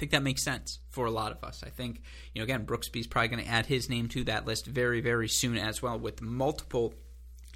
think 0.01 0.13
that 0.13 0.23
makes 0.23 0.43
sense 0.43 0.79
for 0.89 1.05
a 1.05 1.11
lot 1.11 1.31
of 1.31 1.43
us. 1.43 1.63
I 1.63 1.69
think, 1.69 2.01
you 2.33 2.39
know, 2.39 2.43
again, 2.43 2.65
Brooksby's 2.65 3.05
probably 3.05 3.27
going 3.27 3.43
to 3.43 3.49
add 3.49 3.67
his 3.67 3.87
name 3.87 4.07
to 4.09 4.23
that 4.23 4.47
list 4.47 4.65
very, 4.65 4.99
very 4.99 5.29
soon 5.29 5.59
as 5.59 5.83
well 5.83 5.99
with 5.99 6.23
multiple 6.23 6.95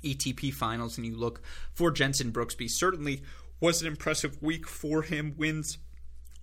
ATP 0.04 0.54
finals. 0.54 0.96
And 0.96 1.08
you 1.08 1.18
look 1.18 1.42
for 1.74 1.90
Jenson 1.90 2.32
Brooksby. 2.32 2.70
Certainly 2.70 3.24
was 3.60 3.82
an 3.82 3.88
impressive 3.88 4.40
week 4.44 4.68
for 4.68 5.02
him. 5.02 5.34
Wins 5.38 5.80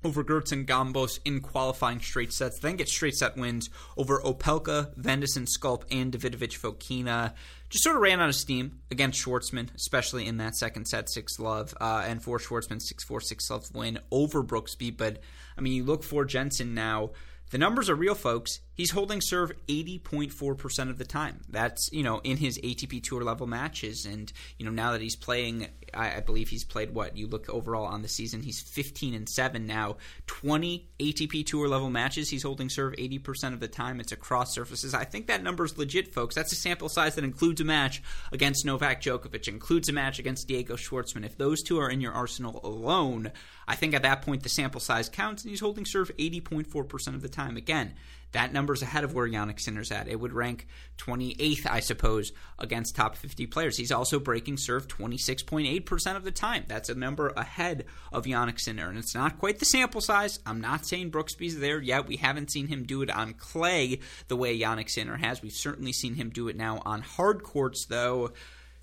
over 0.05 0.25
Gertz 0.25 0.53
and 0.53 0.67
Gambos 0.67 1.21
in 1.25 1.41
qualifying 1.41 2.01
straight 2.01 2.33
sets. 2.33 2.59
Then 2.59 2.77
get 2.77 2.89
straight 2.89 3.15
set 3.15 3.37
wins 3.37 3.71
over 3.97 4.21
Opelka, 4.21 4.93
Van 4.97 5.21
de 5.21 5.27
Zandschulp, 5.27 5.85
and 5.91 6.13
Davidovich 6.13 6.59
Fokina. 6.59 7.35
Just 7.71 7.85
sort 7.85 7.97
of 7.97 8.03
ran 8.03 8.21
out 8.21 8.29
of 8.29 8.35
steam 8.35 8.81
against 8.91 9.25
Schwartzman, 9.25 9.75
especially 9.75 10.27
in 10.27 10.39
that 10.39 10.57
second 10.57 10.87
set, 10.87 11.09
6 11.09 11.39
love, 11.39 11.75
uh, 11.81 12.05
and 12.07 12.23
for 12.23 12.39
Schwartzman, 12.39 12.83
6 12.83 13.05
4 13.05 13.21
6 13.21 13.51
love 13.51 13.75
win 13.75 13.99
over 14.11 14.43
Brooksby. 14.43 14.95
But, 14.97 15.21
I 15.57 15.61
mean, 15.61 15.73
you 15.73 15.85
look 15.85 16.03
for 16.03 16.25
Jenson 16.25 16.75
now. 16.75 17.11
The 17.51 17.59
numbers 17.59 17.91
are 17.91 17.95
real, 17.95 18.15
folks. 18.15 18.61
He's 18.75 18.91
holding 18.91 19.21
serve 19.21 19.53
80.4% 19.69 20.91
of 20.91 20.97
the 20.97 21.05
time. 21.05 21.41
That's, 21.51 21.91
you 21.93 22.03
know, 22.03 22.21
in 22.25 22.39
his 22.39 22.59
ATP 22.59 23.03
Tour 23.03 23.23
level 23.23 23.47
matches. 23.47 24.07
And, 24.07 24.33
you 24.59 24.65
know, 24.65 24.71
now 24.73 24.93
that 24.93 25.03
he's 25.03 25.17
playing, 25.17 25.69
I, 25.93 26.17
I, 26.17 26.21
believe 26.21 26.49
he's 26.49 26.65
played 26.65 26.95
what? 26.95 27.15
You 27.17 27.27
look 27.27 27.51
overall 27.51 27.85
on 27.85 28.01
the 28.01 28.09
season, 28.09 28.43
he's 28.43 28.63
15 28.63 29.15
and 29.15 29.29
7 29.29 29.67
now. 29.67 29.99
20 30.27 30.89
ATP 30.99 31.45
Tour 31.45 31.69
level 31.69 31.91
matches. 31.91 32.31
He's 32.31 32.43
holding 32.43 32.71
serve 32.71 32.95
80% 32.95 33.53
of 33.53 33.61
the 33.61 33.69
time. 33.69 34.01
It's 34.01 34.13
across 34.13 34.55
surfaces. 34.55 34.95
I 34.95 35.05
think 35.05 35.27
that 35.27 35.43
number's 35.43 35.77
legit, 35.77 36.15
folks. 36.15 36.35
That's 36.35 36.53
a 36.53 36.57
sample 36.57 36.89
size 36.89 37.15
that 37.17 37.25
includes 37.25 37.61
a 37.61 37.65
match 37.65 38.03
against 38.33 38.65
Novak 38.65 39.03
Djokovic, 39.03 39.49
includes 39.49 39.91
a 39.91 39.93
match 39.93 40.19
against 40.19 40.49
Diego 40.49 40.77
Schwartzman. 40.77 41.27
If 41.27 41.37
those 41.37 41.63
two 41.63 41.79
are 41.79 41.91
in 41.91 42.01
your 42.01 42.13
arsenal 42.13 42.61
alone, 42.65 43.33
I 43.69 43.77
think 43.77 43.93
at 43.93 44.03
that 44.03 44.23
point 44.23 44.43
the 44.43 44.49
sample 44.49 44.81
size 44.81 45.11
counts, 45.11 45.43
and 45.43 45.51
he's 45.51 45.61
holding 45.61 45.85
serve 45.85 46.11
80.4% 46.17 47.09
of 47.09 47.21
the 47.21 47.29
time. 47.29 47.59
Again, 47.59 47.95
that 48.33 48.53
number's 48.53 48.83
ahead 48.83 49.05
of 49.05 49.15
where 49.15 49.29
Jannik 49.29 49.61
Sinner's 49.61 49.93
at. 49.93 50.09
It 50.09 50.19
would 50.19 50.33
rank 50.33 50.67
28th, 50.99 51.67
I 51.71 51.81
suppose, 51.81 52.33
against 52.59 52.97
top 52.97 53.17
50 53.17 53.47
players. 53.47 53.77
He's 53.77 53.93
also 53.93 54.19
breaking 54.19 54.57
serve 54.57 54.89
26.8% 54.89 56.17
of 56.17 56.25
the 56.25 56.31
time. 56.31 56.65
That's 56.67 56.89
a 56.89 56.95
number 56.95 57.29
ahead 57.29 57.85
of 58.11 58.25
Jannik 58.25 58.61
Sinner. 58.61 58.89
And 58.89 58.99
it's 58.99 59.15
not 59.15 59.39
quite 59.39 59.59
the 59.59 59.65
sample 59.65 60.01
size. 60.01 60.41
I'm 60.47 60.61
not 60.61 60.87
saying 60.87 61.11
Brooksby's 61.11 61.59
there 61.59 61.81
yet. 61.81 62.07
We 62.07 62.17
haven't 62.17 62.51
seen 62.51 62.69
him 62.69 62.85
do 62.85 63.03
it 63.03 63.11
on 63.11 63.35
clay 63.35 64.01
the 64.29 64.37
way 64.37 64.59
Jannik 64.59 64.91
Sinner 64.91 65.17
has. 65.17 65.43
We've 65.43 65.53
certainly 65.53 65.93
seen 65.93 66.15
him 66.15 66.31
do 66.31 66.49
it 66.49 66.57
now 66.57 66.81
on 66.85 67.03
hard 67.03 67.43
courts, 67.43 67.87
though. 67.87 68.33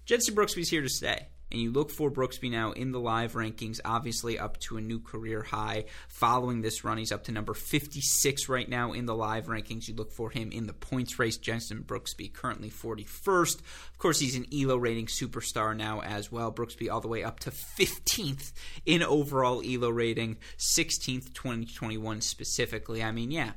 Jenson 0.05 0.35
Brooksby's 0.35 0.69
here 0.69 0.81
to 0.81 0.89
stay 0.89 1.27
and 1.51 1.59
you 1.59 1.71
look 1.71 1.89
for 1.89 2.11
Brooksby 2.11 2.51
now 2.51 2.71
in 2.73 2.91
the 2.91 2.99
live 2.99 3.33
rankings, 3.33 3.79
obviously 3.83 4.37
up 4.37 4.59
to 4.61 4.77
a 4.77 4.81
new 4.81 4.99
career 4.99 5.41
high. 5.41 5.85
Following 6.07 6.61
this 6.61 6.83
run, 6.83 6.97
he's 6.97 7.11
up 7.11 7.23
to 7.23 7.31
number 7.31 7.53
56 7.53 8.47
right 8.49 8.69
now 8.69 8.93
in 8.93 9.05
the 9.05 9.15
live 9.15 9.47
rankings. 9.47 9.87
You 9.87 9.95
look 9.95 10.11
for 10.11 10.29
him 10.29 10.51
in 10.51 10.67
the 10.67 10.73
points 10.73 11.17
race. 11.17 11.37
Jenson 11.37 11.83
Brooksby 11.83 12.31
currently 12.31 12.69
41st. 12.69 13.59
Of 13.59 13.97
course, 13.97 14.19
he's 14.19 14.35
an 14.35 14.45
ELO 14.53 14.77
rating 14.77 15.07
superstar 15.07 15.75
now 15.75 16.01
as 16.01 16.31
well. 16.31 16.51
Brooksby 16.51 16.91
all 16.91 17.01
the 17.01 17.07
way 17.07 17.23
up 17.23 17.39
to 17.41 17.51
15th 17.51 18.51
in 18.85 19.01
overall 19.01 19.63
ELO 19.65 19.89
rating, 19.89 20.37
16th 20.57 21.33
2021 21.33 22.21
specifically. 22.21 23.01
I 23.01 23.11
mean, 23.11 23.31
yeah, 23.31 23.53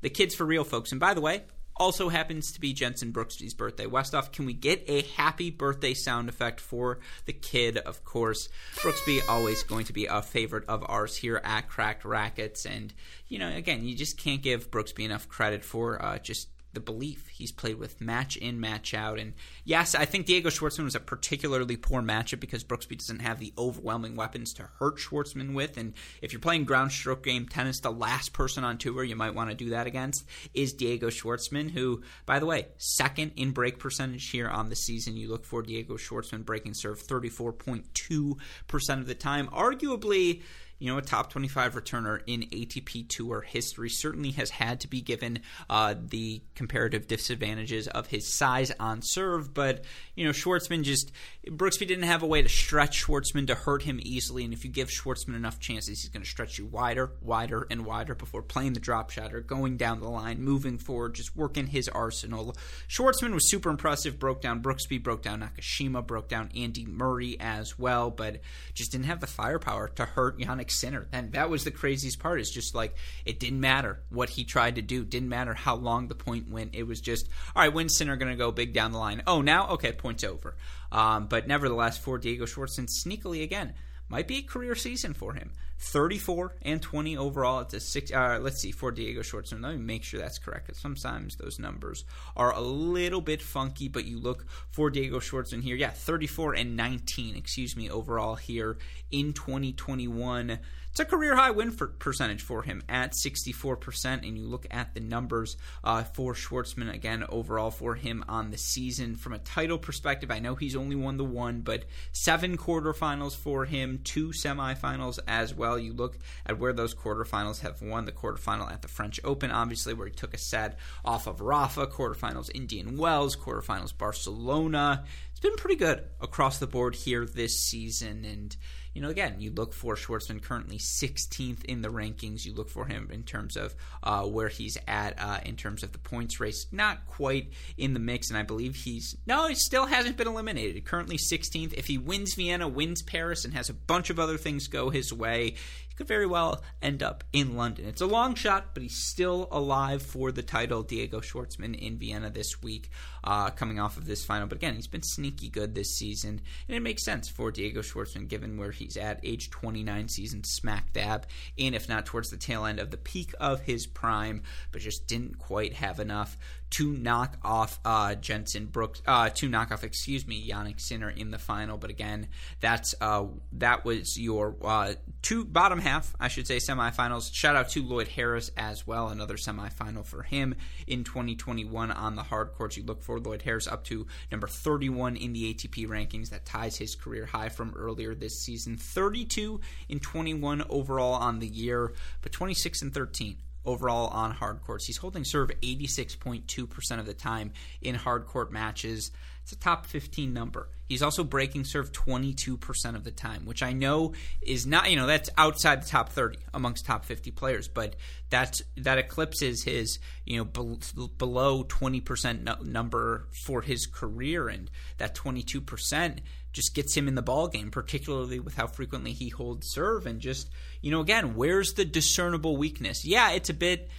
the 0.00 0.10
kid's 0.10 0.34
for 0.34 0.44
real, 0.44 0.64
folks. 0.64 0.90
And 0.90 1.00
by 1.00 1.14
the 1.14 1.20
way, 1.20 1.44
also 1.78 2.08
happens 2.08 2.52
to 2.52 2.60
be 2.60 2.72
Jenson 2.72 3.12
Brooksby's 3.12 3.54
birthday. 3.54 3.86
Westoff, 3.86 4.32
can 4.32 4.46
we 4.46 4.52
get 4.52 4.84
a 4.88 5.02
happy 5.02 5.50
birthday 5.50 5.94
sound 5.94 6.28
effect 6.28 6.60
for 6.60 7.00
the 7.26 7.32
kid? 7.32 7.78
Of 7.78 8.04
course, 8.04 8.48
Brooksby 8.76 9.20
always 9.28 9.62
going 9.62 9.84
to 9.86 9.92
be 9.92 10.06
a 10.06 10.22
favorite 10.22 10.64
of 10.68 10.84
ours 10.88 11.16
here 11.16 11.40
at 11.44 11.68
Cracked 11.68 12.04
Racquets, 12.04 12.66
and 12.66 12.92
you 13.28 13.38
know, 13.38 13.48
again, 13.48 13.84
you 13.84 13.96
just 13.96 14.18
can't 14.18 14.42
give 14.42 14.70
Brooksby 14.70 15.04
enough 15.04 15.28
credit 15.28 15.64
for 15.64 16.02
uh, 16.02 16.18
just 16.18 16.48
the 16.76 16.80
belief. 16.80 17.26
He's 17.28 17.50
played 17.50 17.78
with 17.78 18.02
match 18.02 18.36
in, 18.36 18.60
match 18.60 18.92
out. 18.92 19.18
And 19.18 19.32
yes, 19.64 19.94
I 19.94 20.04
think 20.04 20.26
Diego 20.26 20.50
Schwartzman 20.50 20.84
was 20.84 20.94
a 20.94 21.00
particularly 21.00 21.78
poor 21.78 22.02
matchup 22.02 22.38
because 22.38 22.62
Brooksby 22.64 22.98
doesn't 22.98 23.20
have 23.20 23.40
the 23.40 23.54
overwhelming 23.56 24.14
weapons 24.14 24.52
to 24.54 24.68
hurt 24.78 24.98
Schwartzman 24.98 25.54
with. 25.54 25.78
And 25.78 25.94
if 26.20 26.32
you're 26.32 26.40
playing 26.40 26.66
ground 26.66 26.92
stroke 26.92 27.24
game 27.24 27.48
tennis, 27.48 27.80
the 27.80 27.90
last 27.90 28.34
person 28.34 28.62
on 28.62 28.76
tour 28.76 29.02
you 29.02 29.16
might 29.16 29.34
want 29.34 29.48
to 29.48 29.56
do 29.56 29.70
that 29.70 29.86
against 29.86 30.26
is 30.52 30.74
Diego 30.74 31.08
Schwartzman, 31.08 31.70
who, 31.70 32.02
by 32.26 32.38
the 32.38 32.46
way, 32.46 32.66
second 32.76 33.32
in 33.36 33.52
break 33.52 33.78
percentage 33.78 34.28
here 34.28 34.48
on 34.48 34.68
the 34.68 34.76
season. 34.76 35.16
You 35.16 35.30
look 35.30 35.46
for 35.46 35.62
Diego 35.62 35.94
Schwartzman 35.94 36.44
breaking 36.44 36.74
serve 36.74 37.02
34.2% 37.02 39.00
of 39.00 39.06
the 39.06 39.14
time. 39.14 39.48
Arguably, 39.48 40.42
you 40.78 40.92
know, 40.92 40.98
a 40.98 41.02
top 41.02 41.30
25 41.30 41.74
returner 41.74 42.20
in 42.26 42.42
ATP 42.42 43.08
Tour 43.08 43.40
history 43.40 43.88
certainly 43.88 44.32
has 44.32 44.50
had 44.50 44.80
to 44.80 44.88
be 44.88 45.00
given 45.00 45.40
uh, 45.70 45.94
the 45.98 46.42
comparative 46.54 47.06
disadvantages 47.06 47.88
of 47.88 48.08
his 48.08 48.32
size 48.32 48.70
on 48.78 49.00
serve. 49.02 49.54
But, 49.54 49.84
you 50.14 50.24
know, 50.24 50.32
Schwartzman 50.32 50.82
just, 50.82 51.12
Brooksby 51.46 51.86
didn't 51.86 52.04
have 52.04 52.22
a 52.22 52.26
way 52.26 52.42
to 52.42 52.48
stretch 52.48 53.06
Schwartzman 53.06 53.46
to 53.46 53.54
hurt 53.54 53.84
him 53.84 53.98
easily. 54.02 54.44
And 54.44 54.52
if 54.52 54.64
you 54.64 54.70
give 54.70 54.88
Schwartzman 54.88 55.34
enough 55.34 55.58
chances, 55.60 56.02
he's 56.02 56.10
going 56.10 56.22
to 56.22 56.28
stretch 56.28 56.58
you 56.58 56.66
wider, 56.66 57.12
wider, 57.22 57.66
and 57.70 57.86
wider 57.86 58.14
before 58.14 58.42
playing 58.42 58.74
the 58.74 58.80
drop 58.80 59.10
shot 59.10 59.32
or 59.32 59.40
going 59.40 59.78
down 59.78 60.00
the 60.00 60.08
line, 60.08 60.42
moving 60.42 60.76
forward, 60.76 61.14
just 61.14 61.34
working 61.34 61.68
his 61.68 61.88
arsenal. 61.88 62.54
Schwartzman 62.88 63.32
was 63.32 63.48
super 63.50 63.70
impressive, 63.70 64.18
broke 64.18 64.42
down 64.42 64.62
Brooksby, 64.62 65.02
broke 65.02 65.22
down 65.22 65.40
Nakashima, 65.40 66.06
broke 66.06 66.28
down 66.28 66.50
Andy 66.54 66.84
Murray 66.84 67.38
as 67.40 67.78
well, 67.78 68.10
but 68.10 68.40
just 68.74 68.92
didn't 68.92 69.06
have 69.06 69.20
the 69.20 69.26
firepower 69.26 69.88
to 69.88 70.04
hurt 70.04 70.38
Jannik 70.66 70.70
Sinner. 70.70 71.08
And 71.12 71.32
that 71.32 71.50
was 71.50 71.64
the 71.64 71.70
craziest 71.70 72.18
part. 72.18 72.40
Is 72.40 72.50
just 72.50 72.74
like 72.74 72.94
it 73.24 73.40
didn't 73.40 73.60
matter 73.60 74.00
what 74.10 74.30
he 74.30 74.44
tried 74.44 74.76
to 74.76 74.82
do. 74.82 75.04
Didn't 75.04 75.28
matter 75.28 75.54
how 75.54 75.76
long 75.76 76.08
the 76.08 76.14
point 76.14 76.50
went. 76.50 76.74
It 76.74 76.84
was 76.84 77.00
just 77.00 77.28
all 77.54 77.62
right. 77.62 77.72
When's 77.72 77.96
Sinner 77.96 78.16
going 78.16 78.32
to 78.32 78.36
go 78.36 78.50
big 78.52 78.72
down 78.72 78.92
the 78.92 78.98
line? 78.98 79.22
Oh, 79.26 79.42
now 79.42 79.68
okay, 79.70 79.92
point's 79.92 80.24
over. 80.24 80.56
Um, 80.92 81.26
but 81.26 81.46
nevertheless, 81.46 81.98
for 81.98 82.18
Diego 82.18 82.46
Schwartzman, 82.46 82.88
sneakily 82.88 83.42
again 83.42 83.74
might 84.08 84.28
be 84.28 84.38
a 84.38 84.42
career 84.42 84.74
season 84.74 85.14
for 85.14 85.34
him. 85.34 85.52
34 85.78 86.56
and 86.62 86.80
20 86.80 87.16
overall. 87.16 87.60
It's 87.60 87.74
a 87.74 87.80
six. 87.80 88.10
Uh, 88.10 88.38
let's 88.40 88.60
see 88.60 88.70
for 88.70 88.90
Diego 88.90 89.20
Schwartzman. 89.20 89.62
Let 89.62 89.72
me 89.72 89.78
make 89.78 90.04
sure 90.04 90.18
that's 90.18 90.38
correct. 90.38 90.66
Because 90.66 90.80
sometimes 90.80 91.36
those 91.36 91.58
numbers 91.58 92.04
are 92.36 92.52
a 92.52 92.60
little 92.60 93.20
bit 93.20 93.42
funky. 93.42 93.88
But 93.88 94.06
you 94.06 94.18
look 94.18 94.46
for 94.70 94.90
Diego 94.90 95.18
Schwartzman 95.20 95.62
here. 95.62 95.76
Yeah, 95.76 95.90
34 95.90 96.54
and 96.54 96.76
19. 96.76 97.36
Excuse 97.36 97.76
me. 97.76 97.90
Overall 97.90 98.36
here 98.36 98.78
in 99.10 99.32
2021. 99.32 100.58
It's 100.96 101.00
a 101.02 101.04
career 101.04 101.36
high 101.36 101.50
win 101.50 101.72
for 101.72 101.88
percentage 101.88 102.40
for 102.40 102.62
him 102.62 102.82
at 102.88 103.12
64%. 103.12 104.26
And 104.26 104.38
you 104.38 104.46
look 104.46 104.66
at 104.70 104.94
the 104.94 105.00
numbers 105.00 105.58
uh, 105.84 106.04
for 106.04 106.32
Schwartzman 106.32 106.90
again 106.90 107.22
overall 107.28 107.70
for 107.70 107.96
him 107.96 108.24
on 108.30 108.50
the 108.50 108.56
season. 108.56 109.14
From 109.14 109.34
a 109.34 109.38
title 109.38 109.76
perspective, 109.76 110.30
I 110.30 110.38
know 110.38 110.54
he's 110.54 110.74
only 110.74 110.96
won 110.96 111.18
the 111.18 111.24
one, 111.24 111.60
but 111.60 111.84
seven 112.12 112.56
quarterfinals 112.56 113.36
for 113.36 113.66
him, 113.66 114.00
two 114.04 114.28
semifinals 114.28 115.18
as 115.28 115.52
well. 115.52 115.78
You 115.78 115.92
look 115.92 116.16
at 116.46 116.58
where 116.58 116.72
those 116.72 116.94
quarterfinals 116.94 117.60
have 117.60 117.82
won 117.82 118.06
the 118.06 118.12
quarterfinal 118.12 118.72
at 118.72 118.80
the 118.80 118.88
French 118.88 119.20
Open, 119.22 119.50
obviously, 119.50 119.92
where 119.92 120.06
he 120.06 120.14
took 120.14 120.32
a 120.32 120.38
set 120.38 120.78
off 121.04 121.26
of 121.26 121.42
Rafa, 121.42 121.88
quarterfinals 121.88 122.50
Indian 122.54 122.96
Wells, 122.96 123.36
quarterfinals 123.36 123.94
Barcelona. 123.94 125.04
It's 125.30 125.40
been 125.40 125.56
pretty 125.56 125.76
good 125.76 126.04
across 126.22 126.58
the 126.58 126.66
board 126.66 126.94
here 126.94 127.26
this 127.26 127.60
season. 127.60 128.24
And 128.24 128.56
you 128.96 129.02
know, 129.02 129.10
again, 129.10 129.34
you 129.40 129.50
look 129.50 129.74
for 129.74 129.94
Schwartzman 129.94 130.42
currently 130.42 130.78
16th 130.78 131.66
in 131.66 131.82
the 131.82 131.90
rankings. 131.90 132.46
You 132.46 132.54
look 132.54 132.70
for 132.70 132.86
him 132.86 133.10
in 133.12 133.24
terms 133.24 133.54
of 133.54 133.74
uh, 134.02 134.22
where 134.22 134.48
he's 134.48 134.78
at 134.88 135.20
uh, 135.20 135.40
in 135.44 135.56
terms 135.56 135.82
of 135.82 135.92
the 135.92 135.98
points 135.98 136.40
race. 136.40 136.66
Not 136.72 137.06
quite 137.06 137.52
in 137.76 137.92
the 137.92 138.00
mix, 138.00 138.30
and 138.30 138.38
I 138.38 138.42
believe 138.42 138.74
he's 138.74 139.14
no, 139.26 139.48
he 139.48 139.54
still 139.54 139.84
hasn't 139.84 140.16
been 140.16 140.26
eliminated. 140.26 140.82
Currently 140.86 141.18
16th. 141.18 141.74
If 141.74 141.88
he 141.88 141.98
wins 141.98 142.32
Vienna, 142.36 142.68
wins 142.68 143.02
Paris, 143.02 143.44
and 143.44 143.52
has 143.52 143.68
a 143.68 143.74
bunch 143.74 144.08
of 144.08 144.18
other 144.18 144.38
things 144.38 144.66
go 144.66 144.88
his 144.88 145.12
way, 145.12 145.56
could 145.96 146.06
very 146.06 146.26
well 146.26 146.62
end 146.82 147.02
up 147.02 147.24
in 147.32 147.56
London. 147.56 147.86
It's 147.86 148.00
a 148.00 148.06
long 148.06 148.34
shot, 148.34 148.74
but 148.74 148.82
he's 148.82 148.96
still 148.96 149.48
alive 149.50 150.02
for 150.02 150.30
the 150.30 150.42
title. 150.42 150.82
Diego 150.82 151.20
Schwartzman 151.20 151.74
in 151.74 151.98
Vienna 151.98 152.30
this 152.30 152.62
week, 152.62 152.90
uh, 153.24 153.50
coming 153.50 153.80
off 153.80 153.96
of 153.96 154.06
this 154.06 154.24
final. 154.24 154.46
But 154.46 154.58
again, 154.58 154.74
he's 154.74 154.86
been 154.86 155.02
sneaky 155.02 155.48
good 155.48 155.74
this 155.74 155.96
season, 155.96 156.40
and 156.68 156.76
it 156.76 156.80
makes 156.80 157.04
sense 157.04 157.28
for 157.28 157.50
Diego 157.50 157.80
Schwartzman 157.80 158.28
given 158.28 158.56
where 158.58 158.70
he's 158.70 158.96
at, 158.96 159.20
age 159.22 159.50
29, 159.50 160.08
season 160.08 160.44
smack 160.44 160.92
dab, 160.92 161.26
and 161.58 161.74
if 161.74 161.88
not 161.88 162.06
towards 162.06 162.30
the 162.30 162.36
tail 162.36 162.64
end 162.64 162.78
of 162.78 162.90
the 162.90 162.96
peak 162.96 163.34
of 163.40 163.62
his 163.62 163.86
prime, 163.86 164.42
but 164.72 164.82
just 164.82 165.06
didn't 165.06 165.38
quite 165.38 165.74
have 165.74 165.98
enough 166.00 166.36
to 166.70 166.92
knock 166.92 167.38
off 167.42 167.78
uh, 167.84 168.14
Jenson 168.16 168.66
Brooks, 168.66 169.00
uh, 169.06 169.30
to 169.30 169.48
knock 169.48 169.70
off, 169.70 169.84
excuse 169.84 170.26
me, 170.26 170.48
Jannik 170.48 170.80
Sinner 170.80 171.10
in 171.10 171.30
the 171.30 171.38
final. 171.38 171.78
But 171.78 171.90
again, 171.90 172.28
that's 172.60 172.94
uh, 173.00 173.26
that 173.52 173.84
was 173.84 174.18
your 174.18 174.56
uh, 174.62 174.94
two 175.22 175.44
bottom 175.44 175.78
half, 175.78 176.14
I 176.18 176.28
should 176.28 176.46
say, 176.46 176.56
semifinals. 176.56 177.32
Shout 177.32 177.56
out 177.56 177.70
to 177.70 177.82
Lloyd 177.82 178.08
Harris 178.08 178.50
as 178.56 178.86
well, 178.86 179.08
another 179.08 179.36
semifinal 179.36 180.04
for 180.04 180.22
him 180.22 180.54
in 180.86 181.04
2021 181.04 181.90
on 181.90 182.16
the 182.16 182.22
hard 182.22 182.52
courts. 182.52 182.76
You 182.76 182.84
look 182.84 183.02
for 183.02 183.20
Lloyd 183.20 183.42
Harris 183.42 183.66
up 183.66 183.84
to 183.84 184.06
number 184.30 184.48
31 184.48 185.16
in 185.16 185.32
the 185.32 185.54
ATP 185.54 185.86
rankings. 185.86 186.30
That 186.30 186.44
ties 186.44 186.76
his 186.76 186.96
career 186.96 187.26
high 187.26 187.48
from 187.48 187.74
earlier 187.76 188.14
this 188.14 188.40
season. 188.40 188.76
32 188.76 189.60
in 189.88 190.00
21 190.00 190.64
overall 190.68 191.14
on 191.14 191.38
the 191.38 191.46
year, 191.46 191.92
but 192.22 192.32
26 192.32 192.82
and 192.82 192.92
13 192.92 193.36
overall 193.66 194.08
on 194.08 194.30
hard 194.30 194.62
courts. 194.62 194.86
He's 194.86 194.96
holding 194.96 195.24
serve 195.24 195.50
86.2% 195.62 196.98
of 196.98 197.06
the 197.06 197.14
time 197.14 197.52
in 197.82 197.94
hard 197.94 198.26
court 198.26 198.52
matches. 198.52 199.10
It's 199.42 199.52
a 199.52 199.56
top 199.56 199.86
15 199.86 200.32
number. 200.32 200.68
He's 200.88 201.02
also 201.02 201.24
breaking 201.24 201.64
serve 201.64 201.92
22% 201.92 202.94
of 202.94 203.04
the 203.04 203.10
time, 203.10 203.44
which 203.44 203.62
I 203.62 203.72
know 203.72 204.12
is 204.40 204.66
not, 204.66 204.90
you 204.90 204.96
know, 204.96 205.06
that's 205.06 205.30
outside 205.36 205.82
the 205.82 205.88
top 205.88 206.10
30 206.10 206.38
amongst 206.54 206.86
top 206.86 207.04
50 207.04 207.30
players, 207.32 207.68
but 207.68 207.96
that's 208.30 208.62
that 208.76 208.98
eclipses 208.98 209.64
his, 209.64 209.98
you 210.24 210.38
know, 210.38 210.44
be- 210.44 211.08
below 211.18 211.64
20% 211.64 212.42
no- 212.42 212.56
number 212.62 213.26
for 213.44 213.62
his 213.62 213.86
career 213.86 214.48
and 214.48 214.70
that 214.98 215.14
22% 215.14 216.18
just 216.56 216.74
gets 216.74 216.96
him 216.96 217.06
in 217.06 217.14
the 217.14 217.22
ball 217.22 217.48
game, 217.48 217.70
particularly 217.70 218.40
with 218.40 218.54
how 218.56 218.66
frequently 218.66 219.12
he 219.12 219.28
holds 219.28 219.68
serve 219.70 220.06
and 220.06 220.20
just 220.20 220.50
you 220.80 220.90
know 220.90 221.00
again, 221.00 221.36
where's 221.36 221.74
the 221.74 221.84
discernible 221.84 222.56
weakness? 222.56 223.04
Yeah, 223.04 223.32
it's 223.32 223.50
a 223.50 223.54
bit 223.54 223.90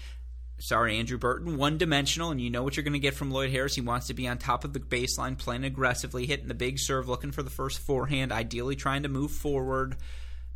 sorry, 0.60 0.98
Andrew 0.98 1.20
Burton, 1.20 1.56
one 1.58 1.78
dimensional, 1.78 2.32
and 2.32 2.42
you 2.42 2.50
know 2.50 2.64
what 2.64 2.76
you're 2.76 2.84
going 2.84 2.94
to 2.94 3.00
get 3.00 3.14
from 3.14 3.30
Lloyd 3.30 3.52
Harris. 3.52 3.76
He 3.76 3.82
wants 3.82 4.08
to 4.08 4.16
be 4.16 4.28
on 4.28 4.40
top 4.40 4.66
of 4.66 4.74
the 4.74 4.80
baseline, 4.80 5.38
playing 5.38 5.64
aggressively, 5.64 6.26
hitting 6.26 6.48
the 6.48 6.56
big 6.56 6.80
serve, 6.80 7.08
looking 7.08 7.32
for 7.32 7.44
the 7.44 7.52
first 7.52 7.78
forehand, 7.78 8.32
ideally 8.32 8.76
trying 8.76 9.04
to 9.04 9.10
move 9.10 9.30
forward. 9.30 9.98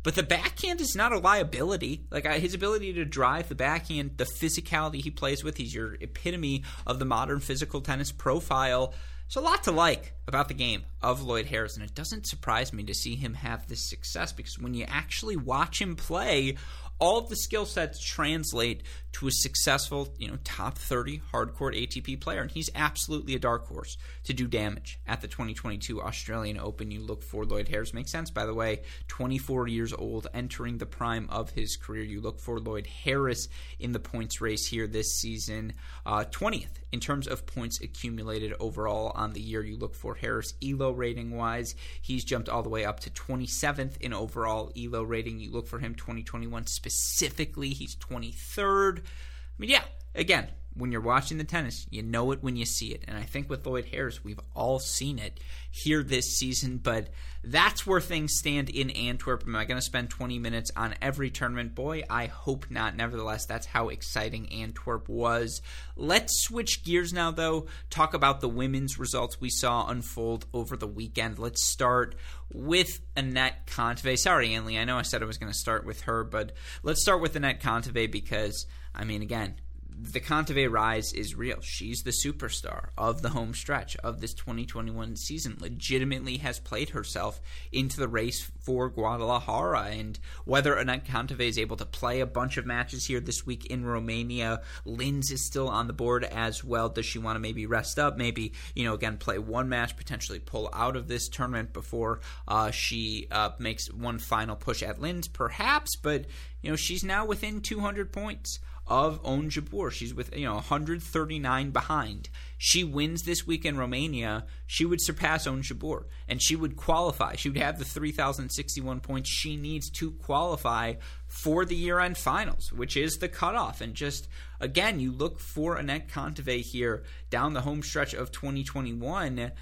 But 0.02 0.16
the 0.16 0.24
backhand 0.24 0.80
is 0.80 0.96
not 0.96 1.12
a 1.12 1.18
liability. 1.18 2.04
Like 2.10 2.26
his 2.26 2.54
ability 2.54 2.94
to 2.94 3.04
drive 3.04 3.48
the 3.48 3.54
backhand, 3.54 4.16
the 4.16 4.24
physicality 4.24 4.96
he 4.96 5.10
plays 5.10 5.44
with, 5.44 5.56
he's 5.56 5.72
your 5.72 5.94
epitome 5.94 6.64
of 6.84 6.98
the 6.98 7.04
modern 7.04 7.38
physical 7.38 7.80
tennis 7.80 8.10
profile. 8.10 8.92
There's 9.32 9.46
a 9.46 9.48
lot 9.48 9.64
to 9.64 9.72
like 9.72 10.12
about 10.28 10.48
the 10.48 10.54
game 10.54 10.82
of 11.00 11.22
Lloyd 11.22 11.46
Harris, 11.46 11.76
and 11.76 11.82
it 11.82 11.94
doesn't 11.94 12.26
surprise 12.26 12.70
me 12.70 12.82
to 12.82 12.92
see 12.92 13.16
him 13.16 13.32
have 13.32 13.66
this 13.66 13.80
success 13.80 14.30
because 14.30 14.58
when 14.58 14.74
you 14.74 14.84
actually 14.86 15.38
watch 15.38 15.80
him 15.80 15.96
play, 15.96 16.58
all 16.98 17.16
of 17.16 17.30
the 17.30 17.36
skill 17.36 17.64
sets 17.64 17.98
translate 17.98 18.82
to 19.12 19.26
a 19.26 19.30
successful, 19.30 20.14
you 20.18 20.28
know, 20.28 20.38
top 20.44 20.78
30 20.78 21.22
hardcore 21.32 21.74
ATP 21.74 22.20
player. 22.20 22.40
And 22.40 22.50
he's 22.50 22.70
absolutely 22.74 23.34
a 23.34 23.38
dark 23.38 23.66
horse 23.66 23.96
to 24.24 24.32
do 24.32 24.46
damage 24.46 24.98
at 25.06 25.20
the 25.20 25.28
2022 25.28 26.02
Australian 26.02 26.58
Open. 26.58 26.90
You 26.90 27.00
look 27.00 27.22
for 27.22 27.44
Lloyd 27.44 27.68
Harris. 27.68 27.94
Makes 27.94 28.12
sense, 28.12 28.30
by 28.30 28.46
the 28.46 28.54
way. 28.54 28.82
24 29.08 29.68
years 29.68 29.92
old, 29.92 30.28
entering 30.32 30.78
the 30.78 30.86
prime 30.86 31.28
of 31.30 31.50
his 31.50 31.76
career. 31.76 32.02
You 32.02 32.20
look 32.20 32.40
for 32.40 32.58
Lloyd 32.58 32.86
Harris 32.86 33.48
in 33.78 33.92
the 33.92 34.00
points 34.00 34.40
race 34.40 34.66
here 34.66 34.86
this 34.86 35.20
season. 35.20 35.74
Uh, 36.06 36.24
20th 36.24 36.82
in 36.92 37.00
terms 37.00 37.26
of 37.26 37.46
points 37.46 37.80
accumulated 37.80 38.54
overall 38.60 39.12
on 39.14 39.32
the 39.32 39.40
year. 39.40 39.62
You 39.62 39.76
look 39.76 39.94
for 39.94 40.14
Harris 40.14 40.54
ELO 40.62 40.92
rating 40.92 41.36
wise. 41.36 41.74
He's 42.00 42.24
jumped 42.24 42.48
all 42.48 42.62
the 42.62 42.68
way 42.68 42.84
up 42.84 43.00
to 43.00 43.10
27th 43.10 44.00
in 44.00 44.12
overall 44.12 44.70
ELO 44.76 45.02
rating. 45.02 45.40
You 45.40 45.50
look 45.50 45.66
for 45.66 45.78
him 45.78 45.94
2021 45.94 46.66
specifically. 46.66 47.70
He's 47.70 47.96
23rd. 47.96 49.01
I 49.04 49.54
mean, 49.58 49.70
yeah, 49.70 49.84
again, 50.14 50.48
when 50.74 50.90
you're 50.90 51.02
watching 51.02 51.38
the 51.38 51.44
tennis, 51.44 51.86
you 51.90 52.02
know 52.02 52.32
it 52.32 52.42
when 52.42 52.56
you 52.56 52.64
see 52.64 52.92
it. 52.92 53.04
And 53.06 53.16
I 53.16 53.22
think 53.22 53.50
with 53.50 53.66
Lloyd 53.66 53.86
Harris, 53.86 54.24
we've 54.24 54.40
all 54.54 54.78
seen 54.78 55.18
it 55.18 55.38
here 55.70 56.02
this 56.02 56.38
season. 56.38 56.78
But 56.78 57.08
that's 57.44 57.86
where 57.86 58.00
things 58.00 58.36
stand 58.38 58.70
in 58.70 58.90
Antwerp. 58.90 59.44
Am 59.46 59.54
I 59.54 59.64
going 59.64 59.78
to 59.78 59.84
spend 59.84 60.08
20 60.10 60.38
minutes 60.38 60.70
on 60.74 60.94
every 61.02 61.30
tournament? 61.30 61.74
Boy, 61.74 62.04
I 62.08 62.26
hope 62.26 62.70
not. 62.70 62.96
Nevertheless, 62.96 63.44
that's 63.44 63.66
how 63.66 63.90
exciting 63.90 64.50
Antwerp 64.50 65.08
was. 65.08 65.60
Let's 65.96 66.42
switch 66.44 66.84
gears 66.84 67.12
now, 67.12 67.30
though. 67.30 67.66
Talk 67.90 68.14
about 68.14 68.40
the 68.40 68.48
women's 68.48 68.98
results 68.98 69.40
we 69.40 69.50
saw 69.50 69.88
unfold 69.88 70.46
over 70.54 70.76
the 70.76 70.86
weekend. 70.86 71.38
Let's 71.38 71.68
start 71.70 72.14
with 72.52 73.00
Anett 73.14 73.66
Kontaveit. 73.66 74.18
Sorry, 74.18 74.54
Ann 74.54 74.64
Li, 74.64 74.78
I 74.78 74.84
know 74.84 74.96
I 74.96 75.02
said 75.02 75.22
I 75.22 75.26
was 75.26 75.38
going 75.38 75.52
to 75.52 75.58
start 75.58 75.84
with 75.84 76.02
her, 76.02 76.24
but 76.24 76.52
let's 76.82 77.02
start 77.02 77.20
with 77.20 77.34
Anett 77.34 77.60
Kontaveit 77.60 78.10
because, 78.10 78.66
I 78.94 79.04
mean, 79.04 79.22
again, 79.22 79.54
the 80.02 80.20
Kontaveit 80.20 80.70
rise 80.70 81.12
is 81.12 81.34
real. 81.34 81.60
She's 81.60 82.02
the 82.02 82.10
superstar 82.10 82.88
of 82.98 83.22
the 83.22 83.30
home 83.30 83.54
stretch 83.54 83.96
of 83.96 84.20
this 84.20 84.34
2021 84.34 85.16
season. 85.16 85.58
Legitimately 85.60 86.38
has 86.38 86.58
played 86.58 86.90
herself 86.90 87.40
into 87.70 87.98
the 87.98 88.08
race 88.08 88.50
for 88.60 88.88
Guadalajara. 88.88 89.90
And 89.90 90.18
whether 90.44 90.74
Anett 90.74 91.06
Kontaveit 91.06 91.48
is 91.48 91.58
able 91.58 91.76
to 91.76 91.86
play 91.86 92.20
a 92.20 92.26
bunch 92.26 92.56
of 92.56 92.66
matches 92.66 93.06
here 93.06 93.20
this 93.20 93.46
week 93.46 93.66
in 93.66 93.84
Romania, 93.84 94.62
Linz 94.84 95.30
is 95.30 95.44
still 95.44 95.68
on 95.68 95.86
the 95.86 95.92
board 95.92 96.24
as 96.24 96.64
well. 96.64 96.88
Does 96.88 97.06
she 97.06 97.18
want 97.18 97.36
to 97.36 97.40
maybe 97.40 97.66
rest 97.66 97.98
up? 97.98 98.16
Maybe, 98.16 98.54
you 98.74 98.84
know, 98.84 98.94
again, 98.94 99.18
play 99.18 99.38
one 99.38 99.68
match, 99.68 99.96
potentially 99.96 100.40
pull 100.40 100.68
out 100.72 100.96
of 100.96 101.06
this 101.06 101.28
tournament 101.28 101.72
before 101.72 102.20
uh, 102.48 102.70
she 102.70 103.28
uh, 103.30 103.50
makes 103.58 103.92
one 103.92 104.18
final 104.18 104.56
push 104.56 104.82
at 104.82 105.00
Linz, 105.00 105.28
perhaps. 105.28 105.96
But, 105.96 106.26
you 106.60 106.70
know, 106.70 106.76
she's 106.76 107.04
now 107.04 107.24
within 107.24 107.60
200 107.60 108.12
points 108.12 108.58
of 108.86 109.22
Jabeur. 109.22 109.90
She's 109.90 110.14
with 110.14 110.36
you 110.36 110.44
know 110.44 110.54
139 110.54 111.70
behind. 111.70 112.28
She 112.58 112.84
wins 112.84 113.22
this 113.22 113.46
week 113.46 113.64
in 113.64 113.76
Romania. 113.76 114.44
She 114.66 114.84
would 114.84 115.02
surpass 115.02 115.46
Jabeur, 115.46 116.04
and 116.28 116.42
she 116.42 116.56
would 116.56 116.76
qualify. 116.76 117.36
She 117.36 117.48
would 117.48 117.58
have 117.58 117.78
the 117.78 117.84
3,061 117.84 119.00
points 119.00 119.30
she 119.30 119.56
needs 119.56 119.90
to 119.90 120.12
qualify 120.12 120.94
for 121.26 121.64
the 121.64 121.76
year-end 121.76 122.18
finals, 122.18 122.72
which 122.72 122.96
is 122.96 123.14
the 123.14 123.28
cutoff. 123.28 123.80
And 123.80 123.94
just 123.94 124.28
again, 124.60 125.00
you 125.00 125.12
look 125.12 125.40
for 125.40 125.76
Anett 125.76 126.10
Kontaveit 126.10 126.62
here 126.62 127.04
down 127.30 127.54
the 127.54 127.62
home 127.62 127.82
stretch 127.82 128.14
of 128.14 128.32
2021 128.32 129.52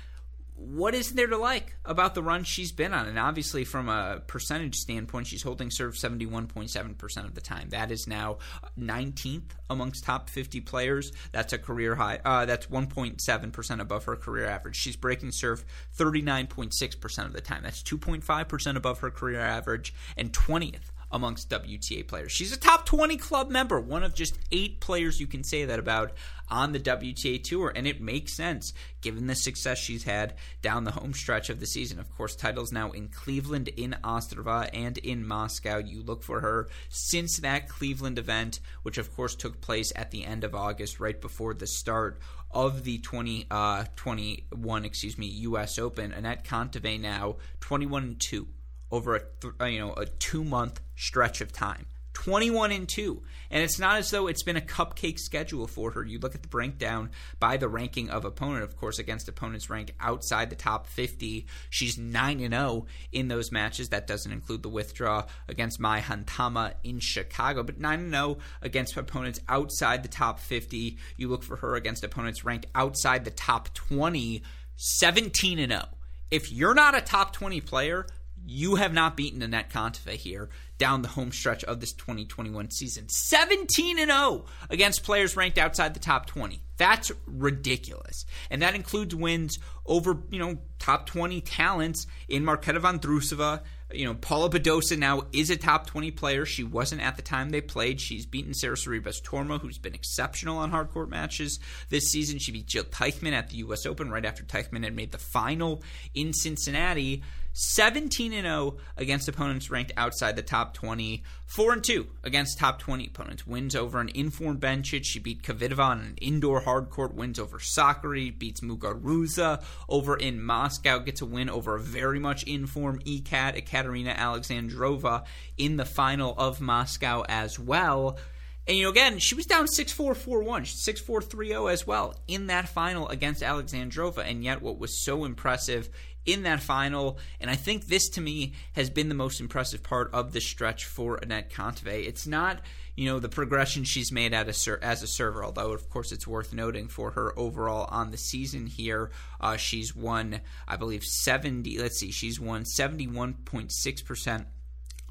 what 0.61 0.95
is 0.95 1.13
there 1.13 1.27
to 1.27 1.39
like 1.39 1.75
about 1.87 2.15
the 2.15 2.23
run 2.23 2.45
she's 2.45 2.71
been 2.71 2.93
on? 2.93 3.07
And 3.07 3.19
obviously, 3.19 3.65
from 3.65 3.89
a 3.89 4.21
percentage 4.27 4.77
standpoint, 4.77 5.27
she's 5.27 5.43
holding 5.43 5.71
serve 5.71 5.95
71.7% 5.95 7.25
of 7.25 7.35
the 7.35 7.41
time. 7.41 7.71
That 7.71 7.91
is 7.91 8.07
now 8.07 8.39
19th 8.79 9.53
amongst 9.71 10.05
top 10.05 10.29
50 10.29 10.61
players. 10.61 11.13
That's 11.33 11.55
a 11.55 11.59
career 11.59 11.95
high. 11.95 12.21
Uh, 12.25 12.45
that's 12.45 12.67
1.7% 12.67 13.81
above 13.81 14.05
her 14.05 14.17
career 14.17 14.47
average. 14.47 14.77
She's 14.77 14.97
breaking 14.97 15.33
serve 15.33 15.65
39.6% 15.97 17.25
of 17.25 17.33
the 17.33 17.41
time. 17.41 17.63
That's 17.63 17.83
2.5% 17.83 18.77
above 18.77 18.99
her 18.99 19.11
career 19.11 19.41
average 19.41 19.95
and 20.19 20.31
20th 20.31 20.90
amongst 21.13 21.51
WTA 21.51 22.07
players. 22.07 22.33
She's 22.33 22.53
a 22.53 22.59
top 22.59 22.87
20 22.87 23.17
club 23.17 23.51
member, 23.51 23.81
one 23.81 24.03
of 24.03 24.15
just 24.15 24.39
eight 24.53 24.81
players 24.81 25.21
you 25.21 25.27
can 25.27 25.43
say 25.43 25.65
that 25.65 25.79
about 25.79 26.13
on 26.49 26.73
the 26.73 26.81
WTA 26.81 27.43
Tour, 27.43 27.73
and 27.75 27.87
it 27.87 28.01
makes 28.01 28.35
sense 28.35 28.73
given 29.01 29.27
the 29.27 29.35
success 29.35 29.79
she's 29.79 30.05
had 30.05 30.35
down 30.63 30.85
the 30.85 30.91
home 30.91 31.15
stretch 31.15 31.49
of 31.49 31.61
the 31.61 31.67
season. 31.67 31.99
Of 31.99 32.15
course, 32.17 32.35
titles 32.35 32.73
now 32.73 32.91
in 32.91 33.09
Cleveland, 33.09 33.69
in 33.69 33.97
Ostrava, 34.03 34.69
and 34.73 34.99
in 34.99 35.27
Moscow. 35.27 35.79
You 35.79 36.03
look 36.03 36.23
for 36.23 36.41
her 36.41 36.69
since 36.89 37.39
that 37.39 37.69
Cleveland 37.69 38.19
event, 38.19 38.61
which 38.83 38.99
of 38.99 39.15
course 39.15 39.35
took 39.35 39.61
place 39.61 39.93
at 39.95 40.11
the 40.11 40.25
end 40.25 40.45
of 40.45 40.55
August, 40.55 41.01
right 41.01 41.21
before 41.21 41.55
the 41.55 41.67
start 41.67 42.21
of 42.51 42.83
the 42.83 42.99
2021, 42.99 44.83
uh, 44.83 44.87
excuse 44.87 45.17
me, 45.17 45.27
U.S. 45.27 45.79
Open. 45.79 46.13
Anett 46.13 46.45
Kontaveit 46.45 47.01
now 47.01 47.37
21 47.61 48.03
and 48.03 48.21
2 48.21 48.49
over 48.91 49.17
a 49.17 49.21
th- 49.41 49.55
uh, 49.61 49.65
you 49.65 49.81
know 49.81 49.93
a 49.95 50.07
two 50.07 50.45
month 50.45 50.81
stretch 50.97 51.41
of 51.41 51.53
time. 51.53 51.87
21 52.21 52.73
and 52.73 52.89
2. 52.89 53.23
And 53.51 53.63
it's 53.63 53.79
not 53.79 53.97
as 53.97 54.11
though 54.11 54.27
it's 54.27 54.43
been 54.43 54.57
a 54.57 54.61
cupcake 54.61 55.19
schedule 55.19 55.67
for 55.67 55.93
her. 55.93 56.05
You 56.05 56.19
look 56.19 56.35
at 56.35 56.43
the 56.43 56.49
breakdown 56.49 57.11
by 57.39 57.57
the 57.57 57.69
ranking 57.69 58.11
of 58.11 58.25
opponent, 58.25 58.63
of 58.63 58.77
course, 58.77 58.99
against 58.99 59.29
opponents 59.29 59.71
ranked 59.71 59.93
outside 60.01 60.51
the 60.51 60.57
top 60.57 60.87
50. 60.87 61.47
She's 61.71 61.97
9 61.97 62.41
and 62.41 62.53
0 62.53 62.87
in 63.13 63.29
those 63.29 63.51
matches. 63.51 63.89
That 63.89 64.07
doesn't 64.07 64.33
include 64.33 64.63
the 64.63 64.69
withdraw 64.69 65.25
against 65.49 65.81
Mai 65.81 66.01
Hontama 66.01 66.75
in 66.85 67.01
Chicago, 67.01 67.63
but 67.63 67.81
9 67.81 68.01
and 68.01 68.13
0 68.13 68.39
against 68.61 68.97
opponents 68.97 69.41
outside 69.49 70.03
the 70.03 70.09
top 70.09 70.41
50. 70.41 70.99
You 71.17 71.29
look 71.29 71.43
for 71.43 71.57
her 71.57 71.75
against 71.75 72.05
opponents 72.05 72.45
ranked 72.45 72.67
outside 72.75 73.25
the 73.25 73.31
top 73.31 73.73
20, 73.75 74.43
17 74.77 75.59
and 75.59 75.73
0. 75.73 75.85
If 76.31 76.53
you're 76.53 76.75
not 76.75 76.95
a 76.95 77.01
top 77.01 77.33
20 77.33 77.61
player, 77.63 78.07
you 78.47 78.77
have 78.77 78.93
not 78.93 79.17
beaten 79.17 79.41
Anett 79.41 79.71
Kontaveit 79.71 80.17
here 80.17 80.49
down 80.79 81.03
the 81.03 81.09
home 81.09 81.31
stretch 81.31 81.63
of 81.65 81.79
this 81.81 81.93
2021 81.93 82.71
season. 82.71 83.09
17 83.09 83.99
and 83.99 84.11
0 84.11 84.47
against 84.71 85.05
players 85.05 85.37
ranked 85.37 85.59
outside 85.59 85.95
the 85.95 86.01
top 86.01 86.27
20. 86.27 86.63
That's 86.79 87.13
ridiculous. 87.27 88.25
And 88.51 88.63
that 88.63 88.75
includes 88.75 89.15
wins 89.15 89.59
over, 89.85 90.17
you 90.31 90.39
know, 90.39 90.59
top 90.79 91.07
20 91.07 91.43
talents 91.43 92.07
in 92.29 92.43
Marketa 92.43 92.81
Vondrousova. 92.81 93.61
You 93.93 94.07
know, 94.07 94.15
Paula 94.15 94.49
Badosa 94.49 94.97
now 94.97 95.25
is 95.33 95.51
a 95.51 95.57
top 95.57 95.87
20 95.87 96.13
player. 96.13 96.47
She 96.47 96.65
wasn't 96.65 97.03
at 97.03 97.17
the 97.17 97.23
time 97.23 97.51
they 97.51 97.61
played. 97.61 98.01
She's 98.01 98.25
beaten 98.25 98.55
Sara 98.55 98.77
Sorribes 98.77 99.21
Tormo, 99.21 99.61
who's 99.61 99.79
been 99.79 99.95
exceptional 99.95 100.59
on 100.59 100.71
hard 100.71 100.91
court 100.91 101.11
matches 101.11 101.59
this 101.91 102.11
season. 102.11 102.39
She 102.39 102.53
beat 102.53 102.67
Jil 102.67 102.85
Teichmann 102.85 103.33
at 103.33 103.51
the 103.51 103.57
U.S. 103.57 103.85
Open 103.85 104.11
right 104.11 104.25
after 104.25 104.45
Teichmann 104.45 104.85
had 104.85 104.97
made 104.97 105.13
the 105.13 105.19
final 105.19 105.83
in 106.15 106.33
Cincinnati. 106.33 107.23
17 107.53 108.33
and 108.33 108.47
0 108.47 108.77
against 108.97 109.29
opponents 109.29 109.71
ranked 109.71 109.93
outside 109.97 110.37
the 110.37 110.43
top 110.43 110.73
20, 110.75 111.23
4 111.47 111.73
and 111.73 111.85
2 111.85 112.07
against 112.23 112.59
top 112.59 112.79
20 112.79 113.07
opponents. 113.07 113.47
Wins 113.47 113.75
over 113.75 114.01
an 114.01 114.11
informed 114.15 114.61
Bencic. 114.61 115.05
She 115.05 115.19
beat 115.19 115.43
Kvitova 115.43 115.79
on 115.79 116.01
an 116.01 116.19
indoor 116.21 116.61
hard 116.61 116.91
court. 116.91 117.15
Wins 117.15 117.39
over 117.39 117.59
Sakkari. 117.59 118.37
Beats 118.37 118.61
Muguruza 118.61 119.63
over 119.89 120.17
in 120.17 120.43
Moscow. 120.43 120.99
Gets 120.99 121.23
a 121.23 121.27
win 121.27 121.51
over 121.51 121.75
a 121.75 121.81
very 121.81 122.21
much 122.21 122.45
informed 122.45 123.05
ECAT, 123.05 123.57
Ekaterina 123.57 124.15
Alexandrova 124.15 125.25
in 125.59 125.77
the 125.77 125.85
final 125.85 126.35
of 126.39 126.61
Moscow 126.61 127.25
as 127.29 127.59
well. 127.59 128.19
And 128.67 128.77
you 128.77 128.85
know, 128.85 128.91
again, 128.91 129.19
she 129.19 129.35
was 129.35 129.47
down 129.47 129.67
6-4, 129.67 130.15
4-1, 130.15 131.05
6-4, 131.05 131.25
3-0 131.25 131.73
as 131.73 131.87
well 131.87 132.15
in 132.29 132.47
that 132.49 132.69
final 132.69 133.09
against 133.09 133.43
Alexandrova. 133.43 134.19
And 134.19 134.45
yet, 134.45 134.63
what 134.63 134.79
was 134.79 135.05
so 135.05 135.25
impressive 135.25 135.89
in 136.27 136.43
that 136.43 136.61
final. 136.61 137.19
And 137.41 137.51
I 137.51 137.57
think 137.57 137.87
this 137.87 138.09
to 138.11 138.21
me 138.21 138.55
has 138.75 138.91
been 138.91 139.09
the 139.09 139.15
most 139.15 139.41
impressive 139.41 139.83
part 139.83 140.11
of 140.13 140.33
the 140.33 140.41
stretch 140.41 140.85
for 140.85 141.19
Anett 141.19 141.51
Kontaveit. 141.51 142.07
It's 142.07 142.27
not 142.27 142.61
you 142.97 143.07
know 143.07 143.19
the 143.19 143.29
progression 143.29 143.85
she's 143.85 144.13
made 144.13 144.35
at 144.35 144.49
a 144.49 144.53
ser- 144.53 144.81
as 144.83 145.03
a 145.03 145.07
server. 145.07 145.45
Although 145.45 145.73
of 145.73 145.89
course 145.89 146.13
it's 146.13 146.27
worth 146.27 146.53
noting 146.53 146.89
for 146.89 147.13
her 147.13 147.39
overall 147.39 147.87
on 147.91 148.11
the 148.11 148.19
season 148.19 148.67
here, 148.67 149.11
uh, 149.41 149.57
she's 149.57 149.95
won 149.95 150.41
I 150.69 150.77
believe 150.77 151.05
seventy. 151.05 151.79
Let's 151.79 151.99
see, 151.99 152.11
she's 152.11 152.39
won 152.39 152.65
seventy 152.65 153.07
one 153.07 153.35
point 153.35 153.73
six 153.73 154.03
percent 154.03 154.47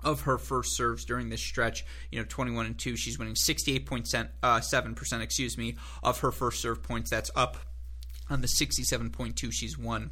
of 0.04 0.22
her 0.22 0.38
first 0.38 0.76
serves 0.76 1.04
during 1.04 1.30
this 1.30 1.42
stretch. 1.42 1.86
You 2.10 2.20
know, 2.20 2.26
21 2.30 2.66
and 2.68 2.80
2. 2.80 2.96
She's 2.96 3.20
winning 3.20 3.34
68.7%, 3.34 4.30
uh, 4.42 5.22
excuse 5.22 5.58
me, 5.58 5.76
of 6.02 6.20
her 6.22 6.32
first 6.32 6.62
serve 6.62 6.82
points. 6.82 7.10
That's 7.10 7.30
up 7.36 7.58
on 8.30 8.42
the 8.42 8.48
67.2 8.48 9.52
she's 9.52 9.78
won 9.78 10.12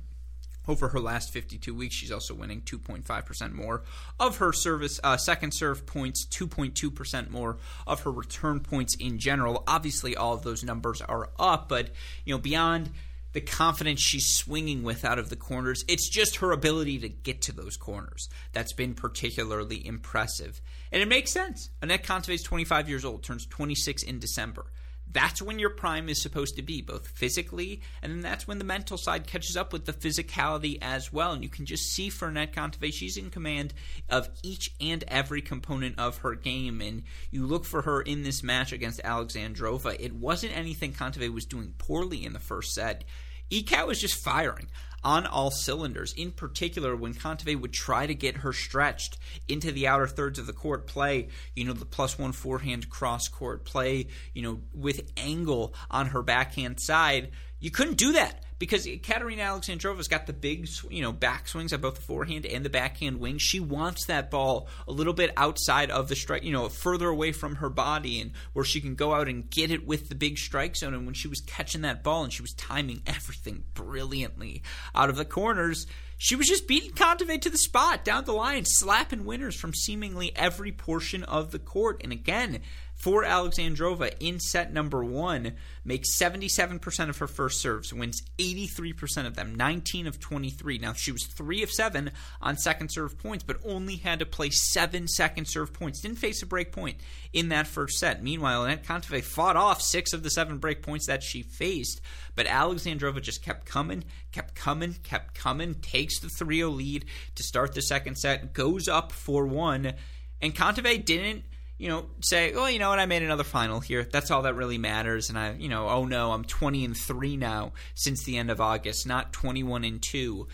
over 0.67 0.89
her 0.89 0.99
last 0.99 1.31
52 1.31 1.73
weeks. 1.73 1.95
She's 1.95 2.11
also 2.11 2.33
winning 2.33 2.61
2.5% 2.61 3.53
more 3.53 3.83
of 4.19 4.37
her 4.37 4.53
service 4.53 4.99
uh, 5.03 5.17
second 5.17 5.53
serve 5.53 5.85
points, 5.85 6.25
2.2% 6.25 7.29
more 7.29 7.57
of 7.85 8.01
her 8.01 8.11
return 8.11 8.59
points 8.59 8.95
in 8.95 9.19
general. 9.19 9.63
Obviously, 9.67 10.15
all 10.15 10.33
of 10.33 10.43
those 10.43 10.63
numbers 10.63 11.01
are 11.01 11.29
up, 11.39 11.69
but 11.69 11.89
you 12.25 12.33
know 12.33 12.39
beyond 12.39 12.91
the 13.33 13.41
confidence 13.41 14.01
she's 14.01 14.35
swinging 14.35 14.81
with 14.81 15.05
out 15.05 15.19
of 15.19 15.29
the 15.29 15.35
corners. 15.35 15.85
It's 15.87 16.09
just 16.09 16.37
her 16.37 16.51
ability 16.51 16.99
to 16.99 17.09
get 17.09 17.41
to 17.43 17.51
those 17.51 17.77
corners 17.77 18.29
that's 18.51 18.73
been 18.73 18.95
particularly 18.95 19.85
impressive. 19.85 20.59
And 20.91 21.01
it 21.01 21.07
makes 21.07 21.31
sense. 21.31 21.69
Kontaveit 21.83 22.33
is 22.33 22.41
25 22.43 22.89
years 22.89 23.05
old, 23.05 23.23
turns 23.23 23.45
26 23.45 24.01
in 24.01 24.19
December. 24.19 24.65
That's 25.11 25.41
when 25.41 25.57
your 25.57 25.69
prime 25.69 26.09
is 26.09 26.21
supposed 26.21 26.57
to 26.57 26.61
be, 26.61 26.81
both 26.81 27.07
physically, 27.07 27.81
and 28.01 28.11
then 28.11 28.21
that's 28.21 28.47
when 28.47 28.57
the 28.57 28.65
mental 28.65 28.97
side 28.97 29.25
catches 29.25 29.55
up 29.55 29.71
with 29.71 29.85
the 29.85 29.93
physicality 29.93 30.77
as 30.81 31.13
well. 31.13 31.31
And 31.31 31.43
you 31.43 31.49
can 31.49 31.65
just 31.65 31.91
see 31.91 32.09
for 32.09 32.29
Kontaveit, 32.31 32.93
she's 32.93 33.17
in 33.17 33.29
command 33.29 33.73
of 34.09 34.29
each 34.43 34.73
and 34.81 35.03
every 35.07 35.41
component 35.41 35.97
of 35.97 36.17
her 36.19 36.35
game. 36.35 36.81
And 36.81 37.03
you 37.31 37.45
look 37.45 37.65
for 37.65 37.83
her 37.83 38.01
in 38.01 38.23
this 38.23 38.43
match 38.43 38.71
against 38.73 39.01
Alexandrova. 39.03 39.95
It 39.99 40.13
wasn't 40.13 40.57
anything 40.57 40.93
Kontaveit 40.93 41.33
was 41.33 41.45
doing 41.45 41.73
poorly 41.77 42.25
in 42.25 42.33
the 42.33 42.39
first 42.39 42.73
set. 42.73 43.03
ECAT 43.49 43.87
was 43.87 44.01
just 44.01 44.15
firing 44.15 44.67
on 45.03 45.25
all 45.25 45.51
cylinders. 45.51 46.13
In 46.13 46.31
particular, 46.31 46.95
when 46.95 47.13
Kontaveit 47.13 47.61
would 47.61 47.73
try 47.73 48.07
to 48.07 48.15
get 48.15 48.37
her 48.37 48.53
stretched 48.53 49.17
into 49.47 49.71
the 49.71 49.87
outer 49.87 50.07
thirds 50.07 50.39
of 50.39 50.47
the 50.47 50.53
court, 50.53 50.87
play, 50.87 51.29
you 51.55 51.65
know, 51.65 51.73
the 51.73 51.85
plus 51.85 52.17
one 52.17 52.31
forehand 52.31 52.89
cross 52.89 53.27
court, 53.27 53.63
play, 53.65 54.07
you 54.33 54.41
know, 54.41 54.59
with 54.73 55.11
angle 55.15 55.73
on 55.89 56.07
her 56.07 56.21
backhand 56.21 56.79
side, 56.79 57.31
you 57.59 57.71
couldn't 57.71 57.97
do 57.97 58.13
that 58.13 58.43
because 58.59 58.87
Katerina 59.03 59.43
Alexandrova's 59.43 60.07
got 60.07 60.27
the 60.27 60.33
big, 60.33 60.67
you 60.89 61.01
know, 61.01 61.11
back 61.11 61.47
swings 61.47 61.73
both 61.77 61.95
the 61.95 62.01
forehand 62.01 62.45
and 62.45 62.65
the 62.65 62.69
backhand 62.69 63.19
wing. 63.19 63.37
She 63.37 63.59
wants 63.59 64.05
that 64.05 64.31
ball 64.31 64.67
a 64.87 64.91
little 64.91 65.13
bit 65.13 65.31
outside 65.37 65.91
of 65.91 66.07
the 66.07 66.15
strike, 66.15 66.43
you 66.43 66.51
know, 66.51 66.69
further 66.69 67.07
away 67.07 67.31
from 67.31 67.55
her 67.55 67.69
body, 67.69 68.19
and 68.19 68.31
where 68.53 68.65
she 68.65 68.81
can 68.81 68.95
go 68.95 69.13
out 69.13 69.27
and 69.27 69.49
get 69.49 69.71
it 69.71 69.85
with 69.85 70.09
the 70.09 70.15
big 70.15 70.37
strike 70.37 70.75
zone. 70.75 70.93
And 70.93 71.05
when 71.05 71.13
she 71.13 71.27
was 71.27 71.41
catching 71.41 71.81
that 71.81 72.03
ball 72.03 72.23
and 72.23 72.33
she 72.33 72.41
was 72.41 72.53
timing 72.53 73.01
everything 73.05 73.63
brilliantly 73.73 74.63
out 74.95 75.09
of 75.09 75.15
the 75.15 75.25
corners, 75.25 75.85
she 76.17 76.35
was 76.35 76.47
just 76.47 76.67
beating 76.67 76.91
Kontaveit 76.91 77.41
to 77.41 77.49
the 77.51 77.57
spot 77.59 78.03
down 78.03 78.25
the 78.25 78.33
line, 78.33 78.65
slapping 78.65 79.23
winners 79.23 79.55
from 79.55 79.73
seemingly 79.73 80.35
every 80.35 80.71
portion 80.71 81.23
of 81.23 81.51
the 81.51 81.59
court. 81.59 82.01
And 82.03 82.11
again, 82.11 82.61
for 82.97 83.23
Alexandrova 83.23 84.11
in 84.19 84.39
set 84.39 84.73
number 84.73 85.03
one, 85.03 85.53
makes 85.85 86.17
77% 86.17 87.09
of 87.09 87.17
her 87.19 87.27
first 87.27 87.61
serves, 87.61 87.93
wins 87.93 88.23
83% 88.39 89.27
of 89.27 89.35
them, 89.35 89.53
19 89.53 90.07
of 90.07 90.19
23. 90.19 90.79
Now, 90.79 90.93
she 90.93 91.11
was 91.11 91.27
3 91.27 91.61
of 91.61 91.71
7 91.71 92.09
on 92.41 92.57
second 92.57 92.89
serve 92.89 93.19
points, 93.19 93.43
but 93.43 93.59
only 93.63 93.97
had 93.97 94.17
to 94.19 94.25
play 94.25 94.49
7 94.49 95.07
second 95.07 95.45
serve 95.45 95.73
points. 95.73 96.01
Didn't 96.01 96.17
face 96.17 96.41
a 96.41 96.47
break 96.47 96.71
point 96.71 96.97
in 97.31 97.49
that 97.49 97.67
first 97.67 97.99
set. 97.99 98.23
Meanwhile, 98.23 98.63
Anett 98.63 98.83
Kontaveit 98.83 99.23
fought 99.23 99.55
off 99.55 99.79
6 99.79 100.13
of 100.13 100.23
the 100.23 100.31
7 100.31 100.57
break 100.57 100.81
points 100.81 101.05
that 101.05 101.21
she 101.21 101.43
faced, 101.43 102.01
but 102.35 102.47
Alexandrova 102.47 103.21
just 103.21 103.43
kept 103.43 103.67
coming, 103.67 104.05
kept 104.31 104.55
coming, 104.55 104.95
kept 105.03 105.35
coming, 105.35 105.75
takes 105.75 106.19
the 106.19 106.29
3 106.29 106.57
0 106.57 106.69
lead 106.71 107.05
to 107.35 107.43
start 107.43 107.75
the 107.75 107.81
second 107.83 108.17
set, 108.17 108.53
goes 108.53 108.87
up 108.87 109.11
4 109.11 109.45
1, 109.45 109.93
and 110.41 110.55
Kontaveit 110.55 111.05
didn't 111.05 111.43
you 111.77 111.89
know, 111.89 112.05
say, 112.21 112.53
well, 112.53 112.69
you 112.69 112.79
know 112.79 112.89
what, 112.89 112.99
I 112.99 113.05
made 113.05 113.21
another 113.21 113.43
final 113.43 113.79
here. 113.79 114.03
That's 114.03 114.31
all 114.31 114.43
that 114.43 114.55
really 114.55 114.77
matters. 114.77 115.29
And 115.29 115.37
I, 115.37 115.53
you 115.53 115.69
know, 115.69 115.87
oh 115.87 116.05
no, 116.05 116.31
I'm 116.31 116.43
20 116.43 116.85
and 116.85 116.97
three 116.97 117.37
now 117.37 117.73
since 117.93 118.23
the 118.23 118.37
end 118.37 118.49
of 118.49 118.59
August, 118.59 119.05
not 119.05 119.31
21 119.33 119.83
and 119.83 120.01
two. 120.01 120.47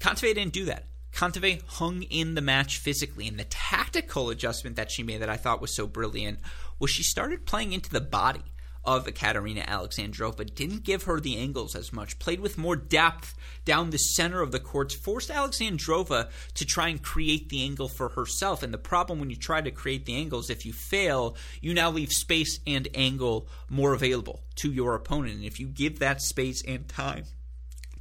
Kontaveit 0.00 0.34
didn't 0.34 0.52
do 0.52 0.66
that. 0.66 0.84
Kontaveit 1.12 1.62
hung 1.66 2.02
in 2.02 2.34
the 2.34 2.42
match 2.42 2.78
physically, 2.78 3.26
and 3.26 3.38
the 3.38 3.44
tactical 3.44 4.30
adjustment 4.30 4.76
that 4.76 4.90
she 4.90 5.02
made 5.02 5.22
that 5.22 5.30
I 5.30 5.36
thought 5.36 5.60
was 5.60 5.74
so 5.74 5.86
brilliant 5.86 6.38
was 6.78 6.90
she 6.90 7.02
started 7.02 7.46
playing 7.46 7.72
into 7.72 7.90
the 7.90 8.00
body 8.00 8.44
of 8.84 9.06
Ekaterina 9.06 9.62
Alexandrova 9.62 10.54
didn't 10.54 10.84
give 10.84 11.04
her 11.04 11.20
the 11.20 11.36
angles 11.36 11.74
as 11.74 11.92
much, 11.92 12.18
played 12.18 12.40
with 12.40 12.58
more 12.58 12.76
depth 12.76 13.34
down 13.64 13.90
the 13.90 13.98
center 13.98 14.40
of 14.40 14.52
the 14.52 14.60
courts, 14.60 14.94
forced 14.94 15.30
Alexandrova 15.30 16.30
to 16.54 16.64
try 16.64 16.88
and 16.88 17.02
create 17.02 17.48
the 17.48 17.62
angle 17.62 17.88
for 17.88 18.10
herself. 18.10 18.62
And 18.62 18.72
the 18.72 18.78
problem 18.78 19.20
when 19.20 19.30
you 19.30 19.36
try 19.36 19.60
to 19.60 19.70
create 19.70 20.06
the 20.06 20.16
angles, 20.16 20.50
if 20.50 20.64
you 20.64 20.72
fail, 20.72 21.36
you 21.60 21.74
now 21.74 21.90
leave 21.90 22.12
space 22.12 22.60
and 22.66 22.88
angle 22.94 23.48
more 23.68 23.92
available 23.92 24.42
to 24.56 24.72
your 24.72 24.94
opponent. 24.94 25.34
And 25.34 25.44
if 25.44 25.60
you 25.60 25.66
give 25.66 25.98
that 25.98 26.22
space 26.22 26.62
and 26.66 26.88
time 26.88 27.24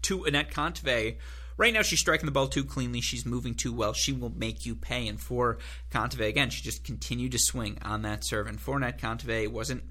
to 0.04 0.20
Anett 0.20 0.52
Kontaveit, 0.52 1.18
Right 1.58 1.74
now, 1.74 1.82
she's 1.82 2.00
striking 2.00 2.28
the 2.28 2.32
ball 2.32 2.48
too 2.48 2.64
cleanly. 2.64 3.02
She's 3.02 3.26
moving 3.26 3.56
too 3.56 3.74
well. 3.74 3.94
She 3.94 4.14
will 4.14 4.30
make 4.30 4.66
you 4.68 4.76
pay. 4.76 5.08
And 5.08 5.20
for 5.20 5.58
Kontaveit, 5.92 6.30
again, 6.30 6.52
she 6.52 6.62
just 6.62 6.84
continued 6.84 7.32
to 7.32 7.40
swing 7.40 7.80
on 7.82 8.04
that 8.04 8.24
serve. 8.24 8.46
And 8.46 8.62
for 8.62 8.80
Anett 8.80 9.00
Kontaveit, 9.00 9.48
wasn't 9.48 9.84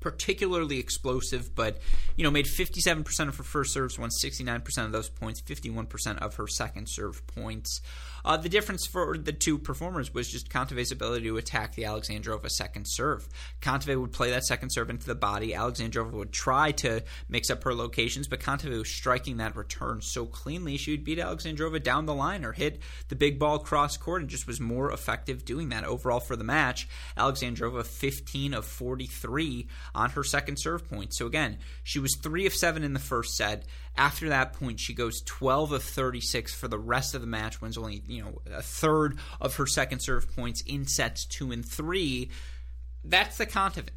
particularly 0.00 0.78
explosive, 0.78 1.54
but 1.54 1.78
you 2.16 2.24
know 2.24 2.30
made 2.30 2.46
57% 2.46 3.28
of 3.28 3.36
her 3.36 3.42
first 3.42 3.72
serves, 3.72 3.98
won 3.98 4.10
69% 4.10 4.84
of 4.84 4.92
those 4.92 5.08
points, 5.08 5.40
51% 5.42 6.18
of 6.18 6.34
her 6.36 6.46
second 6.46 6.86
serve 6.88 7.26
points. 7.26 7.80
Uh, 8.26 8.36
the 8.36 8.48
difference 8.48 8.84
for 8.84 9.16
the 9.16 9.32
two 9.32 9.56
performers 9.56 10.12
was 10.12 10.28
just 10.28 10.50
Kontaveit's 10.50 10.90
ability 10.90 11.26
to 11.26 11.36
attack 11.36 11.76
the 11.76 11.84
Alexandrova 11.84 12.50
second 12.50 12.84
serve. 12.86 13.28
Kontaveit 13.62 14.00
would 14.00 14.10
play 14.10 14.30
that 14.30 14.44
second 14.44 14.70
serve 14.70 14.90
into 14.90 15.06
the 15.06 15.14
body. 15.14 15.52
Alexandrova 15.52 16.10
would 16.10 16.32
try 16.32 16.72
to 16.72 17.04
mix 17.28 17.50
up 17.50 17.62
her 17.62 17.72
locations, 17.72 18.26
but 18.26 18.40
Kontaveit 18.40 18.78
was 18.78 18.88
striking 18.88 19.36
that 19.36 19.54
return 19.54 20.00
so 20.00 20.26
cleanly 20.26 20.76
she 20.76 20.90
would 20.90 21.04
beat 21.04 21.18
Alexandrova 21.18 21.80
down 21.80 22.06
the 22.06 22.14
line 22.14 22.44
or 22.44 22.50
hit 22.50 22.80
the 23.06 23.14
big 23.14 23.38
ball 23.38 23.60
cross 23.60 23.96
court 23.96 24.22
and 24.22 24.30
just 24.30 24.48
was 24.48 24.58
more 24.58 24.90
effective 24.90 25.44
doing 25.44 25.68
that. 25.68 25.84
Overall 25.84 26.18
for 26.18 26.34
the 26.34 26.42
match, 26.42 26.88
Alexandrova 27.16 27.86
15 27.86 28.54
of 28.54 28.64
43 28.64 29.68
on 29.94 30.10
her 30.10 30.24
second 30.24 30.56
serve 30.56 30.88
point. 30.90 31.14
So 31.14 31.26
again, 31.26 31.58
she 31.84 32.00
was 32.00 32.16
3 32.16 32.46
of 32.46 32.54
7 32.54 32.82
in 32.82 32.92
the 32.92 32.98
first 32.98 33.36
set. 33.36 33.66
After 33.96 34.28
that 34.28 34.52
point, 34.52 34.78
she 34.78 34.92
goes 34.94 35.22
12 35.22 35.72
of 35.72 35.82
36 35.82 36.54
for 36.54 36.68
the 36.68 36.78
rest 36.78 37.14
of 37.14 37.20
the 37.20 37.26
match, 37.26 37.60
wins 37.60 37.78
only 37.78 38.02
you 38.06 38.22
know 38.22 38.42
a 38.52 38.62
third 38.62 39.18
of 39.40 39.56
her 39.56 39.66
second 39.66 40.00
serve 40.00 40.34
points 40.34 40.60
in 40.62 40.86
sets 40.86 41.24
two 41.24 41.52
and 41.52 41.64
three. 41.64 42.30
That's 43.08 43.38
the 43.38 43.46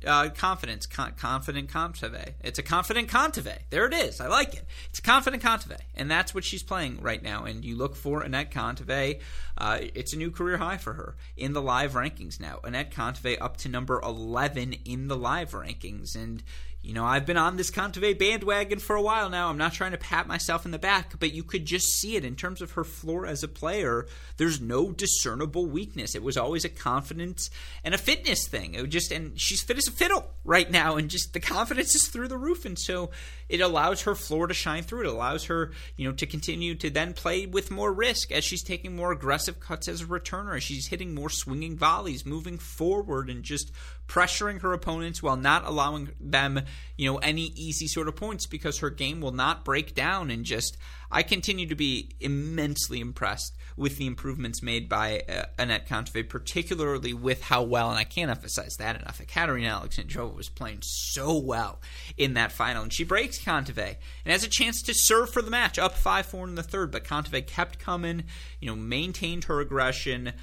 uh, 0.06 0.30
confidence, 0.30 0.86
con- 0.86 1.14
confident 1.18 1.70
Kontaveit. 1.70 2.34
It's 2.42 2.60
a 2.60 2.64
confident 2.64 3.08
Kontaveit. 3.08 3.62
There 3.72 3.88
it 3.88 3.94
is. 3.94 4.22
I 4.22 4.28
like 4.28 4.54
it. 4.54 4.66
It's 4.92 5.00
a 5.00 5.02
confident 5.02 5.42
Kontaveit, 5.42 5.82
and 5.96 6.12
that's 6.12 6.36
what 6.36 6.44
she's 6.44 6.62
playing 6.62 7.02
right 7.02 7.22
now. 7.22 7.46
And 7.46 7.66
you 7.66 7.76
look 7.76 7.96
for 7.96 8.24
Anett 8.24 8.52
Kontaveit. 8.52 9.22
Uh, 9.58 9.80
it's 9.96 10.14
a 10.14 10.18
new 10.18 10.30
career 10.30 10.58
high 10.58 10.78
for 10.78 10.94
her 10.94 11.16
in 11.36 11.54
the 11.54 11.62
live 11.62 11.94
rankings 11.94 12.40
now. 12.40 12.60
Anett 12.64 12.92
Kontaveit 12.92 13.42
up 13.42 13.58
to 13.58 13.70
number 13.70 14.00
11 14.02 14.74
in 14.86 15.08
the 15.08 15.18
live 15.18 15.52
rankings, 15.52 16.16
and 16.16 16.44
you 16.82 16.94
know, 16.94 17.06
I've 17.06 17.26
been 17.26 17.36
on 17.36 17.58
this 17.58 17.72
Kontaveit 17.72 18.18
bandwagon 18.18 18.80
for 18.80 18.96
a 18.96 19.02
while 19.02 19.30
now. 19.30 19.50
I'm 19.50 19.58
not 19.58 19.74
trying 19.74 19.92
to 19.92 19.98
pat 19.98 20.28
myself 20.28 20.64
in 20.64 20.72
the 20.72 20.80
back, 20.80 21.20
but 21.20 21.34
you 21.34 21.44
could 21.44 21.66
just 21.66 21.88
see 21.88 22.16
it 22.16 22.24
in 22.24 22.38
terms 22.38 22.62
of 22.62 22.72
her 22.72 22.86
floor 22.86 23.26
as 23.26 23.44
a 23.44 23.50
player. 23.50 24.08
There's 24.38 24.62
no 24.62 24.92
discernible 24.92 25.66
weakness. 25.66 26.16
It 26.16 26.24
was 26.24 26.38
always 26.38 26.64
a 26.64 26.70
confidence 26.70 27.50
and 27.84 27.94
a 27.94 27.98
fitness 27.98 28.48
thing. 28.48 28.76
It 28.76 28.88
just 28.88 29.12
and 29.12 29.40
she's 29.40 29.62
fit 29.62 29.78
as 29.78 29.90
a 29.90 29.92
fiddle 29.92 30.32
right 30.46 30.72
now, 30.72 30.96
and 30.96 31.10
just 31.10 31.34
the 31.34 31.42
confidence 31.42 31.96
is 31.96 32.08
through 32.08 32.30
the 32.30 32.38
roof, 32.38 32.64
and 32.64 32.80
so 32.80 33.12
it 33.50 33.60
allows 33.60 34.04
her 34.04 34.16
floor 34.16 34.48
to 34.48 34.54
shine 34.54 34.84
through. 34.84 35.02
It 35.02 35.14
allows 35.14 35.46
her, 35.46 35.72
you 35.98 36.08
know, 36.08 36.16
to 36.16 36.26
continue 36.26 36.76
to 36.76 36.90
then 36.90 37.14
play 37.14 37.46
with 37.46 37.72
more 37.72 37.92
risk 37.92 38.32
as 38.32 38.46
she's 38.46 38.64
taking 38.64 38.96
more 38.96 39.12
aggressive 39.12 39.60
cuts 39.60 39.90
as 39.90 40.02
a 40.02 40.06
returner, 40.06 40.56
as 40.56 40.64
she's 40.64 40.88
hitting 40.88 41.14
more 41.14 41.30
swinging 41.30 41.78
volleys, 41.78 42.26
moving 42.26 42.58
forward, 42.58 43.30
and 43.30 43.44
just 43.44 43.72
pressuring 44.10 44.62
her 44.62 44.74
opponents 44.74 45.24
while 45.24 45.38
not 45.38 45.66
allowing 45.66 46.10
them, 46.20 46.60
you 46.98 47.10
know, 47.10 47.20
any 47.20 47.54
easy 47.56 47.88
sort 47.88 48.08
of 48.08 48.16
points 48.16 48.48
because 48.48 48.80
her 48.80 48.90
game 48.90 49.22
will 49.22 49.32
not 49.32 49.64
break 49.64 49.94
down 49.94 50.32
and 50.32 50.44
just 50.44 50.78
I 51.12 51.24
continue 51.24 51.68
to 51.68 51.76
be 51.76 52.10
immensely 52.20 53.00
impressed 53.00 53.56
with 53.76 53.98
the 53.98 54.06
improvements 54.06 54.62
made 54.62 54.88
by 54.90 55.24
uh, 55.28 55.46
Anett 55.58 55.88
Kontaveit, 55.88 56.30
particularly 56.30 57.14
with 57.14 57.42
how 57.42 57.64
well, 57.64 57.90
and 57.90 57.98
I 57.98 58.04
can't 58.04 58.30
emphasize 58.30 58.76
that 58.78 59.00
enough, 59.00 59.22
Katerina 59.28 59.70
Alexandrova 59.70 60.36
was 60.36 60.50
playing 60.50 60.80
so 60.82 61.38
well 61.40 61.80
in 62.18 62.34
that 62.34 62.52
final, 62.52 62.84
and 62.84 62.94
she 62.94 63.04
breaks 63.04 63.44
Kontaveit 63.44 63.96
and 64.26 64.32
has 64.32 64.44
a 64.44 64.50
chance 64.50 64.82
to 64.84 64.94
serve 64.94 65.32
for 65.32 65.42
the 65.42 65.50
match, 65.50 65.80
up 65.80 65.96
5-4 65.96 66.50
in 66.50 66.56
the 66.56 66.64
third, 66.64 66.92
but 66.92 67.06
Kontaveit 67.06 67.48
kept 67.48 67.80
coming, 67.80 68.26
you 68.60 68.68
know, 68.68 68.76
maintained 68.76 69.46
her 69.46 69.62
aggression, 69.62 70.34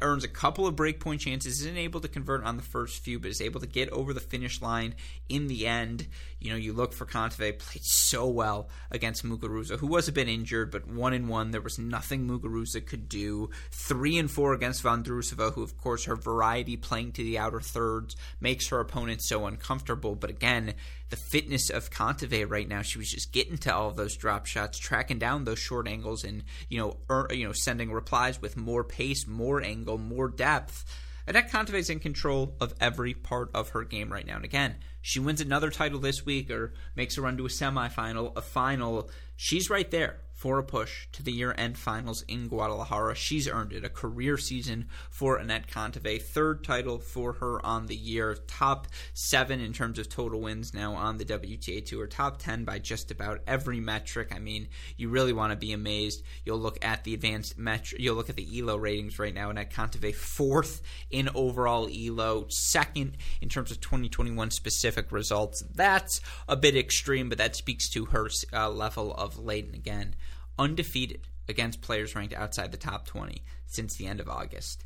earns 0.00 0.24
a 0.24 0.28
couple 0.28 0.66
of 0.66 0.76
breakpoint 0.76 1.20
chances, 1.20 1.60
isn't 1.60 1.76
able 1.76 2.00
to 2.00 2.08
convert 2.08 2.44
on 2.44 2.56
the 2.56 2.62
first 2.62 3.02
few, 3.02 3.18
but 3.18 3.30
is 3.30 3.40
able 3.40 3.60
to 3.60 3.66
get 3.66 3.88
over 3.90 4.12
the 4.12 4.20
finish 4.20 4.60
line 4.62 4.94
in 5.28 5.46
the 5.48 5.66
end. 5.66 6.06
You 6.38 6.50
know, 6.50 6.56
you 6.56 6.72
look 6.72 6.92
for 6.92 7.06
Kontaveit, 7.06 7.58
played 7.58 7.84
so 7.84 8.26
well 8.26 8.68
against 8.90 9.24
Muguruza, 9.24 9.78
who 9.78 9.86
was 9.86 10.08
a 10.08 10.12
bit 10.12 10.28
injured, 10.28 10.70
but 10.70 10.88
one 10.88 11.12
in 11.12 11.28
one, 11.28 11.50
there 11.50 11.60
was 11.60 11.78
nothing 11.78 12.28
Muguruza 12.28 12.84
could 12.84 13.08
do. 13.08 13.50
Three 13.70 14.18
and 14.18 14.30
four 14.30 14.52
against 14.52 14.82
Vondrousova, 14.82 15.52
who, 15.52 15.62
of 15.62 15.76
course, 15.78 16.04
her 16.04 16.16
variety 16.16 16.76
playing 16.76 17.12
to 17.12 17.22
the 17.22 17.38
outer 17.38 17.60
thirds 17.60 18.16
makes 18.40 18.68
her 18.68 18.80
opponent 18.80 19.22
so 19.22 19.46
uncomfortable. 19.46 20.14
But 20.14 20.30
again, 20.30 20.74
the 21.12 21.16
fitness 21.16 21.68
of 21.68 21.90
Kontaveit 21.90 22.48
right 22.48 22.66
now, 22.66 22.80
she 22.80 22.96
was 22.96 23.10
just 23.10 23.32
getting 23.32 23.58
to 23.58 23.74
all 23.74 23.90
of 23.90 23.96
those 23.96 24.16
drop 24.16 24.46
shots, 24.46 24.78
tracking 24.78 25.18
down 25.18 25.44
those 25.44 25.58
short 25.58 25.86
angles, 25.86 26.24
and 26.24 26.42
you 26.70 26.78
know, 26.78 26.96
er, 27.10 27.28
you 27.30 27.46
know, 27.46 27.52
sending 27.52 27.92
replies 27.92 28.40
with 28.40 28.56
more 28.56 28.82
pace, 28.82 29.26
more 29.26 29.62
angle, 29.62 29.98
more 29.98 30.30
depth. 30.30 30.86
Anett 31.28 31.50
Kontaveit 31.50 31.74
is 31.74 31.90
in 31.90 32.00
control 32.00 32.56
of 32.62 32.72
every 32.80 33.12
part 33.12 33.50
of 33.52 33.68
her 33.68 33.84
game 33.84 34.10
right 34.10 34.26
now. 34.26 34.36
And 34.36 34.44
again, 34.46 34.76
she 35.02 35.20
wins 35.20 35.42
another 35.42 35.70
title 35.70 36.00
this 36.00 36.24
week 36.24 36.50
or 36.50 36.72
makes 36.96 37.18
a 37.18 37.20
run 37.20 37.36
to 37.36 37.44
a 37.44 37.50
semifinal, 37.50 38.34
a 38.34 38.40
final. 38.40 39.10
She's 39.36 39.68
right 39.68 39.90
there 39.90 40.21
for 40.42 40.58
a 40.58 40.64
push 40.64 41.06
to 41.12 41.22
the 41.22 41.30
year 41.30 41.54
end 41.56 41.78
finals 41.78 42.24
in 42.26 42.48
Guadalajara. 42.48 43.14
She's 43.14 43.46
earned 43.46 43.72
it. 43.72 43.84
A 43.84 43.88
career 43.88 44.36
season 44.36 44.88
for 45.08 45.38
Anett 45.38 45.68
Kontaveit. 45.68 46.22
Third 46.22 46.64
title 46.64 46.98
for 46.98 47.34
her 47.34 47.64
on 47.64 47.86
the 47.86 47.94
year. 47.94 48.34
Top 48.48 48.88
seven 49.14 49.60
in 49.60 49.72
terms 49.72 50.00
of 50.00 50.08
total 50.08 50.40
wins 50.40 50.74
now 50.74 50.94
on 50.94 51.18
the 51.18 51.24
WTA 51.24 51.86
Tour. 51.86 52.08
Top 52.08 52.38
10 52.38 52.64
by 52.64 52.80
just 52.80 53.12
about 53.12 53.38
every 53.46 53.78
metric. 53.78 54.32
I 54.34 54.40
mean, 54.40 54.66
you 54.96 55.10
really 55.10 55.32
want 55.32 55.52
to 55.52 55.56
be 55.56 55.72
amazed. 55.72 56.24
You'll 56.44 56.58
look 56.58 56.84
at 56.84 57.04
the 57.04 57.14
advanced 57.14 57.56
metric, 57.56 58.00
you'll 58.00 58.16
look 58.16 58.28
at 58.28 58.34
the 58.34 58.58
ELO 58.58 58.76
ratings 58.78 59.20
right 59.20 59.32
now. 59.32 59.52
Anett 59.52 59.70
Kontaveit, 59.70 60.16
fourth 60.16 60.82
in 61.08 61.28
overall 61.36 61.88
ELO, 61.88 62.46
second 62.48 63.16
in 63.40 63.48
terms 63.48 63.70
of 63.70 63.80
2021 63.80 64.50
specific 64.50 65.12
results. 65.12 65.62
That's 65.72 66.20
a 66.48 66.56
bit 66.56 66.76
extreme, 66.76 67.28
but 67.28 67.38
that 67.38 67.54
speaks 67.54 67.88
to 67.90 68.06
her 68.06 68.28
uh, 68.52 68.68
level 68.68 69.14
of 69.14 69.38
late 69.38 69.66
and 69.66 69.76
again 69.76 70.16
undefeated 70.58 71.28
against 71.48 71.82
players 71.82 72.14
ranked 72.14 72.34
outside 72.34 72.72
the 72.72 72.78
top 72.78 73.06
20 73.06 73.42
since 73.66 73.96
the 73.96 74.06
end 74.06 74.20
of 74.20 74.28
August. 74.28 74.84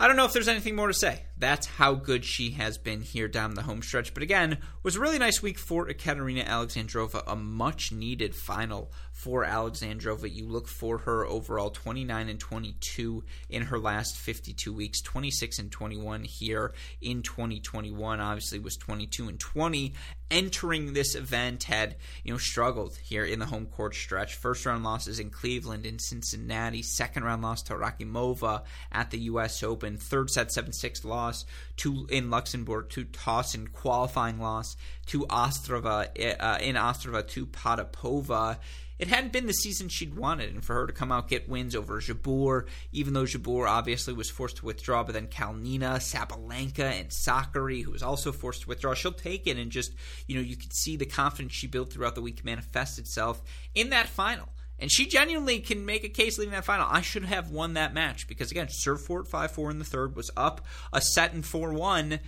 I 0.00 0.06
don't 0.06 0.16
know 0.16 0.26
if 0.26 0.32
there's 0.32 0.46
anything 0.46 0.76
more 0.76 0.86
to 0.86 0.94
say. 0.94 1.24
That's 1.36 1.66
how 1.66 1.94
good 1.94 2.24
she 2.24 2.50
has 2.52 2.78
been 2.78 3.02
here 3.02 3.26
down 3.26 3.54
the 3.54 3.62
home 3.62 3.82
stretch. 3.82 4.14
But 4.14 4.22
again, 4.22 4.58
was 4.84 4.94
a 4.94 5.00
really 5.00 5.18
nice 5.18 5.42
week 5.42 5.58
for 5.58 5.88
Ekaterina 5.88 6.44
Alexandrova, 6.44 7.24
a 7.26 7.34
much 7.34 7.90
needed 7.90 8.36
final 8.36 8.92
for 9.18 9.44
Alexandrova. 9.44 10.32
You 10.32 10.46
look 10.46 10.68
for 10.68 10.98
her 10.98 11.26
overall 11.26 11.70
29 11.70 12.28
and 12.28 12.38
22 12.38 13.24
in 13.50 13.62
her 13.62 13.76
last 13.76 14.16
52 14.16 14.72
weeks, 14.72 15.00
26 15.00 15.58
and 15.58 15.72
21 15.72 16.22
here 16.22 16.72
in 17.00 17.22
2021. 17.22 18.20
Obviously, 18.20 18.60
was 18.60 18.76
22 18.76 19.28
and 19.28 19.40
20 19.40 19.94
entering 20.30 20.92
this 20.92 21.16
event. 21.16 21.64
Had 21.64 21.96
you 22.22 22.32
know 22.32 22.38
struggled 22.38 22.96
here 22.96 23.24
in 23.24 23.40
the 23.40 23.46
home 23.46 23.66
court 23.66 23.96
stretch. 23.96 24.36
First 24.36 24.64
round 24.64 24.84
losses 24.84 25.18
in 25.18 25.30
Cleveland 25.30 25.84
and 25.84 26.00
Cincinnati. 26.00 26.82
Second 26.82 27.24
round 27.24 27.42
loss 27.42 27.62
to 27.64 27.74
Rakhimova 27.74 28.62
at 28.92 29.10
the 29.10 29.18
U.S. 29.18 29.64
Open. 29.64 29.96
Third 29.96 30.30
set 30.30 30.52
7 30.52 30.72
6 30.72 31.04
loss 31.04 31.44
to 31.78 32.06
in 32.08 32.30
Luxembourg 32.30 32.88
to 32.90 33.04
Tauson 33.04 33.72
qualifying 33.72 34.38
loss 34.38 34.76
to 35.06 35.26
Ostrava 35.26 36.06
uh, 36.38 36.58
in 36.60 36.76
Ostrava 36.76 37.26
to 37.30 37.46
Potapova 37.46 38.58
it 38.98 39.08
hadn't 39.08 39.32
been 39.32 39.46
the 39.46 39.52
season 39.52 39.88
she'd 39.88 40.14
wanted, 40.14 40.52
and 40.52 40.64
for 40.64 40.74
her 40.74 40.86
to 40.86 40.92
come 40.92 41.12
out 41.12 41.28
get 41.28 41.48
wins 41.48 41.76
over 41.76 42.00
Jabeur, 42.00 42.66
even 42.92 43.14
though 43.14 43.24
Jabeur 43.24 43.68
obviously 43.68 44.14
was 44.14 44.30
forced 44.30 44.56
to 44.56 44.66
withdraw, 44.66 45.04
but 45.04 45.12
then 45.12 45.28
Kalinina, 45.28 45.96
Sabalenka, 45.96 46.80
and 46.80 47.10
Sakkari, 47.10 47.84
who 47.84 47.92
was 47.92 48.02
also 48.02 48.32
forced 48.32 48.62
to 48.62 48.68
withdraw, 48.68 48.94
she'll 48.94 49.12
take 49.12 49.46
it, 49.46 49.56
and 49.56 49.70
just 49.70 49.92
you 50.26 50.36
know 50.36 50.42
you 50.42 50.56
could 50.56 50.72
see 50.72 50.96
the 50.96 51.06
confidence 51.06 51.52
she 51.52 51.66
built 51.66 51.92
throughout 51.92 52.14
the 52.14 52.22
week 52.22 52.44
manifest 52.44 52.98
itself 52.98 53.42
in 53.74 53.90
that 53.90 54.08
final. 54.08 54.48
And 54.80 54.92
she 54.92 55.06
genuinely 55.06 55.58
can 55.58 55.84
make 55.84 56.04
a 56.04 56.08
case 56.08 56.38
leaving 56.38 56.52
that 56.52 56.64
final. 56.64 56.86
I 56.88 57.00
should 57.00 57.24
have 57.24 57.50
won 57.50 57.74
that 57.74 57.94
match 57.94 58.28
because 58.28 58.52
again, 58.52 58.68
serve 58.70 59.02
for 59.02 59.24
5 59.24 59.50
4 59.50 59.70
in 59.70 59.78
the 59.78 59.84
third, 59.84 60.14
was 60.14 60.30
up 60.36 60.64
a 60.92 61.00
set 61.00 61.34
in 61.34 61.42
4 61.42 61.72
1. 61.72 62.20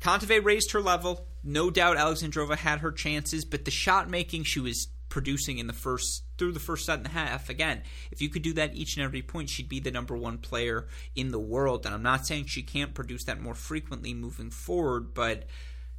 Kontaveit 0.00 0.44
raised 0.44 0.72
her 0.72 0.80
level. 0.80 1.26
No 1.42 1.70
doubt 1.70 1.96
Alexandrova 1.96 2.56
had 2.56 2.80
her 2.80 2.92
chances, 2.92 3.44
but 3.44 3.64
the 3.64 3.70
shot 3.70 4.08
making 4.08 4.44
she 4.44 4.60
was 4.60 4.88
producing 5.08 5.58
in 5.58 5.66
the 5.66 5.72
first 5.72 6.24
through 6.36 6.52
the 6.52 6.60
first 6.60 6.86
set 6.86 6.98
and 6.98 7.06
a 7.06 7.10
half. 7.10 7.48
Again, 7.48 7.82
if 8.10 8.22
you 8.22 8.28
could 8.28 8.42
do 8.42 8.52
that 8.54 8.74
each 8.74 8.96
and 8.96 9.04
every 9.04 9.22
point, 9.22 9.48
she'd 9.48 9.68
be 9.68 9.80
the 9.80 9.90
number 9.90 10.16
one 10.16 10.38
player 10.38 10.86
in 11.14 11.30
the 11.30 11.38
world. 11.38 11.86
And 11.86 11.94
I'm 11.94 12.02
not 12.02 12.26
saying 12.26 12.46
she 12.46 12.62
can't 12.62 12.94
produce 12.94 13.24
that 13.24 13.40
more 13.40 13.54
frequently 13.54 14.14
moving 14.14 14.50
forward, 14.50 15.14
but 15.14 15.44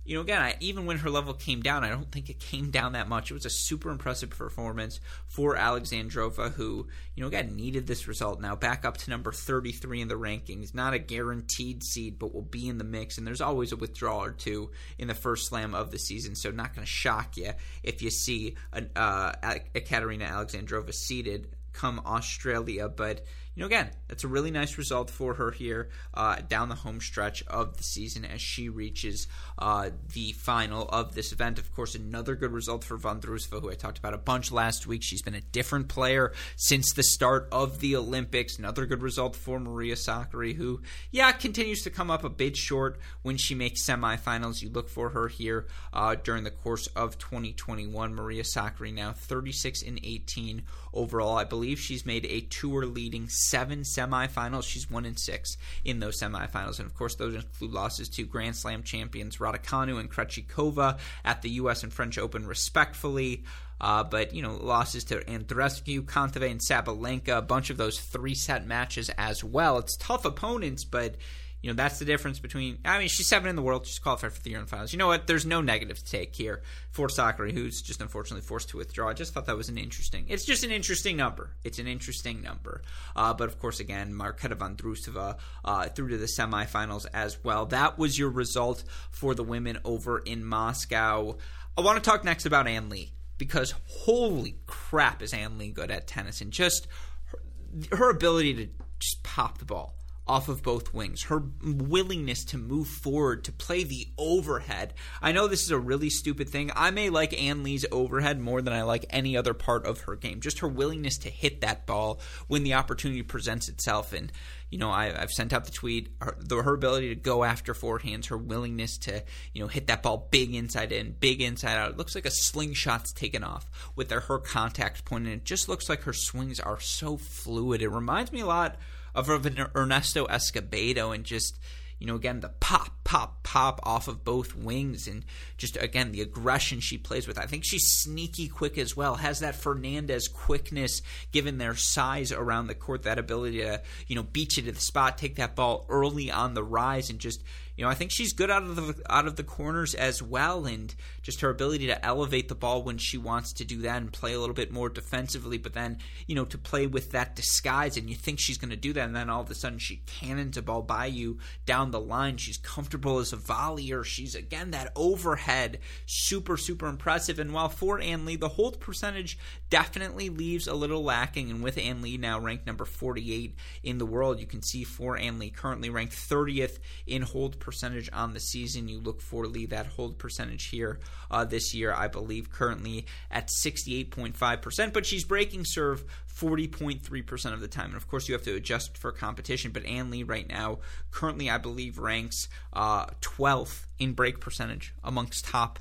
you 0.09 0.15
know, 0.15 0.21
again, 0.21 0.41
I, 0.41 0.55
even 0.59 0.87
when 0.87 0.97
her 0.97 1.09
level 1.11 1.35
came 1.35 1.61
down, 1.61 1.83
I 1.83 1.89
don't 1.89 2.11
think 2.11 2.31
it 2.31 2.39
came 2.39 2.71
down 2.71 2.93
that 2.93 3.07
much. 3.07 3.29
It 3.29 3.35
was 3.35 3.45
a 3.45 3.49
super 3.51 3.91
impressive 3.91 4.31
performance 4.31 4.99
for 5.27 5.55
Alexandrova, 5.55 6.51
who, 6.53 6.87
you 7.13 7.21
know, 7.21 7.27
again, 7.27 7.55
needed 7.55 7.85
this 7.85 8.07
result. 8.07 8.41
Now 8.41 8.55
back 8.55 8.85
up 8.85 8.97
to 8.97 9.11
number 9.11 9.31
33 9.31 10.01
in 10.01 10.07
the 10.07 10.15
rankings. 10.15 10.73
Not 10.73 10.95
a 10.95 10.99
guaranteed 10.99 11.83
seed, 11.83 12.17
but 12.17 12.33
will 12.33 12.41
be 12.41 12.67
in 12.67 12.79
the 12.79 12.83
mix. 12.83 13.19
And 13.19 13.27
there's 13.27 13.39
always 13.39 13.71
a 13.71 13.75
withdrawal 13.75 14.23
or 14.23 14.31
two 14.31 14.71
in 14.97 15.07
the 15.07 15.13
first 15.13 15.47
slam 15.47 15.75
of 15.75 15.91
the 15.91 15.99
season, 15.99 16.33
so 16.33 16.49
not 16.49 16.73
going 16.73 16.85
to 16.85 16.91
shock 16.91 17.37
you 17.37 17.51
if 17.83 18.01
you 18.01 18.09
see 18.09 18.55
a, 18.73 18.85
uh, 18.95 19.33
Ekaterina 19.75 20.25
Alexandrova 20.25 20.91
seated 20.91 21.49
come 21.71 22.01
Australia. 22.03 22.89
But 22.89 23.25
you 23.55 23.61
know, 23.61 23.67
again, 23.67 23.89
that's 24.07 24.23
a 24.23 24.27
really 24.27 24.51
nice 24.51 24.77
result 24.77 25.09
for 25.09 25.33
her 25.33 25.51
here 25.51 25.89
uh, 26.13 26.37
down 26.47 26.69
the 26.69 26.75
home 26.75 27.01
stretch 27.01 27.43
of 27.47 27.77
the 27.77 27.83
season 27.83 28.23
as 28.23 28.41
she 28.41 28.69
reaches 28.69 29.27
uh, 29.57 29.89
the 30.13 30.31
final 30.33 30.87
of 30.89 31.15
this 31.15 31.31
event. 31.31 31.59
Of 31.59 31.73
course, 31.73 31.95
another 31.95 32.35
good 32.35 32.51
result 32.51 32.83
for 32.83 32.97
Vondrousova, 32.97 33.61
who 33.61 33.71
I 33.71 33.75
talked 33.75 33.97
about 33.97 34.13
a 34.13 34.17
bunch 34.17 34.51
last 34.51 34.87
week. 34.87 35.01
She's 35.03 35.21
been 35.21 35.35
a 35.35 35.41
different 35.41 35.89
player 35.89 36.31
since 36.55 36.93
the 36.93 37.03
start 37.03 37.47
of 37.51 37.79
the 37.79 37.95
Olympics. 37.95 38.57
Another 38.57 38.85
good 38.85 39.01
result 39.01 39.35
for 39.35 39.59
Maria 39.59 39.95
Sakkari, 39.95 40.55
who, 40.55 40.81
yeah, 41.11 41.31
continues 41.31 41.81
to 41.83 41.89
come 41.89 42.09
up 42.09 42.23
a 42.23 42.29
bit 42.29 42.55
short 42.55 42.99
when 43.23 43.37
she 43.37 43.55
makes 43.55 43.85
semifinals. 43.85 44.61
You 44.61 44.69
look 44.69 44.89
for 44.89 45.09
her 45.09 45.27
here 45.27 45.67
uh, 45.91 46.15
during 46.15 46.43
the 46.43 46.51
course 46.51 46.87
of 46.87 47.17
2021. 47.17 48.13
Maria 48.13 48.43
Sakkari 48.43 48.93
now 48.93 49.11
36 49.11 49.81
and 49.81 49.99
18 50.03 50.63
overall. 50.93 51.37
I 51.37 51.43
believe 51.43 51.79
she's 51.79 52.05
made 52.05 52.25
a 52.25 52.41
tour 52.41 52.85
leading 52.85 53.29
seven 53.29 53.81
semifinals. 53.81 54.63
She's 54.63 54.89
one 54.89 55.05
in 55.05 55.17
six 55.17 55.57
in 55.83 55.99
those 55.99 56.19
semifinals, 56.19 56.79
and 56.79 56.85
of 56.85 56.95
course, 56.95 57.15
those 57.15 57.35
include 57.35 57.71
losses 57.71 58.09
to 58.09 58.25
Grand 58.25 58.55
Slam 58.55 58.83
champions 58.83 59.37
Raducanu 59.37 59.99
and 59.99 60.11
Krejcikova 60.11 60.99
at 61.23 61.41
the 61.41 61.49
U.S. 61.51 61.83
and 61.83 61.93
French 61.93 62.17
Open, 62.17 62.45
respectfully. 62.47 63.43
Uh, 63.81 64.03
but 64.03 64.33
you 64.33 64.41
know, 64.41 64.57
losses 64.57 65.05
to 65.05 65.19
Andreescu, 65.21 66.01
Kontaveit, 66.01 66.51
and 66.51 66.59
Sabalenka, 66.59 67.37
a 67.37 67.41
bunch 67.41 67.69
of 67.69 67.77
those 67.77 67.99
three-set 67.99 68.67
matches 68.67 69.09
as 69.17 69.43
well. 69.43 69.77
It's 69.77 69.95
tough 69.95 70.25
opponents, 70.25 70.83
but 70.83 71.15
you 71.61 71.69
know, 71.69 71.75
that's 71.75 71.99
the 71.99 72.05
difference 72.05 72.39
between. 72.39 72.79
I 72.85 72.99
mean, 72.99 73.09
she's 73.09 73.27
seven 73.27 73.49
in 73.49 73.55
the 73.55 73.61
world. 73.61 73.85
She's 73.85 73.99
qualified 73.99 74.31
for 74.31 74.41
the 74.41 74.49
year 74.49 74.59
in 74.59 74.65
finals. 74.65 74.93
You 74.93 74.99
know 74.99 75.07
what? 75.07 75.27
There's 75.27 75.45
no 75.45 75.61
negative 75.61 75.97
to 75.97 76.05
take 76.05 76.33
here 76.35 76.61
for 76.91 77.07
Sakkari, 77.07 77.51
who's 77.51 77.81
just 77.81 78.01
unfortunately 78.01 78.45
forced 78.45 78.69
to 78.69 78.77
withdraw. 78.77 79.09
I 79.09 79.13
just 79.13 79.33
thought 79.33 79.45
that 79.47 79.57
was 79.57 79.67
an 79.67 79.77
interesting. 79.77 80.25
It's 80.29 80.45
just 80.45 80.63
an 80.63 80.71
interesting 80.71 81.17
number. 81.17 81.51
It's 81.63 81.77
an 81.77 81.87
interesting 81.87 82.41
number. 82.41 82.81
Uh, 83.15 83.33
but 83.33 83.49
of 83.49 83.59
course, 83.59 83.81
again, 83.81 84.13
Marketa 84.13 84.55
Vondrousova 84.55 85.37
uh, 85.65 85.89
through 85.89 86.09
to 86.09 86.17
the 86.17 86.27
semifinals 86.27 87.05
as 87.13 87.43
well. 87.43 87.65
That 87.65 87.97
was 87.97 88.17
your 88.17 88.29
result 88.29 88.83
for 89.11 89.35
the 89.35 89.43
women 89.43 89.79
over 89.83 90.19
in 90.19 90.45
Moscow. 90.45 91.37
I 91.77 91.81
want 91.81 92.01
to 92.01 92.09
talk 92.09 92.23
next 92.23 92.45
about 92.45 92.67
Ann 92.67 92.89
Li 92.89 93.11
because 93.37 93.73
holy 93.85 94.55
crap, 94.65 95.21
is 95.21 95.33
Ann 95.33 95.57
Li 95.57 95.71
good 95.71 95.91
at 95.91 96.07
tennis 96.07 96.39
and 96.39 96.51
just 96.51 96.87
her, 97.25 97.97
her 97.97 98.09
ability 98.09 98.53
to 98.55 98.67
just 98.99 99.23
pop 99.23 99.57
the 99.57 99.65
ball 99.65 99.95
off 100.29 100.47
of 100.47 100.61
both 100.61 100.93
wings. 100.93 101.23
Her 101.23 101.41
willingness 101.63 102.45
to 102.45 102.57
move 102.59 102.87
forward, 102.87 103.43
to 103.45 103.51
play 103.51 103.83
the 103.83 104.07
overhead. 104.15 104.93
I 105.23 105.31
know 105.31 105.47
this 105.47 105.63
is 105.63 105.71
a 105.71 105.79
really 105.79 106.11
stupid 106.11 106.49
thing. 106.49 106.69
I 106.75 106.91
may 106.91 107.09
like 107.09 107.33
Ann 107.33 107.63
Li's 107.63 107.83
overhead 107.91 108.39
more 108.39 108.61
than 108.61 108.71
I 108.71 108.83
like 108.83 109.07
any 109.09 109.35
other 109.35 109.55
part 109.55 109.87
of 109.87 110.01
her 110.01 110.15
game. 110.15 110.39
Just 110.39 110.59
her 110.59 110.67
willingness 110.67 111.17
to 111.19 111.29
hit 111.31 111.61
that 111.61 111.87
ball 111.87 112.21
when 112.47 112.63
the 112.63 112.75
opportunity 112.75 113.23
presents 113.23 113.69
itself. 113.69 114.13
And, 114.13 114.31
you 114.69 114.77
know, 114.77 114.91
I, 114.91 115.05
have 115.05 115.31
sent 115.31 115.51
out 115.51 115.65
the 115.65 115.71
tweet. 115.71 116.09
Her, 116.21 116.37
the, 116.39 116.57
her 116.57 116.75
ability 116.75 117.09
to 117.09 117.15
go 117.15 117.43
after 117.43 117.73
forehands, 117.73 118.27
her 118.27 118.37
willingness 118.37 118.99
to, 118.99 119.23
you 119.53 119.63
know, 119.63 119.67
hit 119.67 119.87
that 119.87 120.03
ball 120.03 120.27
big 120.29 120.53
inside 120.53 120.91
in, 120.91 121.15
big 121.19 121.41
inside 121.41 121.75
out. 121.75 121.89
It 121.89 121.97
looks 121.97 122.13
like 122.13 122.27
a 122.27 122.31
slingshot's 122.31 123.13
taken 123.13 123.43
off 123.43 123.67
with 123.95 124.11
her, 124.11 124.19
her 124.19 124.37
contact. 124.37 125.01
And 125.11 125.27
it 125.27 125.43
just 125.43 125.67
looks 125.67 125.89
like 125.89 126.03
her 126.03 126.13
swings 126.13 126.59
are 126.59 126.79
so 126.79 127.17
fluid. 127.17 127.81
It 127.81 127.89
reminds 127.89 128.31
me 128.31 128.41
a 128.41 128.45
lot 128.45 128.77
of 129.15 129.29
Ernesto 129.29 130.25
Escobedo 130.27 131.13
and 131.13 131.23
just, 131.23 131.59
you 131.99 132.07
know, 132.07 132.15
again, 132.15 132.39
the 132.39 132.49
pop, 132.49 133.03
pop, 133.03 133.43
pop 133.43 133.79
off 133.83 134.07
of 134.07 134.23
both 134.23 134.55
wings, 134.55 135.07
and 135.07 135.25
just 135.57 135.75
again 135.77 136.11
the 136.11 136.21
aggression 136.21 136.79
she 136.79 136.97
plays 136.97 137.27
with. 137.27 137.37
I 137.37 137.45
think 137.45 137.63
she's 137.65 137.87
sneaky 137.87 138.47
quick 138.47 138.77
as 138.77 138.95
well. 138.95 139.15
Has 139.15 139.39
that 139.39 139.55
Fernandez 139.55 140.27
quickness, 140.27 141.01
given 141.31 141.57
their 141.57 141.75
size 141.75 142.31
around 142.31 142.67
the 142.67 142.75
court, 142.75 143.03
that 143.03 143.19
ability 143.19 143.59
to 143.59 143.81
you 144.07 144.15
know 144.15 144.23
beat 144.23 144.57
you 144.57 144.63
to 144.63 144.71
the 144.71 144.79
spot, 144.79 145.17
take 145.17 145.35
that 145.35 145.55
ball 145.55 145.85
early 145.89 146.31
on 146.31 146.53
the 146.53 146.63
rise, 146.63 147.09
and 147.09 147.19
just 147.19 147.43
you 147.79 147.85
know, 147.85 147.91
I 147.91 147.93
think 147.93 148.11
she's 148.11 148.33
good 148.33 148.51
out 148.51 148.63
of 148.63 148.75
the 148.75 149.01
out 149.09 149.25
of 149.25 149.37
the 149.37 149.43
corners 149.43 149.95
as 149.95 150.21
well, 150.21 150.65
and 150.65 150.93
just 151.21 151.39
her 151.39 151.49
ability 151.49 151.87
to 151.87 152.05
elevate 152.05 152.49
the 152.49 152.55
ball 152.55 152.83
when 152.83 152.97
she 152.97 153.17
wants 153.17 153.53
to 153.53 153.63
do 153.63 153.83
that 153.83 154.01
and 154.01 154.11
play 154.11 154.33
a 154.33 154.39
little 154.39 154.53
bit 154.53 154.69
more 154.69 154.89
defensively. 154.89 155.57
But 155.57 155.75
then, 155.75 155.99
you 156.27 156.35
know, 156.35 156.43
to 156.43 156.57
play 156.57 156.87
with 156.87 157.11
that 157.11 157.37
disguise, 157.37 157.95
and 157.95 158.09
you 158.09 158.17
think 158.17 158.41
she's 158.41 158.57
going 158.57 158.71
to 158.71 158.75
do 158.75 158.91
that, 158.91 159.05
and 159.05 159.15
then 159.15 159.29
all 159.29 159.39
of 159.39 159.49
a 159.49 159.55
sudden 159.55 159.79
she 159.79 160.01
cannons 160.05 160.57
a 160.57 160.61
ball 160.61 160.81
by 160.81 161.05
you 161.05 161.37
down 161.65 161.91
the 161.91 162.01
line. 162.01 162.35
She's 162.35 162.57
comfortable 162.57 163.19
as 163.19 163.31
a 163.31 163.37
volleyer. 163.37 164.03
She's 164.03 164.35
again 164.35 164.71
that 164.71 164.91
overhead, 164.97 165.79
super 166.05 166.57
super 166.57 166.87
impressive. 166.87 167.39
And 167.39 167.53
while 167.53 167.69
for 167.69 168.01
Ann 168.01 168.25
Li, 168.25 168.35
the 168.35 168.49
hold 168.49 168.81
percentage 168.81 169.39
definitely 169.69 170.27
leaves 170.27 170.67
a 170.67 170.73
little 170.73 171.01
lacking. 171.01 171.49
And 171.49 171.63
with 171.63 171.77
Ann 171.77 172.01
Li 172.01 172.17
now 172.17 172.41
ranked 172.41 172.67
number 172.67 172.83
48 172.83 173.55
in 173.83 173.99
the 173.99 174.05
world, 174.05 174.41
you 174.41 174.47
can 174.47 174.63
see 174.63 174.83
for 174.83 175.17
Ann 175.17 175.39
Li 175.39 175.49
currently 175.49 175.89
ranked 175.89 176.13
30th 176.13 176.79
in 177.07 177.21
hold 177.21 177.53
percentage 177.53 177.68
percentage 177.69 178.09
on 178.11 178.33
the 178.33 178.39
season. 178.39 178.87
You 178.87 178.99
look 178.99 179.21
for 179.21 179.45
Li 179.45 179.67
that 179.67 179.85
hold 179.85 180.17
percentage 180.17 180.69
here 180.69 180.99
uh, 181.29 181.45
this 181.45 181.75
year, 181.75 181.93
I 181.93 182.07
believe, 182.07 182.51
currently 182.51 183.05
at 183.29 183.49
68.5%, 183.63 184.91
but 184.91 185.05
she's 185.05 185.23
breaking 185.23 185.65
serve 185.65 186.03
40.3% 186.35 187.53
of 187.53 187.61
the 187.61 187.67
time. 187.67 187.89
And 187.89 187.95
of 187.95 188.07
course, 188.07 188.27
you 188.27 188.33
have 188.33 188.43
to 188.45 188.55
adjust 188.55 188.97
for 188.97 189.11
competition, 189.11 189.71
but 189.71 189.85
Ann 189.85 190.09
Li 190.09 190.23
right 190.23 190.49
now, 190.49 190.79
currently, 191.11 191.47
I 191.47 191.59
believe, 191.59 191.99
ranks 191.99 192.47
uh, 192.73 193.05
12th 193.21 193.85
in 193.99 194.13
break 194.13 194.39
percentage 194.39 194.95
amongst 195.03 195.45
top 195.45 195.77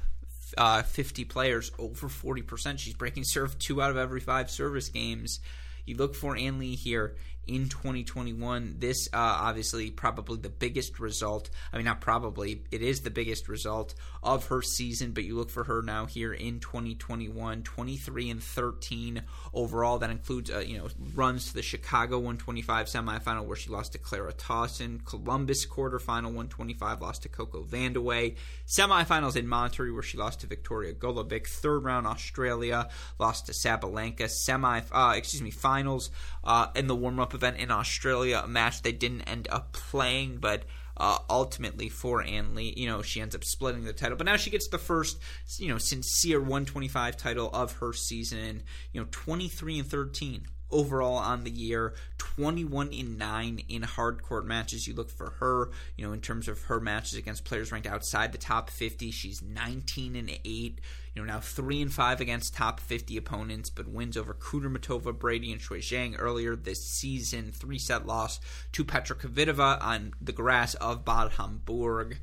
uh, 0.59 0.83
50 0.83 1.25
players, 1.25 1.73
over 1.79 2.09
40%. 2.09 2.79
She's 2.79 2.93
breaking 2.93 3.25
serve 3.25 3.59
two 3.59 3.81
out 3.81 3.91
of 3.91 3.97
every 3.97 4.21
five 4.21 4.51
service 4.51 4.91
games. 4.91 5.41
You 5.87 5.97
look 5.97 6.15
for 6.15 6.37
Ann 6.37 6.59
Li 6.59 6.75
here 6.75 7.15
in 7.49 7.69
2021. 7.69 8.77
This, 8.79 9.09
uh, 9.09 9.17
obviously, 9.17 9.91
probably 9.91 10.39
the 10.39 10.51
biggest 10.51 11.01
result. 11.01 11.51
I 11.73 11.77
mean, 11.77 11.87
not 11.87 12.01
probably, 12.01 12.63
it 12.71 12.83
is 12.83 13.01
the 13.01 13.11
biggest 13.11 13.49
result 13.49 13.95
of 14.23 14.47
her 14.47 14.63
season, 14.63 15.13
but 15.13 15.25
you 15.25 15.37
look 15.37 15.51
for 15.51 15.65
her 15.65 15.83
now 15.83 16.07
here 16.07 16.33
in 16.33 16.61
2021, 16.61 17.63
23 17.63 18.31
and 18.31 18.43
13 18.43 19.23
overall. 19.55 19.99
That 19.99 20.11
includes, 20.11 20.51
uh, 20.51 20.59
you 20.59 20.79
know, 20.79 20.89
runs 21.15 21.49
to 21.49 21.55
the 21.55 21.63
Chicago 21.63 22.19
125 22.19 22.87
semifinal 22.87 23.45
where 23.45 23.57
she 23.57 23.71
lost 23.71 23.93
to 23.93 23.99
Clara 23.99 24.33
Tauson, 24.33 25.05
Columbus 25.05 25.67
quarterfinal 25.67 26.25
125 26.25 27.01
lost 27.01 27.23
to 27.23 27.29
Coco 27.29 27.63
Vandeweghe, 27.65 28.37
semifinals 28.67 29.37
in 29.37 29.47
Monterrey 29.47 29.93
where 29.93 30.03
she 30.03 30.19
lost 30.19 30.41
to 30.41 30.47
Viktorija 30.47 30.95
Golubic, 30.95 31.47
third 31.47 31.85
round 31.85 32.07
Australia 32.07 32.89
lost 33.19 33.47
to 33.47 33.53
Sabalenka, 33.53 34.29
semi, 34.29 34.81
uh, 34.93 35.15
excuse 35.17 35.43
me, 35.43 35.51
finals 35.51 36.11
uh, 36.45 36.67
in 36.75 36.87
the 36.87 36.95
warm 36.95 37.19
up 37.19 37.35
event 37.39 37.59
in 37.59 37.71
Australia, 37.71 38.43
a 38.45 38.49
match 38.49 38.83
they 38.83 38.93
didn't 38.93 39.23
end 39.23 39.49
up 39.51 39.73
playing, 39.73 40.39
but 40.39 40.65
uh, 40.97 41.19
ultimately 41.31 41.89
for 41.89 42.23
Ann 42.23 42.55
Li, 42.55 42.75
you 42.77 42.87
know, 42.87 43.03
she 43.03 43.21
ends 43.21 43.35
up 43.35 43.45
splitting 43.45 43.85
the 43.85 43.93
title. 43.93 44.17
But 44.17 44.27
now 44.27 44.37
she 44.37 44.51
gets 44.51 44.69
the 44.69 44.79
first, 44.79 45.19
you 45.57 45.69
know, 45.69 45.79
sincere 45.79 46.41
125 46.41 47.17
title 47.17 47.51
of 47.53 47.73
her 47.79 47.93
season. 47.93 48.65
You 48.93 49.03
know, 49.03 49.09
23 49.11 49.79
and 49.79 49.89
13 49.89 50.47
overall 50.71 51.17
on 51.17 51.45
the 51.45 51.51
year, 51.51 51.95
21 52.19 52.89
in 52.89 53.17
9 53.17 53.63
in 53.69 53.83
hard 53.83 54.23
court 54.23 54.45
matches. 54.45 54.87
You 54.87 54.95
look 54.95 55.11
for 55.11 55.31
her, 55.39 55.71
you 55.97 56.07
know, 56.07 56.13
in 56.13 56.21
terms 56.21 56.49
of 56.49 56.63
her 56.63 56.81
matches 56.81 57.17
against 57.17 57.45
players 57.45 57.71
ranked 57.71 57.87
outside 57.87 58.33
the 58.33 58.39
top 58.39 58.69
50, 58.69 59.11
she's 59.11 59.41
19 59.41 60.17
and 60.17 60.39
8. 60.45 60.81
Know, 61.19 61.25
now 61.25 61.41
3 61.41 61.83
and 61.83 61.93
5 61.93 62.21
against 62.21 62.55
top 62.55 62.81
50 62.81 63.17
opponents, 63.17 63.71
but 63.71 63.89
wins 63.89 64.17
over 64.17 64.35
Kudermetova, 64.35 65.19
Brady, 65.19 65.53
and 65.53 65.61
Shuai 65.61 65.79
Zhang 65.79 66.17
earlier 66.19 66.57
this 66.57 66.85
season. 66.85 67.53
Three 67.53 67.79
set 67.79 68.07
loss 68.07 68.41
to 68.73 68.85
Petra 68.85 69.17
Kvitova 69.17 69.83
on 69.83 70.15
the 70.21 70.33
grass 70.33 70.75
of 70.75 71.05
Bad 71.05 71.33
Homburg. 71.33 72.21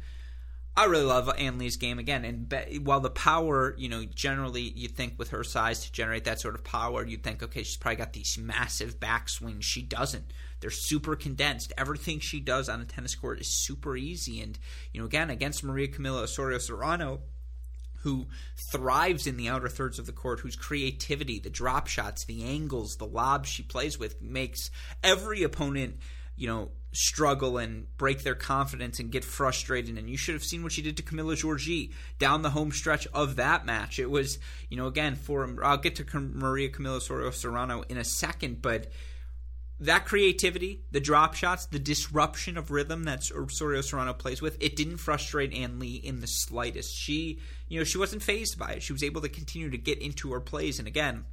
I 0.78 0.86
really 0.86 1.06
love 1.06 1.32
Ann 1.38 1.58
Li's 1.58 1.78
game 1.78 2.00
again. 2.00 2.26
And 2.26 2.50
be, 2.50 2.80
while 2.80 3.00
the 3.00 3.10
power, 3.10 3.76
you 3.78 3.88
know, 3.88 4.04
generally 4.04 4.62
you 4.62 4.90
think 4.90 5.18
with 5.18 5.30
her 5.30 5.44
size 5.44 5.86
to 5.86 5.92
generate 5.92 6.26
that 6.26 6.42
sort 6.42 6.56
of 6.56 6.66
power, 6.66 7.06
you'd 7.06 7.24
think, 7.24 7.42
okay, 7.42 7.64
she's 7.64 7.78
probably 7.78 7.96
got 7.96 8.12
these 8.12 8.38
massive 8.38 9.00
backswings. 9.00 9.64
She 9.64 9.82
doesn't. 9.82 10.34
They're 10.60 10.70
super 10.70 11.16
condensed. 11.16 11.72
Everything 11.78 12.20
she 12.20 12.42
does 12.42 12.68
on 12.68 12.82
a 12.82 12.86
tennis 12.86 13.16
court 13.16 13.40
is 13.40 13.48
super 13.48 13.96
easy. 13.96 14.42
And, 14.42 14.60
you 14.92 15.00
know, 15.00 15.06
again, 15.06 15.30
against 15.30 15.64
Maria 15.64 15.88
Camila 15.88 16.24
Osorio 16.24 16.58
Serrano, 16.58 17.22
who 18.06 18.28
thrives 18.72 19.26
in 19.26 19.36
the 19.36 19.50
outer 19.50 19.68
thirds 19.68 19.98
of 19.98 20.06
the 20.06 20.12
court, 20.12 20.40
whose 20.40 20.56
creativity, 20.56 21.40
the 21.40 21.50
drop 21.50 21.88
shots, 21.88 22.24
the 22.26 22.44
angles, 22.44 22.98
the 22.98 23.06
lobs 23.08 23.50
she 23.50 23.64
plays 23.64 23.98
with 23.98 24.22
makes 24.22 24.70
every 25.04 25.42
opponent, 25.42 25.98
you 26.36 26.48
know, 26.48 26.70
struggle 26.94 27.58
and 27.58 27.88
break 27.98 28.22
their 28.22 28.36
confidence 28.36 29.00
and 29.00 29.12
get 29.12 29.26
frustrated. 29.26 29.98
And 29.98 30.08
you 30.08 30.18
should 30.18 30.36
have 30.36 30.44
seen 30.44 30.62
what 30.62 30.72
she 30.72 30.84
did 30.84 30.98
to 30.98 31.04
Camila 31.04 31.34
Giorgi 31.34 31.94
down 32.20 32.44
the 32.44 32.52
home 32.52 32.72
stretch 32.72 33.08
of 33.08 33.38
that 33.38 33.66
match. 33.66 33.98
It 33.98 34.12
was, 34.12 34.38
you 34.70 34.78
know, 34.78 34.86
again, 34.86 35.16
for 35.16 35.50
I'll 35.64 35.78
get 35.78 35.96
to 35.96 36.20
Maria 36.20 36.70
Camila 36.70 37.02
Sorio 37.02 37.34
Serrano 37.34 37.82
in 37.90 37.98
a 37.98 38.04
second, 38.04 38.62
but 38.62 38.92
that 39.80 40.06
creativity, 40.06 40.82
the 40.92 41.00
drop 41.00 41.34
shots, 41.34 41.66
the 41.66 41.80
disruption 41.80 42.58
of 42.58 42.72
rhythm 42.72 43.04
that 43.04 43.22
Sorio 43.22 43.84
Serrano 43.84 44.14
plays 44.14 44.42
with, 44.42 44.58
it 44.62 44.76
didn't 44.76 44.98
frustrate 44.98 45.54
Ann 45.54 45.80
Li 45.80 45.96
in 45.96 46.22
the 46.22 46.28
slightest. 46.28 46.96
She, 46.96 47.40
you 47.68 47.80
know, 47.80 47.84
she 47.84 47.98
wasn't 47.98 48.24
fazed 48.24 48.58
by 48.58 48.72
it. 48.72 48.84
She 48.84 48.94
was 48.94 49.04
able 49.04 49.22
to 49.22 49.30
continue 49.30 49.70
to 49.70 49.78
get 49.78 50.02
into 50.02 50.32
her 50.32 50.40
plays. 50.40 50.80
And 50.80 50.88
again, 50.88 51.26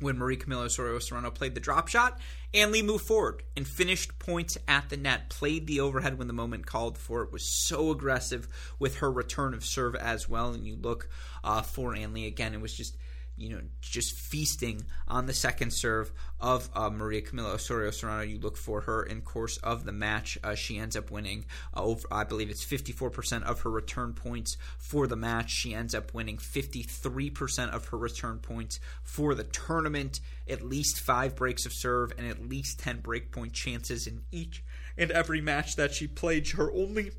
when 0.00 0.18
Marie 0.18 0.36
Camila 0.36 0.64
Osorio 0.64 0.98
Serrano 0.98 1.30
played 1.30 1.54
the 1.54 1.60
drop 1.60 1.88
shot, 1.88 2.18
Ann 2.52 2.72
Li 2.72 2.82
moved 2.82 3.06
forward 3.06 3.42
and 3.56 3.66
finished 3.66 4.18
points 4.18 4.56
at 4.66 4.88
the 4.88 4.96
net, 4.96 5.28
played 5.28 5.66
the 5.66 5.80
overhead 5.80 6.18
when 6.18 6.26
the 6.26 6.32
moment 6.32 6.66
called 6.66 6.96
for 6.98 7.22
it, 7.22 7.32
was 7.32 7.44
so 7.44 7.90
aggressive 7.90 8.48
with 8.78 8.96
her 8.96 9.10
return 9.10 9.54
of 9.54 9.64
serve 9.64 9.94
as 9.94 10.28
well. 10.28 10.52
And 10.52 10.66
you 10.66 10.76
look 10.76 11.08
uh, 11.42 11.62
for 11.62 11.94
Ann 11.94 12.14
Li 12.14 12.26
again, 12.26 12.54
it 12.54 12.60
was 12.60 12.74
just 12.74 12.96
you 13.36 13.50
know, 13.50 13.60
just 13.80 14.12
feasting 14.12 14.84
on 15.08 15.26
the 15.26 15.32
second 15.32 15.72
serve 15.72 16.12
of 16.40 16.68
uh, 16.74 16.90
Maria 16.90 17.22
Camila 17.22 17.54
Osorio 17.54 17.90
Serrano. 17.90 18.22
You 18.22 18.38
look 18.38 18.56
for 18.56 18.82
her 18.82 19.02
in 19.02 19.22
course 19.22 19.56
of 19.58 19.84
the 19.84 19.92
match. 19.92 20.38
Uh, 20.44 20.54
she 20.54 20.78
ends 20.78 20.96
up 20.96 21.10
winning, 21.10 21.46
uh, 21.76 21.82
over, 21.82 22.06
I 22.10 22.24
believe 22.24 22.50
it's 22.50 22.64
54% 22.64 23.42
of 23.42 23.60
her 23.60 23.70
return 23.70 24.12
points 24.12 24.56
for 24.78 25.06
the 25.06 25.16
match. 25.16 25.50
She 25.50 25.74
ends 25.74 25.94
up 25.94 26.14
winning 26.14 26.36
53% 26.36 27.70
of 27.70 27.86
her 27.88 27.98
return 27.98 28.38
points 28.38 28.78
for 29.02 29.34
the 29.34 29.44
tournament. 29.44 30.20
At 30.48 30.62
least 30.62 31.00
five 31.00 31.34
breaks 31.34 31.66
of 31.66 31.72
serve 31.72 32.12
and 32.16 32.26
at 32.26 32.48
least 32.48 32.78
10 32.80 33.00
break 33.00 33.32
point 33.32 33.52
chances 33.52 34.06
in 34.06 34.22
each 34.30 34.62
and 34.96 35.10
every 35.10 35.40
match 35.40 35.76
that 35.76 35.92
she 35.92 36.06
played. 36.06 36.48
Her 36.50 36.72
only 36.72 37.12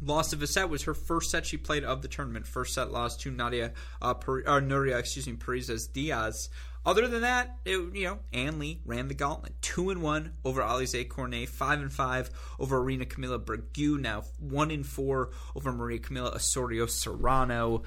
loss 0.00 0.32
of 0.32 0.42
a 0.42 0.46
set 0.46 0.68
was 0.68 0.84
her 0.84 0.94
first 0.94 1.30
set 1.30 1.46
she 1.46 1.56
played 1.56 1.84
of 1.84 2.02
the 2.02 2.08
tournament. 2.08 2.46
First 2.46 2.74
set 2.74 2.90
loss 2.90 3.16
to 3.18 3.30
Nadia, 3.30 3.72
uh, 4.00 4.14
per, 4.14 4.40
or 4.40 4.60
Nuria, 4.60 4.98
excuse 4.98 5.26
me, 5.26 5.34
Parrizas 5.34 5.92
Diaz. 5.92 6.48
Other 6.86 7.06
than 7.06 7.20
that, 7.22 7.58
it, 7.64 7.94
you 7.94 8.04
know, 8.04 8.18
Ann 8.32 8.58
Li 8.58 8.80
ran 8.86 9.08
the 9.08 9.14
gauntlet. 9.14 9.60
Two 9.60 9.90
and 9.90 10.00
one 10.00 10.34
over 10.44 10.62
Alize 10.62 11.06
Cornet, 11.08 11.48
five 11.48 11.80
and 11.80 11.92
five 11.92 12.30
over 12.58 12.78
Irina-Camelia 12.78 13.38
Begu. 13.40 13.98
Now 14.00 14.24
one 14.38 14.70
and 14.70 14.86
four 14.86 15.30
over 15.54 15.72
Maria 15.72 15.98
Camila 15.98 16.34
Osorio 16.34 16.86
Serrano. 16.86 17.82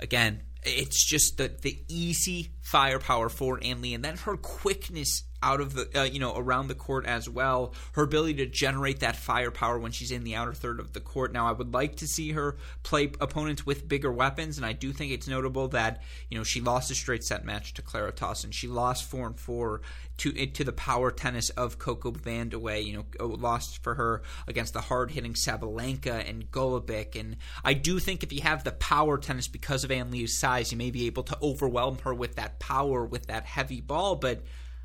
Again, 0.00 0.42
it's 0.64 1.04
just 1.04 1.38
the 1.38 1.50
the 1.62 1.82
easy 1.88 2.52
firepower 2.60 3.28
for 3.28 3.58
Ann 3.62 3.80
Li, 3.80 3.94
and 3.94 4.04
then 4.04 4.16
her 4.18 4.36
quickness 4.36 5.22
out 5.42 5.60
of 5.60 5.74
the 5.74 6.00
uh, 6.00 6.04
you 6.04 6.18
know 6.18 6.34
around 6.36 6.68
the 6.68 6.74
court 6.74 7.06
as 7.06 7.28
well. 7.28 7.74
Her 7.92 8.02
ability 8.02 8.34
to 8.34 8.46
generate 8.46 9.00
that 9.00 9.16
firepower 9.16 9.78
when 9.78 9.92
she's 9.92 10.10
in 10.10 10.24
the 10.24 10.34
outer 10.34 10.54
third 10.54 10.80
of 10.80 10.92
the 10.92 11.00
court. 11.00 11.32
Now, 11.32 11.48
I 11.48 11.52
would 11.52 11.72
like 11.74 11.96
to 11.96 12.06
see 12.06 12.32
her 12.32 12.56
play 12.82 13.12
opponents 13.20 13.66
with 13.66 13.88
bigger 13.88 14.12
weapons, 14.12 14.56
and 14.56 14.66
I 14.66 14.72
do 14.72 14.92
think 14.92 15.12
it's 15.12 15.28
notable 15.28 15.68
that 15.68 16.02
you 16.30 16.38
know 16.38 16.44
she 16.44 16.60
lost 16.60 16.90
a 16.90 16.94
straight 16.94 17.24
set 17.24 17.44
match 17.44 17.74
to 17.74 17.82
Clara 17.82 18.12
Tauson. 18.12 18.52
She 18.52 18.68
lost 18.68 19.04
four 19.04 19.26
and 19.26 19.38
four 19.38 19.82
to 20.18 20.46
to 20.46 20.64
the 20.64 20.72
power 20.72 21.10
tennis 21.10 21.50
of 21.50 21.78
Coco 21.78 22.12
Vandeweghe. 22.12 22.84
You 22.84 23.04
know, 23.18 23.26
lost 23.26 23.82
for 23.82 23.94
her 23.94 24.22
against 24.46 24.72
the 24.72 24.80
hard 24.80 25.10
hitting 25.10 25.34
Sabalenka 25.34 26.28
and 26.28 26.50
Golubic. 26.50 27.18
And 27.18 27.36
I 27.64 27.74
do 27.74 27.98
think 27.98 28.22
if 28.22 28.32
you 28.32 28.42
have 28.42 28.64
the 28.64 28.72
power 28.72 29.18
tennis 29.18 29.48
because 29.48 29.84
of 29.84 29.90
Ann 29.90 30.10
Li's 30.10 30.38
size, 30.38 30.72
you 30.72 30.78
may 30.78 30.90
be 30.90 31.06
able 31.06 31.22
to 31.24 31.38
overwhelm 31.42 31.98
her 32.04 32.14
with 32.14 32.36
that 32.36 32.58
power, 32.58 33.04
with 33.04 33.26
that 33.26 33.44
heavy 33.44 33.80
ball, 33.80 34.16
but 34.16 34.42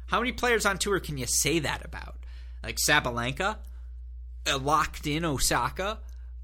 how 0.07 0.19
many 0.19 0.31
players 0.31 0.65
on 0.65 0.77
tour 0.77 0.99
can 0.99 1.17
you 1.17 1.27
say 1.27 1.59
that 1.59 1.85
about? 1.85 2.15
Like 2.63 2.77
Sabalenka, 2.77 3.57
uh, 4.49 4.57
locked 4.57 5.05
in 5.07 5.23
Osaka. 5.23 5.99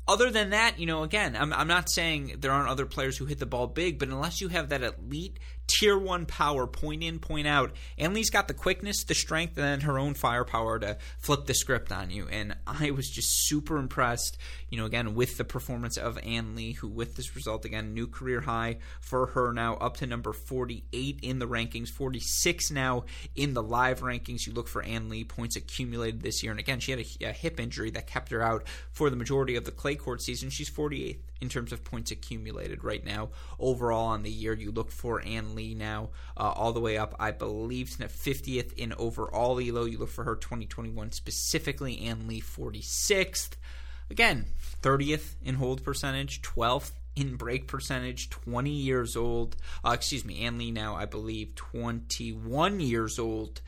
Other 0.07 0.30
than 0.30 0.49
that, 0.49 0.80
you 0.80 0.86
know, 0.86 1.03
again, 1.03 1.36
I'm, 1.36 1.53
I'm 1.53 1.68
not 1.68 1.89
saying 1.89 2.36
there 2.39 2.51
aren't 2.51 2.70
other 2.70 2.86
players 2.86 3.18
who 3.18 3.26
hit 3.26 3.39
the 3.39 3.45
ball 3.45 3.68
big, 3.68 3.99
but 3.99 4.09
unless 4.09 4.41
you 4.41 4.49
have 4.49 4.70
that 4.70 4.84
elite 4.84 5.39
tier 5.68 5.97
one 5.97 6.26
power, 6.26 6.68
point 6.68 7.03
in, 7.03 7.20
point 7.20 7.47
out. 7.47 7.72
Ann 7.97 8.14
Li's 8.14 8.30
got 8.30 8.47
the 8.47 8.53
quickness, 8.53 9.03
the 9.03 9.16
strength, 9.16 9.57
and 9.57 9.84
her 9.84 9.97
own 9.97 10.14
firepower 10.14 10.80
to 10.80 10.97
flip 11.20 11.45
the 11.45 11.53
script 11.53 11.91
on 11.91 12.09
you. 12.09 12.28
And 12.28 12.55
I 12.68 12.91
was 12.91 13.09
just 13.09 13.47
super 13.47 13.78
impressed, 13.78 14.38
you 14.70 14.78
know, 14.78 14.86
again, 14.86 15.16
with 15.16 15.38
the 15.38 15.43
performance 15.43 15.97
of 15.97 16.20
Li, 16.24 16.74
who 16.74 16.88
with 16.88 17.16
this 17.16 17.36
result, 17.36 17.66
again, 17.66 17.93
new 17.93 18.07
career 18.07 18.41
high 18.41 18.78
for 19.01 19.28
her 19.28 19.53
now 19.53 19.76
up 19.76 19.97
to 19.97 20.07
number 20.07 20.34
48 20.34 21.20
in 21.22 21.39
the 21.39 21.47
rankings, 21.47 21.89
46 21.89 22.72
now 22.72 23.05
in 23.36 23.53
the 23.53 23.64
live 23.64 24.01
rankings. 24.01 24.45
You 24.45 24.53
look 24.53 24.68
for 24.68 24.84
Li, 24.84 25.24
points 25.24 25.55
accumulated 25.55 26.22
this 26.22 26.43
year. 26.43 26.51
And 26.51 26.59
again, 26.59 26.80
she 26.80 26.91
had 26.91 26.99
a, 26.99 27.30
a 27.30 27.32
hip 27.32 27.59
injury 27.59 27.91
that 27.91 28.07
kept 28.07 28.32
her 28.32 28.41
out 28.41 28.64
for 28.91 29.09
the 29.09 29.16
majority 29.16 29.55
of 29.55 29.66
the 29.66 29.72
clay 29.72 29.95
court 29.95 30.22
season. 30.22 30.49
She's 30.49 30.70
48th 30.70 31.20
in 31.43 31.49
terms 31.49 31.74
of 31.74 31.84
points 31.84 32.09
accumulated 32.09 32.84
right 32.84 33.05
now. 33.05 33.30
Overall 33.59 34.07
on 34.07 34.24
the 34.24 34.32
year, 34.32 34.53
you 34.53 34.72
look 34.72 34.91
for 34.91 35.22
Li 35.56 35.76
now 35.76 36.10
uh, 36.38 36.51
all 36.56 36.74
the 36.74 36.80
way 36.80 36.97
up, 36.97 37.16
I 37.20 37.32
believe, 37.32 37.95
to 37.97 38.06
50th 38.06 38.74
in 38.74 38.93
overall 38.93 39.60
ELO. 39.60 39.86
You 39.86 39.97
look 39.97 40.10
for 40.10 40.24
her 40.24 40.36
2021 40.36 41.12
specifically, 41.12 42.01
Ann 42.01 42.28
Li 42.28 42.41
46th. 42.41 43.51
Again, 44.10 44.45
30th 44.82 45.36
in 45.43 45.56
hold 45.56 45.84
percentage, 45.84 46.41
12th 46.41 46.91
in 47.16 47.36
break 47.36 47.68
percentage, 47.68 48.30
20 48.30 48.70
years 48.70 49.16
old. 49.16 49.56
Uh, 49.84 49.91
excuse 49.91 50.26
me, 50.26 50.45
Ann 50.45 50.58
Li 50.58 50.72
now, 50.72 50.95
I 50.95 51.06
believe, 51.06 51.56
21 51.56 52.80
years 52.80 53.20
old. 53.20 53.62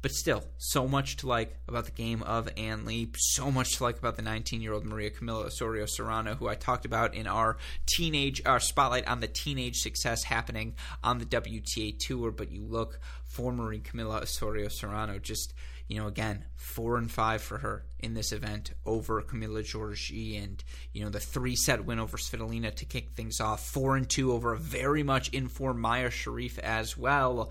But 0.00 0.12
still, 0.12 0.44
so 0.58 0.86
much 0.86 1.16
to 1.18 1.26
like 1.26 1.56
about 1.66 1.86
the 1.86 1.90
game 1.90 2.22
of 2.22 2.48
Ann 2.56 2.84
Li, 2.84 3.10
so 3.16 3.50
much 3.50 3.76
to 3.76 3.82
like 3.82 3.98
about 3.98 4.14
the 4.14 4.22
19 4.22 4.60
year 4.60 4.72
old 4.72 4.84
Maria 4.84 5.10
Camila 5.10 5.46
Osorio 5.46 5.86
Serrano, 5.86 6.36
who 6.36 6.46
I 6.46 6.54
talked 6.54 6.84
about 6.84 7.14
in 7.14 7.26
our 7.26 7.56
teenage, 7.86 8.40
our 8.46 8.60
spotlight 8.60 9.08
on 9.08 9.18
the 9.18 9.26
teenage 9.26 9.80
success 9.80 10.22
happening 10.22 10.76
on 11.02 11.18
the 11.18 11.24
WTA 11.24 11.98
Tour. 11.98 12.30
But 12.30 12.52
you 12.52 12.62
look 12.62 13.00
for 13.24 13.52
Maria 13.52 13.80
Camila 13.80 14.22
Osorio 14.22 14.68
Serrano, 14.68 15.18
just, 15.18 15.52
you 15.88 15.98
know, 15.98 16.06
again, 16.06 16.44
four 16.54 16.96
and 16.96 17.10
five 17.10 17.42
for 17.42 17.58
her 17.58 17.84
in 17.98 18.14
this 18.14 18.30
event 18.30 18.74
over 18.86 19.20
Camila 19.22 19.64
Giorgi, 19.64 20.40
and, 20.40 20.62
you 20.92 21.02
know, 21.02 21.10
the 21.10 21.18
three 21.18 21.56
set 21.56 21.84
win 21.84 21.98
over 21.98 22.18
Svitolina 22.18 22.72
to 22.76 22.84
kick 22.84 23.10
things 23.16 23.40
off, 23.40 23.66
four 23.66 23.96
and 23.96 24.08
two 24.08 24.32
over 24.32 24.52
a 24.52 24.58
very 24.58 25.02
much 25.02 25.30
informed 25.30 25.84
Mayar 25.84 26.10
Sherif 26.10 26.60
as 26.60 26.96
well 26.96 27.50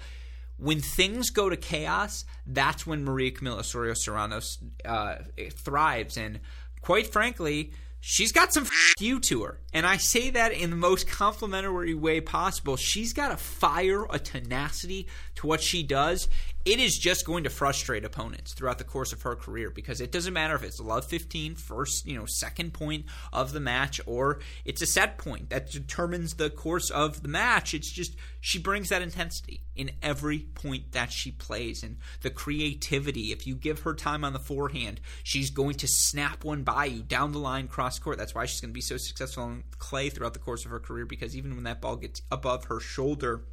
when 0.58 0.82
things 0.82 1.30
go 1.30 1.50
to 1.50 1.58
chaos, 1.58 2.26
that's 2.46 2.86
when 2.86 3.04
Maria 3.04 3.32
Camila 3.32 3.60
Osorio 3.60 3.94
Serrano 3.94 4.40
uh, 4.86 5.16
thrives. 5.52 6.18
And 6.18 6.40
quite 6.82 7.08
frankly, 7.08 7.72
she's 8.00 8.32
got 8.32 8.54
some 8.54 8.64
f- 8.64 8.94
you 9.00 9.20
to 9.20 9.44
her. 9.44 9.60
And 9.74 9.86
I 9.86 9.98
say 9.98 10.32
that 10.32 10.52
in 10.52 10.70
the 10.70 10.76
most 10.76 11.08
complimentary 11.08 11.94
way 11.94 12.22
possible. 12.22 12.76
She's 12.76 13.14
got 13.14 13.32
a 13.32 13.38
fire, 13.38 14.06
a 14.10 14.20
tenacity 14.20 15.08
to 15.36 15.48
what 15.48 15.62
she 15.62 15.84
does 15.84 16.28
it 16.68 16.82
is 16.82 16.98
just 16.98 17.26
going 17.26 17.46
to 17.46 17.50
frustrate 17.50 18.04
opponents 18.04 18.54
throughout 18.54 18.78
the 18.78 18.84
course 18.84 19.14
of 19.14 19.22
her 19.22 19.38
career 19.38 19.70
because 19.70 20.02
it 20.02 20.12
doesn't 20.12 20.34
matter 20.34 20.54
if 20.54 20.64
it's 20.64 20.82
love 20.82 21.06
15 21.06 21.56
first 21.56 22.06
you 22.06 22.20
know 22.20 22.26
second 22.26 22.74
point 22.74 23.06
of 23.32 23.54
the 23.54 23.62
match 23.62 24.02
or 24.06 24.40
it's 24.66 24.82
a 24.82 24.86
set 24.86 25.18
point 25.18 25.50
that 25.50 25.72
determines 25.72 26.34
the 26.34 26.50
course 26.50 26.90
of 26.90 27.22
the 27.22 27.30
match. 27.30 27.74
It's 27.74 27.90
just 27.90 28.18
she 28.42 28.60
brings 28.60 28.90
that 28.90 29.02
intensity 29.02 29.64
in 29.78 29.92
every 30.04 30.40
point 30.40 30.92
that 30.92 31.10
she 31.10 31.32
plays 31.32 31.84
and 31.84 32.00
the 32.22 32.30
creativity. 32.30 33.32
If 33.32 33.48
you 33.48 33.56
give 33.56 33.82
her 33.82 33.94
time 33.94 34.26
on 34.26 34.34
the 34.34 34.40
forehand 34.40 35.00
she's 35.24 35.52
going 35.52 35.76
to 35.76 35.88
snap 35.88 36.44
one 36.44 36.64
by 36.64 36.86
you 36.86 37.02
down 37.02 37.32
the 37.32 37.40
line 37.40 37.70
cross 37.70 37.98
court. 37.98 38.18
That's 38.18 38.36
why 38.36 38.46
she's 38.46 38.60
going 38.60 38.72
to 38.72 38.74
be 38.74 38.82
so 38.82 38.98
successful 38.98 39.44
on 39.44 39.64
clay 39.78 40.10
throughout 40.10 40.34
the 40.34 40.40
course 40.40 40.66
of 40.66 40.72
her 40.72 40.82
career 40.82 41.06
because 41.06 41.34
even 41.38 41.56
when 41.56 41.64
that 41.64 41.80
ball 41.80 41.96
gets 41.96 42.22
above 42.30 42.66
her 42.66 42.82
shoulder 42.82 43.46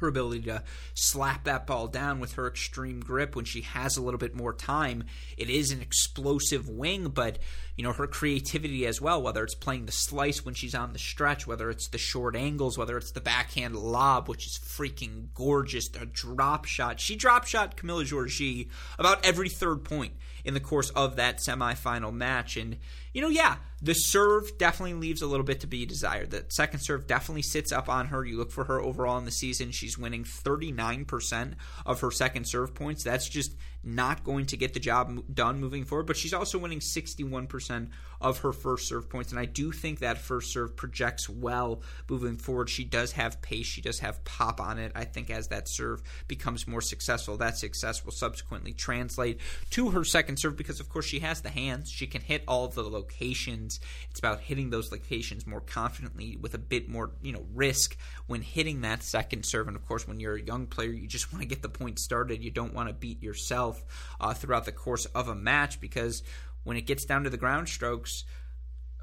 her 0.00 0.08
ability 0.08 0.42
to 0.42 0.62
slap 0.94 1.44
that 1.44 1.66
ball 1.66 1.86
down 1.86 2.20
with 2.20 2.34
her 2.34 2.46
extreme 2.46 3.00
grip 3.00 3.36
when 3.36 3.44
she 3.44 3.62
has 3.62 3.96
a 3.96 4.02
little 4.02 4.18
bit 4.18 4.34
more 4.34 4.52
time. 4.52 5.04
It 5.36 5.48
is 5.48 5.70
an 5.70 5.80
explosive 5.80 6.68
wing, 6.68 7.08
but 7.08 7.38
you 7.76 7.84
know 7.84 7.92
her 7.92 8.06
creativity 8.06 8.86
as 8.86 9.00
well. 9.00 9.22
Whether 9.22 9.44
it's 9.44 9.54
playing 9.54 9.86
the 9.86 9.92
slice 9.92 10.44
when 10.44 10.54
she's 10.54 10.74
on 10.74 10.92
the 10.92 10.98
stretch, 10.98 11.46
whether 11.46 11.70
it's 11.70 11.88
the 11.88 11.98
short 11.98 12.36
angles, 12.36 12.76
whether 12.76 12.96
it's 12.96 13.12
the 13.12 13.20
backhand 13.20 13.76
lob, 13.76 14.28
which 14.28 14.46
is 14.46 14.58
freaking 14.58 15.28
gorgeous, 15.34 15.88
a 16.00 16.06
drop 16.06 16.64
shot. 16.64 17.00
She 17.00 17.16
drop 17.16 17.46
shot 17.46 17.76
Camila 17.76 18.04
Giorgi 18.04 18.68
about 18.98 19.24
every 19.24 19.48
third 19.48 19.84
point 19.84 20.14
in 20.44 20.54
the 20.54 20.60
course 20.60 20.90
of 20.90 21.16
that 21.16 21.38
semifinal 21.38 22.12
match, 22.12 22.56
and 22.56 22.76
you 23.12 23.20
know, 23.20 23.28
yeah, 23.28 23.56
the 23.82 23.94
serve 23.94 24.58
definitely 24.58 24.94
leaves 24.94 25.22
a 25.22 25.26
little 25.26 25.44
bit 25.44 25.60
to 25.60 25.66
be 25.66 25.86
desired. 25.86 26.30
The 26.30 26.44
second 26.48 26.80
serve 26.80 27.06
definitely 27.06 27.42
sits 27.42 27.72
up 27.72 27.88
on 27.88 28.08
her. 28.08 28.24
You 28.24 28.36
look 28.36 28.52
for 28.52 28.64
her 28.64 28.80
overall 28.80 29.16
in 29.16 29.24
the 29.24 29.30
season. 29.30 29.70
She's 29.70 29.96
winning 29.96 30.24
39% 30.24 31.54
of 31.86 32.00
her 32.00 32.10
second 32.10 32.46
serve 32.46 32.74
points. 32.74 33.02
That's 33.02 33.28
just 33.28 33.56
not 33.82 34.22
going 34.22 34.44
to 34.44 34.58
get 34.58 34.74
the 34.74 34.80
job 34.80 35.22
done 35.32 35.58
moving 35.58 35.84
forward. 35.86 36.06
But 36.06 36.18
she's 36.18 36.34
also 36.34 36.58
winning 36.58 36.80
61% 36.80 37.88
of 38.20 38.38
her 38.40 38.52
first 38.52 38.86
serve 38.86 39.08
points. 39.08 39.30
And 39.30 39.40
I 39.40 39.46
do 39.46 39.72
think 39.72 40.00
that 40.00 40.18
first 40.18 40.52
serve 40.52 40.76
projects 40.76 41.28
well 41.28 41.80
moving 42.08 42.36
forward. 42.36 42.68
She 42.68 42.84
does 42.84 43.12
have 43.12 43.40
pace, 43.40 43.66
she 43.66 43.80
does 43.80 44.00
have 44.00 44.22
pop 44.24 44.60
on 44.60 44.78
it. 44.78 44.92
I 44.94 45.04
think 45.04 45.30
as 45.30 45.48
that 45.48 45.68
serve 45.68 46.02
becomes 46.28 46.68
more 46.68 46.82
successful, 46.82 47.38
that 47.38 47.56
success 47.56 48.04
will 48.04 48.12
subsequently 48.12 48.74
translate 48.74 49.40
to 49.70 49.90
her 49.90 50.04
second 50.04 50.38
serve 50.38 50.56
because, 50.56 50.80
of 50.80 50.90
course, 50.90 51.06
she 51.06 51.20
has 51.20 51.40
the 51.40 51.48
hands. 51.48 51.90
She 51.90 52.06
can 52.06 52.20
hit 52.20 52.44
all 52.46 52.66
of 52.66 52.74
the 52.74 52.82
locations. 53.00 53.80
It's 54.10 54.18
about 54.18 54.40
hitting 54.40 54.70
those 54.70 54.92
locations 54.92 55.46
more 55.46 55.60
confidently 55.60 56.36
with 56.36 56.54
a 56.54 56.58
bit 56.58 56.88
more, 56.88 57.12
you 57.22 57.32
know, 57.32 57.46
risk 57.54 57.96
when 58.26 58.42
hitting 58.42 58.82
that 58.82 59.02
second 59.02 59.44
serve. 59.44 59.68
And 59.68 59.76
of 59.76 59.86
course, 59.86 60.06
when 60.06 60.20
you're 60.20 60.36
a 60.36 60.42
young 60.42 60.66
player, 60.66 60.90
you 60.90 61.08
just 61.08 61.32
want 61.32 61.42
to 61.42 61.48
get 61.48 61.62
the 61.62 61.68
point 61.68 61.98
started. 61.98 62.44
You 62.44 62.50
don't 62.50 62.74
want 62.74 62.88
to 62.88 62.94
beat 62.94 63.22
yourself 63.22 63.82
uh, 64.20 64.34
throughout 64.34 64.64
the 64.64 64.72
course 64.72 65.06
of 65.06 65.28
a 65.28 65.34
match 65.34 65.80
because 65.80 66.22
when 66.64 66.76
it 66.76 66.82
gets 66.82 67.04
down 67.04 67.24
to 67.24 67.30
the 67.30 67.36
ground 67.36 67.68
strokes, 67.68 68.24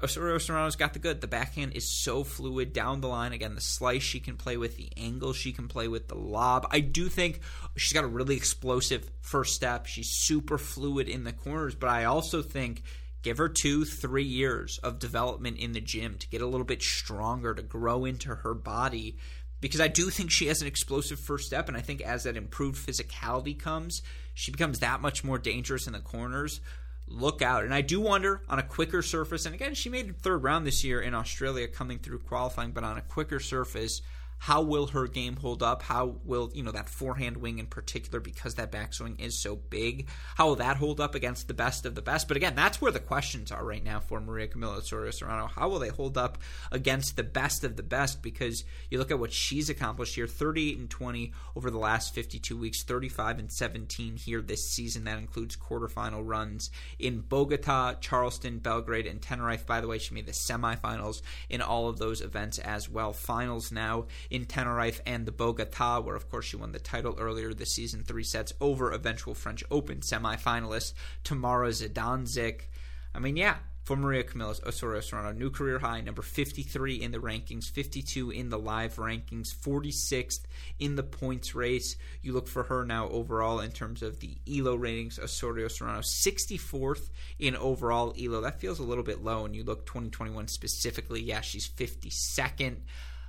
Osorio 0.00 0.38
Serrano's 0.38 0.76
got 0.76 0.92
the 0.92 1.00
good. 1.00 1.20
The 1.20 1.26
backhand 1.26 1.72
is 1.74 1.90
so 1.90 2.22
fluid 2.22 2.72
down 2.72 3.00
the 3.00 3.08
line. 3.08 3.32
Again, 3.32 3.56
the 3.56 3.60
slice 3.60 4.02
she 4.02 4.20
can 4.20 4.36
play 4.36 4.56
with, 4.56 4.76
the 4.76 4.92
angle 4.96 5.32
she 5.32 5.52
can 5.52 5.66
play 5.66 5.88
with, 5.88 6.06
the 6.06 6.14
lob. 6.14 6.68
I 6.70 6.80
do 6.80 7.08
think 7.08 7.40
she's 7.76 7.92
got 7.92 8.04
a 8.04 8.08
really 8.08 8.36
explosive 8.36 9.10
first 9.20 9.54
step. 9.54 9.86
She's 9.86 10.10
super 10.10 10.56
fluid 10.56 11.08
in 11.08 11.24
the 11.24 11.32
corners, 11.32 11.74
but 11.74 11.88
I 11.88 12.04
also 12.04 12.42
think 12.42 12.82
give 13.22 13.38
her 13.38 13.48
two, 13.48 13.84
three 13.84 14.24
years 14.24 14.78
of 14.82 14.98
development 14.98 15.58
in 15.58 15.72
the 15.72 15.80
gym 15.80 16.16
to 16.18 16.28
get 16.28 16.42
a 16.42 16.46
little 16.46 16.66
bit 16.66 16.82
stronger, 16.82 17.54
to 17.54 17.62
grow 17.62 18.04
into 18.04 18.34
her 18.34 18.54
body. 18.54 19.16
Because 19.60 19.80
I 19.80 19.88
do 19.88 20.10
think 20.10 20.30
she 20.30 20.46
has 20.46 20.60
an 20.60 20.68
explosive 20.68 21.18
first 21.18 21.46
step, 21.46 21.68
and 21.68 21.76
I 21.76 21.80
think 21.80 22.00
as 22.00 22.24
that 22.24 22.36
improved 22.36 22.86
physicality 22.86 23.58
comes, 23.58 24.02
she 24.34 24.52
becomes 24.52 24.78
that 24.78 25.00
much 25.00 25.24
more 25.24 25.38
dangerous 25.38 25.86
in 25.86 25.92
the 25.92 25.98
corners 25.98 26.60
look 27.10 27.42
out. 27.42 27.64
And 27.64 27.74
I 27.74 27.80
do 27.80 28.00
wonder 28.00 28.42
on 28.48 28.58
a 28.58 28.62
quicker 28.62 29.02
surface, 29.02 29.46
and 29.46 29.54
again, 29.54 29.74
she 29.74 29.88
made 29.88 30.20
third 30.20 30.42
round 30.44 30.66
this 30.66 30.84
year 30.84 31.00
in 31.00 31.14
Australia 31.14 31.66
coming 31.66 31.98
through 31.98 32.20
qualifying, 32.20 32.72
but 32.72 32.84
on 32.84 32.98
a 32.98 33.02
quicker 33.02 33.40
surface, 33.40 34.02
how 34.38 34.62
will 34.62 34.88
her 34.88 35.06
game 35.06 35.36
hold 35.36 35.62
up? 35.62 35.82
How 35.82 36.16
will, 36.24 36.50
you 36.54 36.62
know, 36.62 36.70
that 36.70 36.88
forehand 36.88 37.36
wing 37.38 37.58
in 37.58 37.66
particular, 37.66 38.20
because 38.20 38.54
that 38.54 38.72
backswing 38.72 39.20
is 39.20 39.36
so 39.36 39.56
big, 39.56 40.08
how 40.36 40.48
will 40.48 40.56
that 40.56 40.76
hold 40.76 41.00
up 41.00 41.14
against 41.14 41.48
the 41.48 41.54
best 41.54 41.84
of 41.84 41.94
the 41.94 42.02
best? 42.02 42.28
But 42.28 42.36
again, 42.36 42.54
that's 42.54 42.80
where 42.80 42.92
the 42.92 43.00
questions 43.00 43.50
are 43.52 43.64
right 43.64 43.84
now 43.84 44.00
for 44.00 44.20
Maria 44.20 44.48
Camila 44.48 44.78
Osorio 44.78 45.10
Serrano. 45.10 45.46
How 45.46 45.68
will 45.68 45.78
they 45.78 45.88
hold 45.88 46.16
up 46.16 46.38
against 46.70 47.16
the 47.16 47.22
best 47.22 47.64
of 47.64 47.76
the 47.76 47.82
best? 47.82 48.22
Because 48.22 48.64
you 48.90 48.98
look 48.98 49.10
at 49.10 49.18
what 49.18 49.32
she's 49.32 49.68
accomplished 49.68 50.14
here 50.14 50.26
38 50.26 50.78
and 50.78 50.90
20 50.90 51.32
over 51.56 51.70
the 51.70 51.78
last 51.78 52.14
52 52.14 52.56
weeks, 52.56 52.82
35 52.84 53.38
and 53.38 53.52
17 53.52 54.16
here 54.16 54.40
this 54.40 54.68
season. 54.68 55.04
That 55.04 55.18
includes 55.18 55.56
quarterfinal 55.56 56.22
runs 56.24 56.70
in 56.98 57.20
Bogota, 57.20 57.94
Charleston, 57.94 58.58
Belgrade, 58.58 59.06
and 59.06 59.20
Tenerife. 59.20 59.66
By 59.66 59.80
the 59.80 59.88
way, 59.88 59.98
she 59.98 60.14
made 60.14 60.26
the 60.26 60.32
semifinals 60.32 61.22
in 61.48 61.60
all 61.60 61.88
of 61.88 61.98
those 61.98 62.20
events 62.20 62.58
as 62.58 62.88
well. 62.88 63.12
Finals 63.12 63.72
now 63.72 64.06
in 64.30 64.44
Tenerife 64.44 65.00
and 65.06 65.26
the 65.26 65.32
Bogota, 65.32 66.00
where 66.00 66.16
of 66.16 66.30
course 66.30 66.46
she 66.46 66.56
won 66.56 66.72
the 66.72 66.78
title 66.78 67.16
earlier 67.18 67.52
this 67.54 67.72
season, 67.72 68.04
three 68.04 68.24
sets 68.24 68.52
over 68.60 68.92
eventual 68.92 69.34
French 69.34 69.64
Open 69.70 70.00
semifinalist 70.00 70.92
Tamara 71.24 71.68
Zidansek. 71.68 72.62
I 73.14 73.18
mean, 73.20 73.36
yeah, 73.36 73.56
for 73.88 73.96
Maria 73.96 74.22
Camila 74.22 74.62
Osorio 74.66 75.00
Serrano, 75.00 75.32
new 75.32 75.48
career 75.48 75.78
high, 75.78 76.02
number 76.02 76.20
53 76.20 76.96
in 76.96 77.10
the 77.10 77.20
rankings, 77.20 77.70
52 77.70 78.30
in 78.30 78.50
the 78.50 78.58
live 78.58 78.96
rankings, 78.96 79.48
46th 79.48 80.40
in 80.78 80.94
the 80.94 81.02
points 81.02 81.54
race. 81.54 81.96
You 82.20 82.34
look 82.34 82.48
for 82.48 82.64
her 82.64 82.84
now 82.84 83.08
overall 83.08 83.60
in 83.60 83.72
terms 83.72 84.02
of 84.02 84.20
the 84.20 84.36
ELO 84.46 84.74
ratings. 84.74 85.18
Osorio 85.18 85.68
Serrano, 85.68 86.00
64th 86.00 87.08
in 87.38 87.56
overall 87.56 88.14
ELO. 88.20 88.42
That 88.42 88.60
feels 88.60 88.78
a 88.78 88.82
little 88.82 89.04
bit 89.04 89.24
low. 89.24 89.46
And 89.46 89.56
you 89.56 89.64
look 89.64 89.86
2021 89.86 90.48
specifically, 90.48 91.22
yeah, 91.22 91.40
she's 91.40 91.66
52nd. 91.66 92.76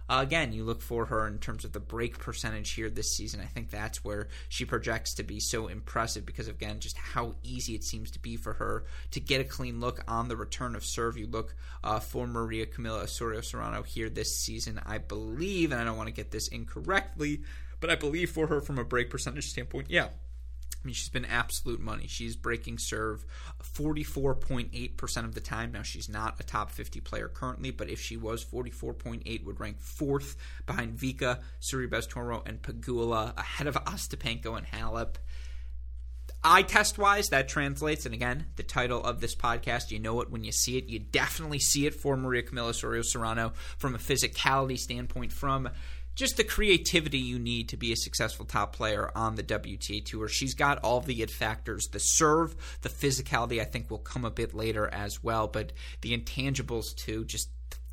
Uh, 0.10 0.22
again, 0.22 0.52
you 0.52 0.64
look 0.64 0.82
for 0.82 1.06
her 1.06 1.28
in 1.28 1.38
terms 1.38 1.64
of 1.64 1.72
the 1.72 1.80
break 1.80 2.18
percentage 2.18 2.72
here 2.72 2.90
this 2.90 3.12
season. 3.12 3.40
I 3.40 3.46
think 3.46 3.70
that's 3.70 4.04
where 4.04 4.28
she 4.48 4.66
projects 4.66 5.14
to 5.16 5.24
be 5.24 5.40
so 5.40 5.68
impressive 5.68 6.26
because, 6.26 6.48
again, 6.48 6.80
just 6.80 6.98
how 6.98 7.36
easy 7.44 7.76
it 7.76 7.84
seems 7.84 8.10
to 8.12 8.20
be 8.20 8.36
for 8.36 8.54
her 8.54 8.86
to 9.12 9.20
get 9.20 9.40
a 9.40 9.44
clean 9.44 9.80
look 9.80 10.04
on 10.08 10.28
the 10.28 10.36
return 10.36 10.76
of 10.76 10.84
serve. 10.84 11.18
You 11.18 11.28
look 11.28 11.56
uh, 11.84 12.00
for 12.00 12.26
Maria 12.26 12.66
Camila 12.66 13.04
Osorio 13.04 13.42
Serrano 13.42 13.84
here 13.84 14.10
this 14.10 14.36
season, 14.36 14.82
I 14.86 14.98
believe, 14.98 15.72
and 15.72 15.80
I 15.80 15.84
don't 15.84 15.98
want 15.98 16.08
to 16.08 16.14
get 16.14 16.32
this 16.32 16.48
incorrectly, 16.48 17.42
but 17.80 17.92
I 17.92 17.96
believe 17.96 18.32
for 18.32 18.48
her 18.48 18.62
from 18.62 18.80
a 18.80 18.84
break 18.84 19.12
percentage 19.12 19.50
standpoint, 19.50 19.92
yeah, 19.92 20.08
I 20.82 20.88
mean, 20.88 20.94
she's 20.94 21.10
been 21.10 21.26
absolute 21.26 21.82
money. 21.82 22.08
She's 22.08 22.38
breaking 22.38 22.78
serve 22.78 23.26
44.8% 23.62 25.26
of 25.26 25.34
the 25.34 25.42
time. 25.42 25.74
Now, 25.74 25.84
she's 25.84 26.08
not 26.08 26.40
a 26.40 26.44
top 26.44 26.72
50 26.72 27.02
player 27.02 27.28
currently, 27.28 27.72
but 27.72 27.90
if 27.90 28.00
she 28.00 28.16
was, 28.16 28.46
44.8 28.46 29.46
would 29.46 29.60
rank 29.60 29.82
fourth 29.82 30.38
behind 30.66 30.98
Vika, 30.98 31.40
Sorribes 31.60 32.08
Toro, 32.08 32.44
and 32.46 32.62
Pegula, 32.62 33.38
ahead 33.38 33.68
of 33.68 33.76
Ostapenko 33.76 34.58
and 34.58 34.68
Halep. 34.68 35.16
Eye 36.42 36.62
test 36.62 36.98
wise, 36.98 37.28
that 37.30 37.50
translates. 37.50 38.06
And 38.06 38.14
again, 38.16 38.46
the 38.56 38.64
title 38.64 39.04
of 39.04 39.20
this 39.20 39.36
podcast, 39.36 39.92
you 39.92 40.00
know 40.00 40.22
it 40.22 40.32
when 40.32 40.46
you 40.46 40.54
see 40.54 40.78
it. 40.78 40.86
You 40.86 41.00
definitely 41.00 41.60
see 41.60 41.86
it 41.86 41.94
for 41.94 42.16
Maria 42.16 42.44
Camila 42.44 42.70
Osorio 42.70 43.02
Serrano 43.02 43.52
from 43.78 43.94
a 43.94 43.98
physicality 43.98 44.80
standpoint, 44.80 45.34
from 45.34 45.68
just 46.20 46.36
the 46.36 46.44
creativity 46.44 47.18
you 47.18 47.40
need 47.40 47.70
to 47.70 47.78
be 47.78 47.94
a 47.94 47.96
successful 47.96 48.46
top 48.46 48.76
player 48.76 49.10
on 49.16 49.36
the 49.36 49.44
WTA 49.44 50.04
Tour. 50.04 50.28
She's 50.28 50.54
got 50.54 50.80
all 50.80 51.00
the 51.00 51.22
it 51.22 51.32
factors. 51.32 51.88
The 51.88 52.00
serve, 52.00 52.56
the 52.82 52.90
physicality, 52.90 53.62
I 53.62 53.64
think 53.64 53.90
will 53.90 54.00
come 54.00 54.26
a 54.26 54.30
bit 54.30 54.54
later 54.54 54.90
as 54.90 55.24
well, 55.24 55.48
but 55.48 55.72
the 56.02 56.16
intangibles 56.16 56.94
too, 56.94 57.24
just 57.24 57.50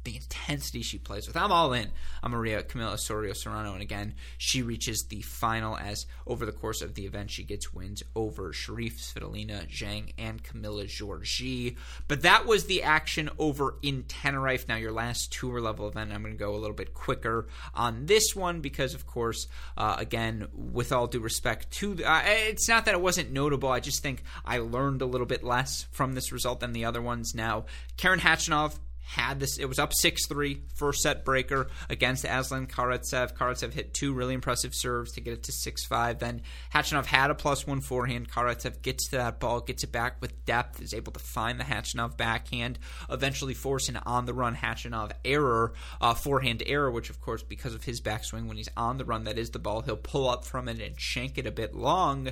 the 0.06 0.16
intensity 0.16 0.82
she 0.82 0.98
plays 0.98 1.26
with. 1.26 1.36
I'm 1.36 1.52
all 1.52 1.72
in 1.72 1.90
I'm 2.22 2.30
Maria 2.30 2.62
Camila 2.62 2.94
Osorio 2.94 3.32
Serrano, 3.32 3.72
and 3.72 3.82
again, 3.82 4.14
she 4.38 4.62
reaches 4.62 5.04
the 5.08 5.20
final 5.20 5.76
as 5.76 6.06
over 6.26 6.46
the 6.46 6.52
course 6.52 6.80
of 6.80 6.94
the 6.94 7.06
event 7.06 7.30
she 7.30 7.42
gets 7.42 7.74
wins 7.74 8.04
over 8.14 8.52
Sherif 8.52 8.98
Svitolina, 8.98 9.68
Zhang, 9.68 10.12
and 10.16 10.42
Camila 10.42 10.84
Giorgi. 10.84 11.76
But 12.06 12.22
that 12.22 12.46
was 12.46 12.66
the 12.66 12.84
action 12.84 13.30
over 13.38 13.76
in 13.82 14.04
Tenerife. 14.04 14.68
Now, 14.68 14.76
your 14.76 14.92
last 14.92 15.32
tour 15.32 15.60
level 15.60 15.88
event, 15.88 16.12
I'm 16.12 16.22
going 16.22 16.34
to 16.34 16.38
go 16.38 16.54
a 16.54 16.56
little 16.56 16.76
bit 16.76 16.94
quicker 16.94 17.48
on 17.74 18.06
this 18.06 18.34
one 18.34 18.60
because, 18.60 18.94
of 18.94 19.06
course, 19.06 19.48
uh, 19.76 19.96
again, 19.98 20.46
with 20.52 20.92
all 20.92 21.08
due 21.08 21.20
respect 21.20 21.72
to, 21.72 22.04
uh, 22.04 22.22
it's 22.24 22.68
not 22.68 22.84
that 22.84 22.94
it 22.94 23.00
wasn't 23.00 23.32
notable. 23.32 23.70
I 23.70 23.80
just 23.80 24.02
think 24.02 24.22
I 24.44 24.58
learned 24.58 25.02
a 25.02 25.06
little 25.06 25.26
bit 25.26 25.42
less 25.42 25.88
from 25.90 26.14
this 26.14 26.30
result 26.30 26.60
than 26.60 26.72
the 26.72 26.84
other 26.84 27.02
ones. 27.02 27.34
Now, 27.34 27.64
Karen 27.96 28.20
Khachanov 28.20 28.78
had 29.06 29.38
this. 29.38 29.56
It 29.56 29.66
was 29.66 29.78
up 29.78 29.92
6-3, 29.92 30.58
first 30.74 31.00
set 31.00 31.24
breaker 31.24 31.68
against 31.88 32.24
Aslan 32.24 32.66
Karatsev. 32.66 33.34
Karatsev 33.36 33.72
hit 33.72 33.94
two 33.94 34.12
really 34.12 34.34
impressive 34.34 34.74
serves 34.74 35.12
to 35.12 35.20
get 35.20 35.32
it 35.32 35.44
to 35.44 35.52
6-5. 35.52 36.18
Then 36.18 36.42
Khachanov 36.74 37.06
had 37.06 37.30
a 37.30 37.34
plus 37.36 37.66
one 37.68 37.80
forehand. 37.80 38.28
Karatsev 38.28 38.82
gets 38.82 39.08
to 39.10 39.16
that 39.16 39.38
ball, 39.38 39.60
gets 39.60 39.84
it 39.84 39.92
back 39.92 40.20
with 40.20 40.44
depth, 40.44 40.82
is 40.82 40.92
able 40.92 41.12
to 41.12 41.20
find 41.20 41.60
the 41.60 41.64
Khachanov 41.64 42.16
backhand, 42.16 42.80
eventually 43.08 43.54
forcing 43.54 43.96
on 43.96 44.26
the 44.26 44.34
run 44.34 44.56
Khachanov 44.56 45.12
error, 45.24 45.72
uh, 46.00 46.14
forehand 46.14 46.64
error, 46.66 46.90
which 46.90 47.08
of 47.08 47.20
course 47.20 47.44
because 47.44 47.74
of 47.74 47.84
his 47.84 48.00
backswing 48.00 48.48
when 48.48 48.56
he's 48.56 48.68
on 48.76 48.98
the 48.98 49.04
run, 49.04 49.24
that 49.24 49.38
is 49.38 49.50
the 49.50 49.60
ball. 49.60 49.82
He'll 49.82 49.96
pull 49.96 50.28
up 50.28 50.44
from 50.44 50.68
it 50.68 50.80
and 50.80 51.00
shank 51.00 51.38
it 51.38 51.46
a 51.46 51.52
bit 51.52 51.76
long. 51.76 52.30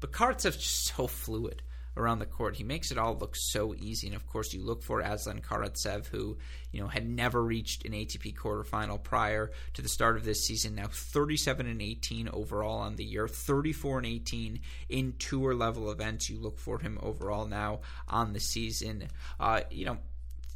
But 0.00 0.12
Karatsev's 0.12 0.56
just 0.56 0.86
so 0.96 1.06
fluid 1.06 1.62
around 1.96 2.18
the 2.18 2.26
court. 2.26 2.56
He 2.56 2.64
makes 2.64 2.90
it 2.90 2.98
all 2.98 3.16
look 3.16 3.34
so 3.36 3.74
easy. 3.74 4.06
And 4.06 4.16
of 4.16 4.26
course, 4.26 4.52
you 4.52 4.62
look 4.62 4.82
for 4.82 5.00
Aslan 5.00 5.40
Karatsev, 5.40 6.06
who 6.06 6.36
you 6.72 6.80
know 6.80 6.88
had 6.88 7.08
never 7.08 7.42
reached 7.42 7.84
an 7.84 7.92
ATP 7.92 8.36
quarterfinal 8.36 9.02
prior 9.02 9.50
to 9.74 9.82
the 9.82 9.88
start 9.88 10.16
of 10.16 10.24
this 10.24 10.46
season. 10.46 10.74
Now 10.74 10.88
37 10.90 11.66
and 11.66 11.82
18 11.82 12.28
overall 12.32 12.78
on 12.78 12.96
the 12.96 13.04
year, 13.04 13.28
34 13.28 13.98
and 13.98 14.06
18 14.06 14.60
in 14.88 15.14
tour 15.18 15.54
level 15.54 15.90
events. 15.90 16.28
You 16.28 16.38
look 16.38 16.58
for 16.58 16.78
him 16.78 16.98
overall 17.02 17.46
now 17.46 17.80
on 18.08 18.32
the 18.32 18.40
season. 18.40 19.08
Uh, 19.40 19.60
you 19.70 19.86
know, 19.86 19.98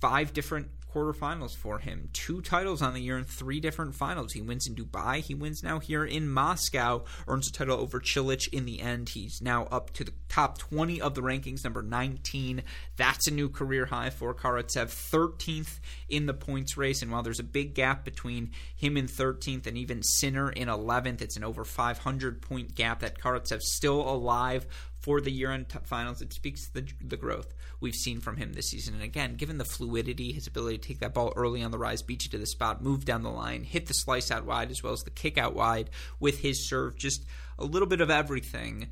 five 0.00 0.32
different 0.32 0.68
quarterfinals 0.92 1.56
for 1.56 1.78
him. 1.78 2.08
Two 2.12 2.40
titles 2.40 2.82
on 2.82 2.94
the 2.94 3.00
year 3.00 3.18
in 3.18 3.24
three 3.24 3.60
different 3.60 3.94
finals. 3.94 4.32
He 4.32 4.42
wins 4.42 4.66
in 4.66 4.74
Dubai. 4.74 5.18
He 5.18 5.34
wins 5.34 5.62
now 5.62 5.78
here 5.78 6.04
in 6.04 6.28
Moscow. 6.28 7.04
Earns 7.28 7.48
a 7.48 7.52
title 7.52 7.78
over 7.78 8.00
Cilic 8.00 8.48
in 8.52 8.64
the 8.64 8.80
end. 8.80 9.10
He's 9.10 9.40
now 9.40 9.64
up 9.64 9.92
to 9.94 10.04
the 10.04 10.12
top 10.28 10.58
20 10.58 11.00
of 11.00 11.14
the 11.14 11.22
rankings, 11.22 11.64
number 11.64 11.82
19. 11.82 12.62
That's 12.96 13.28
a 13.28 13.30
new 13.30 13.48
career 13.48 13.86
high 13.86 14.10
for 14.10 14.34
Karatsev. 14.34 14.88
13th 14.88 15.80
in 16.08 16.26
the 16.26 16.34
points 16.34 16.76
race. 16.76 17.02
And 17.02 17.10
while 17.10 17.22
there's 17.22 17.40
a 17.40 17.44
big 17.44 17.74
gap 17.74 18.04
between 18.04 18.50
him 18.76 18.96
in 18.96 19.06
13th 19.06 19.66
and 19.66 19.76
even 19.76 20.02
Sinner 20.02 20.50
in 20.50 20.68
11th, 20.68 21.22
it's 21.22 21.36
an 21.36 21.44
over 21.44 21.64
500 21.64 22.42
point 22.42 22.74
gap 22.74 23.00
that 23.00 23.18
Karatsev's 23.18 23.72
still 23.72 24.00
alive 24.00 24.66
for 25.00 25.20
the 25.20 25.32
year-end 25.32 25.66
finals. 25.84 26.22
It 26.22 26.32
speaks 26.32 26.66
to 26.66 26.74
the, 26.74 26.86
the 27.00 27.16
growth 27.16 27.54
we've 27.80 27.94
seen 27.94 28.20
from 28.20 28.36
him 28.36 28.52
this 28.52 28.70
season. 28.70 28.94
And 28.94 29.02
again, 29.02 29.34
given 29.34 29.58
the 29.58 29.64
fluidity, 29.64 30.32
his 30.32 30.46
ability 30.46 30.78
to 30.78 30.88
take 30.88 31.00
that 31.00 31.14
ball 31.14 31.32
early 31.36 31.62
on 31.62 31.70
the 31.70 31.78
rise, 31.78 32.02
beat 32.02 32.24
you 32.24 32.30
to 32.30 32.38
the 32.38 32.46
spot, 32.46 32.82
move 32.82 33.04
down 33.04 33.22
the 33.22 33.30
line, 33.30 33.64
hit 33.64 33.86
the 33.86 33.94
slice 33.94 34.30
out 34.30 34.44
wide 34.44 34.70
as 34.70 34.82
well 34.82 34.92
as 34.92 35.02
the 35.02 35.10
kick 35.10 35.38
out 35.38 35.54
wide 35.54 35.90
with 36.20 36.40
his 36.40 36.68
serve, 36.68 36.96
just 36.96 37.24
a 37.58 37.64
little 37.64 37.88
bit 37.88 38.00
of 38.00 38.10
everything. 38.10 38.88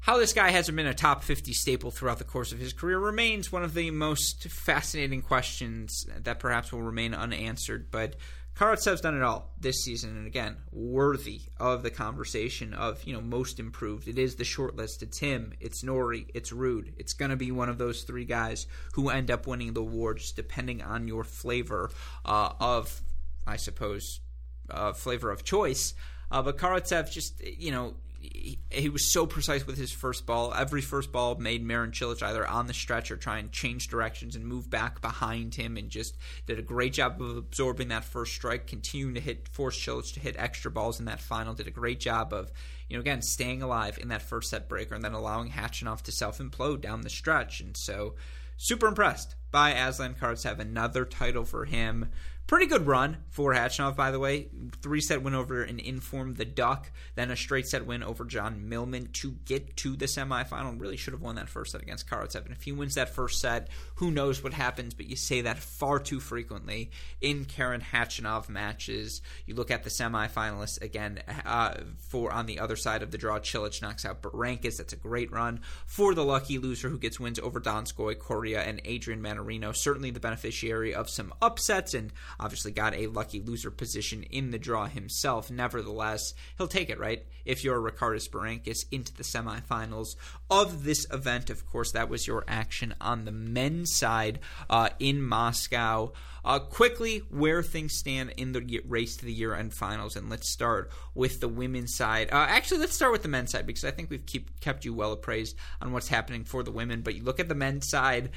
How 0.00 0.18
this 0.18 0.32
guy 0.32 0.50
hasn't 0.50 0.76
been 0.76 0.86
a 0.86 0.94
top 0.94 1.22
50 1.22 1.52
staple 1.52 1.90
throughout 1.90 2.18
the 2.18 2.24
course 2.24 2.52
of 2.52 2.58
his 2.58 2.72
career 2.72 2.98
remains 2.98 3.52
one 3.52 3.62
of 3.62 3.74
the 3.74 3.90
most 3.90 4.44
fascinating 4.44 5.20
questions 5.20 6.06
that 6.18 6.38
perhaps 6.38 6.72
will 6.72 6.82
remain 6.82 7.12
unanswered. 7.12 7.90
But 7.90 8.16
Karatsev's 8.56 9.00
done 9.00 9.16
it 9.16 9.22
all 9.22 9.54
this 9.58 9.82
season, 9.82 10.16
and 10.16 10.26
again, 10.26 10.56
worthy 10.70 11.40
of 11.58 11.82
the 11.82 11.90
conversation 11.90 12.74
of 12.74 13.02
you 13.04 13.14
know 13.14 13.20
most 13.20 13.58
improved. 13.58 14.06
It 14.06 14.18
is 14.18 14.36
the 14.36 14.44
short 14.44 14.76
list. 14.76 15.02
It's 15.02 15.18
him. 15.18 15.54
It's 15.60 15.82
Norrie. 15.82 16.26
It's 16.34 16.52
Ruud. 16.52 16.92
It's 16.98 17.14
going 17.14 17.30
to 17.30 17.36
be 17.36 17.52
one 17.52 17.68
of 17.68 17.78
those 17.78 18.02
three 18.02 18.26
guys 18.26 18.66
who 18.92 19.08
end 19.08 19.30
up 19.30 19.46
winning 19.46 19.72
the 19.72 19.80
award, 19.80 20.18
just 20.18 20.36
depending 20.36 20.82
on 20.82 21.08
your 21.08 21.24
flavor 21.24 21.90
uh, 22.24 22.52
of, 22.60 23.00
I 23.46 23.56
suppose, 23.56 24.20
uh, 24.68 24.92
flavor 24.92 25.30
of 25.30 25.42
choice. 25.42 25.94
Uh, 26.30 26.42
but 26.42 26.58
Karatsev 26.58 27.10
just 27.10 27.42
you 27.42 27.70
know 27.70 27.94
he, 28.20 28.58
he, 28.70 28.88
was 28.90 29.10
so 29.10 29.24
precise 29.26 29.66
with 29.66 29.78
his 29.78 29.90
first 29.90 30.26
ball. 30.26 30.52
Every 30.52 30.82
first 30.82 31.10
ball 31.10 31.36
made 31.36 31.64
Marin 31.64 31.90
Cilic 31.90 32.22
either 32.22 32.46
on 32.46 32.66
the 32.66 32.74
stretch 32.74 33.10
or 33.10 33.16
try 33.16 33.38
and 33.38 33.50
change 33.50 33.88
directions 33.88 34.36
and 34.36 34.44
move 34.44 34.68
back 34.68 35.00
behind 35.00 35.54
him, 35.54 35.78
and 35.78 35.88
just 35.88 36.18
did 36.46 36.58
a 36.58 36.62
great 36.62 36.92
job 36.92 37.20
of 37.22 37.36
absorbing 37.36 37.88
that 37.88 38.04
first 38.04 38.34
strike, 38.34 38.66
continuing 38.66 39.14
to 39.14 39.20
hit, 39.20 39.48
force 39.48 39.78
Cilic 39.78 40.12
to 40.14 40.20
hit 40.20 40.36
extra 40.38 40.70
balls 40.70 41.00
in 41.00 41.06
that 41.06 41.20
final. 41.20 41.54
Did 41.54 41.66
a 41.66 41.72
great 41.72 41.98
job 41.98 42.34
of, 42.34 42.52
you 42.88 42.96
know, 42.96 43.00
again 43.00 43.22
staying 43.22 43.62
alive 43.62 43.98
in 44.00 44.08
that 44.08 44.22
first 44.22 44.50
set 44.50 44.68
breaker, 44.68 44.94
and 44.94 45.02
then 45.02 45.14
allowing 45.14 45.50
Khachanov 45.50 46.02
to 46.02 46.12
self 46.12 46.38
implode 46.38 46.82
down 46.82 47.00
the 47.00 47.10
stretch. 47.10 47.60
And 47.60 47.74
so, 47.74 48.16
super 48.58 48.86
impressed 48.86 49.34
by 49.50 49.70
Aslan 49.70 50.14
Karatsev. 50.14 50.58
Another 50.58 51.06
title 51.06 51.44
for 51.44 51.64
him. 51.64 52.10
Pretty 52.50 52.66
good 52.66 52.88
run 52.88 53.18
for 53.28 53.54
Khachanov, 53.54 53.94
by 53.94 54.10
the 54.10 54.18
way. 54.18 54.48
Three 54.82 55.00
set 55.00 55.22
win 55.22 55.36
over 55.36 55.62
an 55.62 55.78
informed 55.78 56.36
the 56.36 56.44
Duck, 56.44 56.90
then 57.14 57.30
a 57.30 57.36
straight 57.36 57.68
set 57.68 57.86
win 57.86 58.02
over 58.02 58.24
John 58.24 58.68
Millman 58.68 59.10
to 59.20 59.36
get 59.44 59.76
to 59.76 59.94
the 59.94 60.06
semifinal. 60.06 60.80
Really 60.80 60.96
should 60.96 61.12
have 61.12 61.22
won 61.22 61.36
that 61.36 61.48
first 61.48 61.70
set 61.70 61.80
against 61.80 62.10
Karatsev. 62.10 62.44
And 62.44 62.50
if 62.50 62.64
he 62.64 62.72
wins 62.72 62.96
that 62.96 63.14
first 63.14 63.40
set, 63.40 63.68
who 63.94 64.10
knows 64.10 64.42
what 64.42 64.52
happens? 64.52 64.94
But 64.94 65.06
you 65.06 65.14
say 65.14 65.42
that 65.42 65.60
far 65.60 66.00
too 66.00 66.18
frequently 66.18 66.90
in 67.20 67.44
Karen 67.44 67.82
Khachanov 67.82 68.48
matches. 68.48 69.22
You 69.46 69.54
look 69.54 69.70
at 69.70 69.84
the 69.84 69.90
semifinalists 69.90 70.82
again 70.82 71.22
uh, 71.46 71.74
for 72.08 72.32
on 72.32 72.46
the 72.46 72.58
other 72.58 72.74
side 72.74 73.04
of 73.04 73.12
the 73.12 73.18
draw. 73.18 73.38
Cilic 73.38 73.80
knocks 73.80 74.04
out 74.04 74.22
Berankis. 74.22 74.78
That's 74.78 74.92
a 74.92 74.96
great 74.96 75.30
run 75.30 75.60
for 75.86 76.16
the 76.16 76.24
lucky 76.24 76.58
loser 76.58 76.88
who 76.88 76.98
gets 76.98 77.20
wins 77.20 77.38
over 77.38 77.60
Donskoy, 77.60 78.18
Coria, 78.18 78.62
and 78.62 78.80
Adrian 78.84 79.22
Mannarino. 79.22 79.72
Certainly 79.72 80.10
the 80.10 80.18
beneficiary 80.18 80.92
of 80.92 81.08
some 81.08 81.32
upsets 81.40 81.94
and 81.94 82.12
obviously 82.40 82.72
got 82.72 82.94
a 82.94 83.06
lucky 83.06 83.40
loser 83.40 83.70
position 83.70 84.22
in 84.24 84.50
the 84.50 84.58
draw 84.58 84.86
himself. 84.86 85.50
Nevertheless, 85.50 86.34
he'll 86.56 86.66
take 86.66 86.90
it, 86.90 86.98
right? 86.98 87.24
If 87.44 87.62
you're 87.62 87.80
Ricardas 87.80 88.28
Berankis 88.28 88.86
into 88.90 89.14
the 89.14 89.22
semifinals 89.22 90.16
of 90.50 90.84
this 90.84 91.06
event, 91.12 91.50
of 91.50 91.68
course, 91.70 91.92
that 91.92 92.08
was 92.08 92.26
your 92.26 92.44
action 92.48 92.94
on 93.00 93.24
the 93.24 93.32
men's 93.32 93.94
side 93.94 94.40
uh, 94.68 94.88
in 94.98 95.22
Moscow. 95.22 96.12
Uh, 96.42 96.58
quickly, 96.58 97.18
where 97.28 97.62
things 97.62 97.92
stand 97.92 98.32
in 98.38 98.52
the 98.52 98.80
race 98.88 99.16
to 99.18 99.26
the 99.26 99.32
year 99.32 99.54
end 99.54 99.74
finals, 99.74 100.16
and 100.16 100.30
let's 100.30 100.48
start 100.48 100.90
with 101.14 101.40
the 101.40 101.48
women's 101.48 101.94
side. 101.94 102.30
Uh, 102.32 102.46
actually, 102.48 102.80
let's 102.80 102.94
start 102.94 103.12
with 103.12 103.22
the 103.22 103.28
men's 103.28 103.50
side 103.50 103.66
because 103.66 103.84
I 103.84 103.90
think 103.90 104.08
we've 104.08 104.24
keep, 104.24 104.58
kept 104.60 104.86
you 104.86 104.94
well 104.94 105.12
appraised 105.12 105.54
on 105.82 105.92
what's 105.92 106.08
happening 106.08 106.44
for 106.44 106.62
the 106.62 106.70
women. 106.70 107.02
But 107.02 107.14
you 107.14 107.22
look 107.22 107.40
at 107.40 107.48
the 107.48 107.54
men's 107.54 107.90
side 107.90 108.30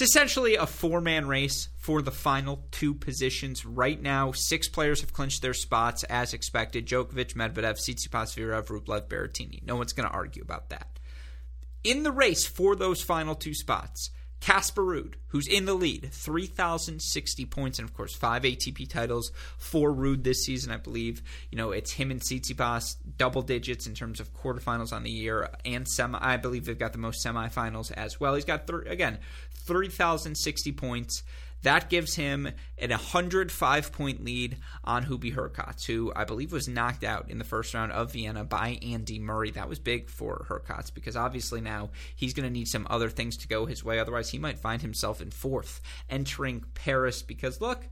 it's 0.00 0.10
essentially 0.10 0.54
a 0.54 0.64
four 0.64 1.00
man 1.00 1.26
race 1.26 1.70
for 1.76 2.02
the 2.02 2.12
final 2.12 2.64
two 2.70 2.94
positions. 2.94 3.66
Right 3.66 4.00
now, 4.00 4.30
six 4.30 4.68
players 4.68 5.00
have 5.00 5.12
clinched 5.12 5.42
their 5.42 5.54
spots 5.54 6.04
as 6.04 6.34
expected 6.34 6.86
Djokovic, 6.86 7.34
Medvedev, 7.34 7.78
Tsitsipas, 7.78 8.36
Zverev, 8.36 8.66
Rublev, 8.66 9.08
Berrettini. 9.08 9.60
No 9.64 9.74
one's 9.74 9.92
going 9.92 10.08
to 10.08 10.14
argue 10.14 10.40
about 10.40 10.68
that. 10.68 11.00
In 11.82 12.04
the 12.04 12.12
race 12.12 12.46
for 12.46 12.76
those 12.76 13.02
final 13.02 13.34
two 13.34 13.54
spots, 13.54 14.10
Casper 14.40 14.82
Ruud, 14.82 15.14
who's 15.28 15.48
in 15.48 15.64
the 15.64 15.74
lead, 15.74 16.10
3,060 16.12 17.44
points, 17.46 17.78
and 17.78 17.88
of 17.88 17.94
course, 17.94 18.14
five 18.14 18.42
ATP 18.42 18.88
titles 18.88 19.32
for 19.58 19.92
Ruud 19.92 20.22
this 20.22 20.44
season, 20.44 20.70
I 20.70 20.76
believe. 20.76 21.22
You 21.50 21.58
know, 21.58 21.72
it's 21.72 21.92
him 21.92 22.10
and 22.10 22.20
Tsitsipas, 22.20 22.96
double 23.16 23.42
digits 23.42 23.86
in 23.86 23.94
terms 23.94 24.20
of 24.20 24.32
quarterfinals 24.34 24.92
on 24.92 25.02
the 25.02 25.10
year, 25.10 25.50
and 25.64 25.88
semi. 25.88 26.18
I 26.20 26.36
believe 26.36 26.64
they've 26.64 26.78
got 26.78 26.92
the 26.92 26.98
most 26.98 27.24
semifinals 27.24 27.90
as 27.92 28.20
well. 28.20 28.34
He's 28.34 28.44
got, 28.44 28.66
th- 28.66 28.86
again, 28.86 29.18
3,060 29.66 30.72
points. 30.72 31.22
That 31.62 31.90
gives 31.90 32.14
him 32.14 32.46
an 32.78 32.90
105 32.90 33.92
point 33.92 34.24
lead 34.24 34.58
on 34.84 35.06
Hubie 35.06 35.34
Hurkacz, 35.34 35.84
who 35.84 36.12
I 36.14 36.24
believe 36.24 36.52
was 36.52 36.68
knocked 36.68 37.04
out 37.04 37.30
in 37.30 37.38
the 37.38 37.44
first 37.44 37.74
round 37.74 37.92
of 37.92 38.12
Vienna 38.12 38.44
by 38.44 38.78
Andy 38.82 39.18
Murray. 39.18 39.50
That 39.50 39.68
was 39.68 39.78
big 39.78 40.08
for 40.08 40.46
Hurkacz 40.48 40.94
because 40.94 41.16
obviously 41.16 41.60
now 41.60 41.90
he's 42.14 42.34
going 42.34 42.46
to 42.46 42.52
need 42.52 42.68
some 42.68 42.86
other 42.88 43.10
things 43.10 43.36
to 43.38 43.48
go 43.48 43.66
his 43.66 43.84
way. 43.84 43.98
Otherwise, 43.98 44.30
he 44.30 44.38
might 44.38 44.58
find 44.58 44.82
himself 44.82 45.20
in 45.20 45.30
fourth 45.30 45.80
entering 46.08 46.64
Paris 46.74 47.22
because 47.22 47.60
look, 47.60 47.88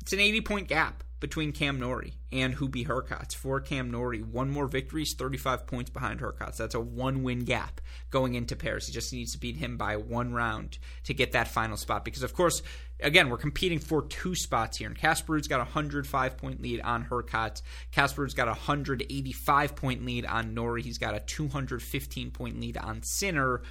it's 0.00 0.12
an 0.12 0.20
80 0.20 0.40
point 0.40 0.68
gap 0.68 1.04
between 1.20 1.52
Cam 1.52 1.78
Norrie 1.78 2.14
and 2.32 2.56
Hubie 2.56 2.86
Hurkacz. 2.86 3.34
For 3.34 3.60
Cam 3.60 3.90
Norrie, 3.90 4.22
one 4.22 4.50
more 4.50 4.66
victory 4.66 5.02
is 5.02 5.14
35 5.14 5.66
points 5.66 5.90
behind 5.90 6.20
Hurkacz. 6.20 6.56
That's 6.56 6.74
a 6.74 6.80
one 6.80 7.22
win 7.22 7.44
gap 7.44 7.80
going 8.10 8.34
into 8.34 8.56
Paris. 8.56 8.86
He 8.86 8.92
just 8.92 9.12
needs 9.12 9.32
to 9.32 9.38
beat 9.38 9.56
him 9.56 9.76
by 9.76 9.96
one 9.96 10.32
round 10.32 10.78
to 11.04 11.14
get 11.14 11.32
that 11.32 11.48
final 11.48 11.76
spot 11.76 12.04
because, 12.04 12.22
of 12.22 12.34
course, 12.34 12.62
again, 13.02 13.28
we're 13.28 13.36
competing 13.36 13.78
for 13.78 14.02
two 14.02 14.34
spots 14.34 14.78
here. 14.78 14.88
And 14.88 14.96
Casper 14.96 15.34
Ruud's 15.34 15.48
got 15.48 15.60
a 15.60 15.64
105 15.64 16.36
point 16.36 16.62
lead 16.62 16.80
on 16.80 17.04
Hurkacz. 17.04 17.62
Casper 17.92 18.22
Ruud's 18.22 18.34
got 18.34 18.48
a 18.48 18.52
185 18.52 19.76
point 19.76 20.04
lead 20.04 20.24
on 20.24 20.54
Norrie. 20.54 20.82
He's 20.82 20.98
got 20.98 21.14
a 21.14 21.20
215 21.20 22.30
point 22.30 22.58
lead 22.60 22.76
on 22.78 23.02
Sinner. 23.02 23.62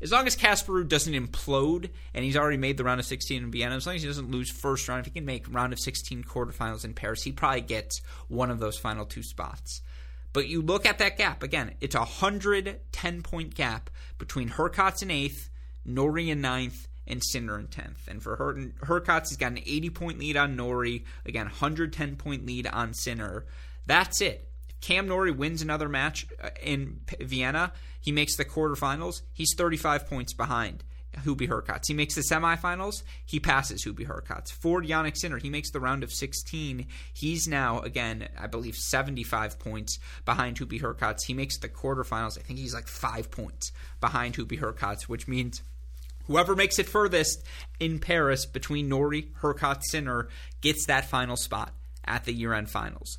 As 0.00 0.12
long 0.12 0.26
as 0.26 0.36
Casper 0.36 0.84
doesn't 0.84 1.12
implode 1.12 1.90
and 2.14 2.24
he's 2.24 2.36
already 2.36 2.56
made 2.56 2.76
the 2.76 2.84
round 2.84 3.00
of 3.00 3.06
16 3.06 3.42
in 3.42 3.50
Vienna, 3.50 3.74
as 3.74 3.86
long 3.86 3.96
as 3.96 4.02
he 4.02 4.08
doesn't 4.08 4.30
lose 4.30 4.50
first 4.50 4.88
round, 4.88 5.00
if 5.00 5.06
he 5.06 5.10
can 5.10 5.24
make 5.24 5.52
round 5.52 5.72
of 5.72 5.80
16 5.80 6.22
quarterfinals 6.24 6.84
in 6.84 6.94
Paris, 6.94 7.24
he 7.24 7.32
probably 7.32 7.62
gets 7.62 8.00
one 8.28 8.50
of 8.50 8.60
those 8.60 8.78
final 8.78 9.04
two 9.04 9.22
spots. 9.22 9.82
But 10.32 10.48
you 10.48 10.62
look 10.62 10.86
at 10.86 10.98
that 10.98 11.18
gap 11.18 11.42
again; 11.42 11.74
it's 11.80 11.94
a 11.94 12.00
110 12.00 13.22
point 13.22 13.54
gap 13.54 13.90
between 14.18 14.50
Hurkacz 14.50 15.02
in 15.02 15.10
eighth, 15.10 15.50
Norrie 15.84 16.30
in 16.30 16.40
ninth, 16.40 16.86
and 17.06 17.22
Sinner 17.24 17.58
in 17.58 17.66
10th. 17.66 18.06
And 18.06 18.22
for 18.22 18.36
Her- 18.36 18.54
Hurkacz, 18.86 19.30
he's 19.30 19.38
got 19.38 19.52
an 19.52 19.58
80 19.58 19.90
point 19.90 20.18
lead 20.18 20.36
on 20.36 20.54
Norrie, 20.54 21.04
again, 21.24 21.46
110 21.46 22.16
point 22.16 22.46
lead 22.46 22.66
on 22.66 22.94
Sinner. 22.94 23.46
That's 23.86 24.20
it. 24.20 24.47
Cam 24.80 25.08
Norrie 25.08 25.30
wins 25.30 25.62
another 25.62 25.88
match 25.88 26.26
uh, 26.42 26.50
in 26.62 27.00
Vienna, 27.20 27.72
he 28.00 28.12
makes 28.12 28.36
the 28.36 28.44
quarterfinals, 28.44 29.22
he's 29.32 29.54
35 29.56 30.08
points 30.08 30.32
behind. 30.32 30.84
Hubie 31.24 31.48
Hurkacz. 31.48 31.88
He 31.88 31.94
makes 31.94 32.14
the 32.14 32.20
semifinals. 32.20 33.02
He 33.24 33.40
passes 33.40 33.84
Hubie 33.84 34.06
Hurkacz. 34.06 34.52
For 34.52 34.82
Jannik 34.82 35.16
Sinner, 35.16 35.38
he 35.38 35.50
makes 35.50 35.70
the 35.70 35.80
round 35.80 36.04
of 36.04 36.12
16. 36.12 36.86
He's 37.12 37.48
now, 37.48 37.80
again, 37.80 38.28
I 38.38 38.46
believe 38.46 38.76
75 38.76 39.58
points 39.58 39.98
behind 40.24 40.58
Hubie 40.58 40.80
Hurkacz. 40.80 41.24
He 41.26 41.34
makes 41.34 41.58
the 41.58 41.68
quarterfinals. 41.68 42.38
I 42.38 42.42
think 42.42 42.58
he's 42.58 42.74
like 42.74 42.86
five 42.86 43.30
points 43.30 43.72
behind 44.00 44.34
Hubie 44.34 44.60
Hurkacz, 44.60 45.02
which 45.04 45.26
means 45.26 45.62
Whoever 46.26 46.54
makes 46.54 46.78
it 46.78 46.86
furthest 46.86 47.42
in 47.80 48.00
Paris 48.00 48.44
between 48.44 48.86
Norrie, 48.86 49.30
Hurkacz, 49.40 49.84
Sinner 49.84 50.28
gets 50.60 50.84
that 50.86 51.08
final 51.08 51.36
spot 51.36 51.72
at 52.04 52.24
the 52.24 52.34
year 52.34 52.52
end 52.52 52.68
finals. 52.68 53.16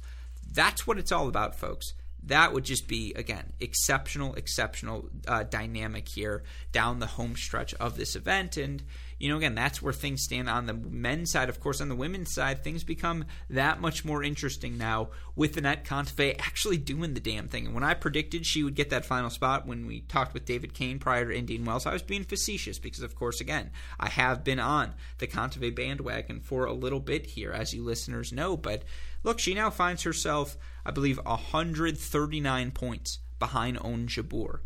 That's 0.51 0.87
what 0.87 0.97
it's 0.97 1.11
all 1.11 1.27
about, 1.27 1.55
folks. 1.55 1.93
That 2.23 2.53
would 2.53 2.65
just 2.65 2.87
be, 2.87 3.13
again, 3.15 3.53
exceptional, 3.59 4.35
exceptional 4.35 5.09
uh, 5.27 5.43
dynamic 5.43 6.09
here 6.09 6.43
down 6.71 6.99
the 6.99 7.05
home 7.05 7.35
stretch 7.35 7.73
of 7.75 7.95
this 7.95 8.15
event. 8.15 8.57
And 8.57 8.83
you 9.19 9.27
know, 9.29 9.37
again, 9.37 9.53
that's 9.53 9.81
where 9.81 9.91
things 9.91 10.23
stand 10.23 10.49
on 10.49 10.65
the 10.65 10.73
men's 10.73 11.31
side. 11.31 11.49
Of 11.49 11.59
course, 11.59 11.81
on 11.81 11.89
the 11.89 11.95
women's 11.95 12.33
side, 12.33 12.63
things 12.63 12.85
become 12.85 13.25
that 13.49 13.81
much 13.81 14.05
more 14.05 14.23
interesting 14.23 14.77
now 14.77 15.09
with 15.35 15.57
Anett 15.57 15.85
Kontaveit 15.85 16.39
actually 16.39 16.77
doing 16.77 17.13
the 17.13 17.19
damn 17.19 17.49
thing. 17.49 17.65
And 17.65 17.75
when 17.75 17.83
I 17.83 17.93
predicted 17.93 18.45
she 18.45 18.63
would 18.63 18.75
get 18.75 18.89
that 18.91 19.05
final 19.05 19.29
spot 19.29 19.67
when 19.67 19.85
we 19.85 20.01
talked 20.01 20.33
with 20.33 20.45
David 20.45 20.73
Kane 20.73 20.99
prior 20.99 21.25
to 21.25 21.37
Indian 21.37 21.65
Wells, 21.65 21.85
I 21.85 21.93
was 21.93 22.01
being 22.01 22.23
facetious 22.23 22.79
because, 22.79 23.03
of 23.03 23.15
course, 23.15 23.41
again, 23.41 23.71
I 23.99 24.07
have 24.07 24.43
been 24.45 24.59
on 24.59 24.93
the 25.17 25.27
Kontaveit 25.27 25.75
bandwagon 25.75 26.39
for 26.39 26.65
a 26.65 26.73
little 26.73 27.01
bit 27.01 27.25
here, 27.25 27.51
as 27.51 27.73
you 27.73 27.83
listeners 27.83 28.31
know. 28.31 28.55
But 28.55 28.83
look, 29.23 29.39
she 29.39 29.53
now 29.53 29.69
finds 29.69 30.03
herself, 30.03 30.57
I 30.85 30.91
believe, 30.91 31.19
139 31.25 32.71
points 32.71 33.19
behind 33.37 33.77
Ons 33.79 34.15
Jabeur 34.15 34.59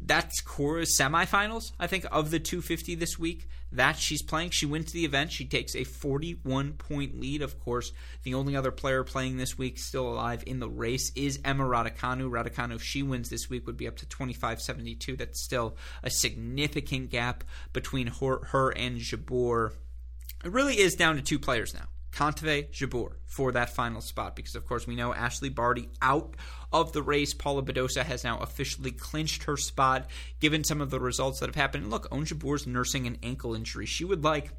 that's 0.00 0.40
Cora's 0.40 0.96
semifinals, 0.98 1.72
I 1.78 1.86
think, 1.86 2.06
of 2.10 2.30
the 2.30 2.38
250 2.38 2.94
this 2.94 3.18
week 3.18 3.48
that 3.72 3.96
she's 3.96 4.22
playing. 4.22 4.50
She 4.50 4.66
wins 4.66 4.92
the 4.92 5.04
event. 5.04 5.32
She 5.32 5.44
takes 5.44 5.74
a 5.74 5.84
41 5.84 6.74
point 6.74 7.18
lead. 7.20 7.42
Of 7.42 7.58
course, 7.60 7.92
the 8.22 8.34
only 8.34 8.56
other 8.56 8.70
player 8.70 9.04
playing 9.04 9.36
this 9.36 9.58
week 9.58 9.78
still 9.78 10.08
alive 10.08 10.42
in 10.46 10.60
the 10.60 10.68
race 10.68 11.12
is 11.14 11.40
Emma 11.44 11.64
Raducanu. 11.64 12.30
Raducanu, 12.30 12.76
if 12.76 12.82
she 12.82 13.02
wins 13.02 13.28
this 13.28 13.50
week, 13.50 13.66
would 13.66 13.76
be 13.76 13.88
up 13.88 13.96
to 13.96 14.06
25.72. 14.06 15.18
That's 15.18 15.42
still 15.42 15.76
a 16.02 16.10
significant 16.10 17.10
gap 17.10 17.44
between 17.72 18.06
her, 18.06 18.44
her 18.46 18.70
and 18.70 18.98
Jabeur. 18.98 19.72
It 20.44 20.52
really 20.52 20.78
is 20.78 20.94
down 20.94 21.16
to 21.16 21.22
two 21.22 21.38
players 21.38 21.74
now. 21.74 21.88
Kontaveit, 22.18 22.72
Jabeur 22.72 23.12
for 23.26 23.52
that 23.52 23.70
final 23.70 24.00
spot 24.00 24.34
because, 24.34 24.56
of 24.56 24.66
course, 24.66 24.88
we 24.88 24.96
know 24.96 25.12
Ashleigh 25.12 25.54
Barty 25.54 25.88
out 26.02 26.34
of 26.72 26.92
the 26.92 27.00
race. 27.00 27.32
Paula 27.32 27.62
Badosa 27.62 28.02
has 28.02 28.24
now 28.24 28.40
officially 28.40 28.90
clinched 28.90 29.44
her 29.44 29.56
spot 29.56 30.10
given 30.40 30.64
some 30.64 30.80
of 30.80 30.90
the 30.90 30.98
results 30.98 31.38
that 31.38 31.46
have 31.48 31.54
happened. 31.54 31.84
And 31.84 31.92
look, 31.92 32.08
Ons 32.10 32.32
Jabeur's 32.32 32.66
nursing 32.66 33.06
an 33.06 33.18
ankle 33.22 33.54
injury. 33.54 33.86
She 33.86 34.04
would 34.04 34.24
like 34.24 34.50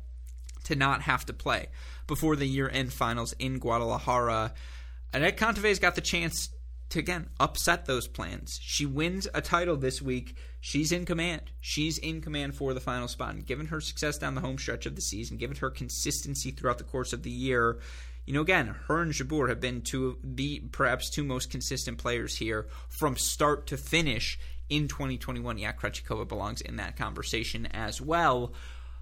to 0.63 0.75
not 0.75 1.01
have 1.01 1.25
to 1.25 1.33
play 1.33 1.67
before 2.07 2.37
the 2.37 2.47
year 2.47 2.69
end 2.69 2.93
finals 2.93 3.33
in 3.39 3.59
Guadalajara. 3.59 4.53
Anett 5.13 5.35
Kontaveit's 5.35 5.79
got 5.79 5.95
the 5.95 6.01
chance 6.01 6.49
to 6.91 6.99
again 6.99 7.27
upset 7.41 7.85
those 7.85 8.07
plans. 8.07 8.57
She 8.61 8.85
wins 8.85 9.27
a 9.33 9.41
title 9.41 9.75
this 9.75 10.01
week. 10.01 10.37
She's 10.61 10.91
in 10.91 11.05
command. 11.05 11.43
She's 11.61 11.97
in 11.97 12.21
command 12.21 12.55
for 12.55 12.73
the 12.73 12.79
final 12.79 13.07
spot. 13.07 13.33
And 13.33 13.45
given 13.45 13.67
her 13.67 13.79
success 13.79 14.17
down 14.17 14.35
the 14.35 14.41
home 14.41 14.57
stretch 14.57 14.85
of 14.85 14.95
the 14.95 15.01
season, 15.01 15.37
given 15.37 15.57
her 15.57 15.69
consistency 15.69 16.51
throughout 16.51 16.77
the 16.77 16.83
course 16.83 17.13
of 17.13 17.23
the 17.23 17.31
year, 17.31 17.79
you 18.25 18.33
know, 18.33 18.41
again, 18.41 18.75
her 18.87 19.01
and 19.01 19.11
Jabeur 19.11 19.49
have 19.49 19.59
been 19.59 19.81
two 19.81 20.07
of 20.09 20.17
the 20.23 20.59
perhaps 20.71 21.09
two 21.09 21.23
most 21.23 21.49
consistent 21.49 21.97
players 21.97 22.35
here 22.35 22.67
from 22.87 23.15
start 23.15 23.67
to 23.67 23.77
finish 23.77 24.37
in 24.69 24.87
2021. 24.87 25.57
Yeah, 25.57 25.71
Krejcikova 25.71 26.27
belongs 26.27 26.61
in 26.61 26.75
that 26.75 26.95
conversation 26.95 27.65
as 27.67 28.01
well. 28.01 28.53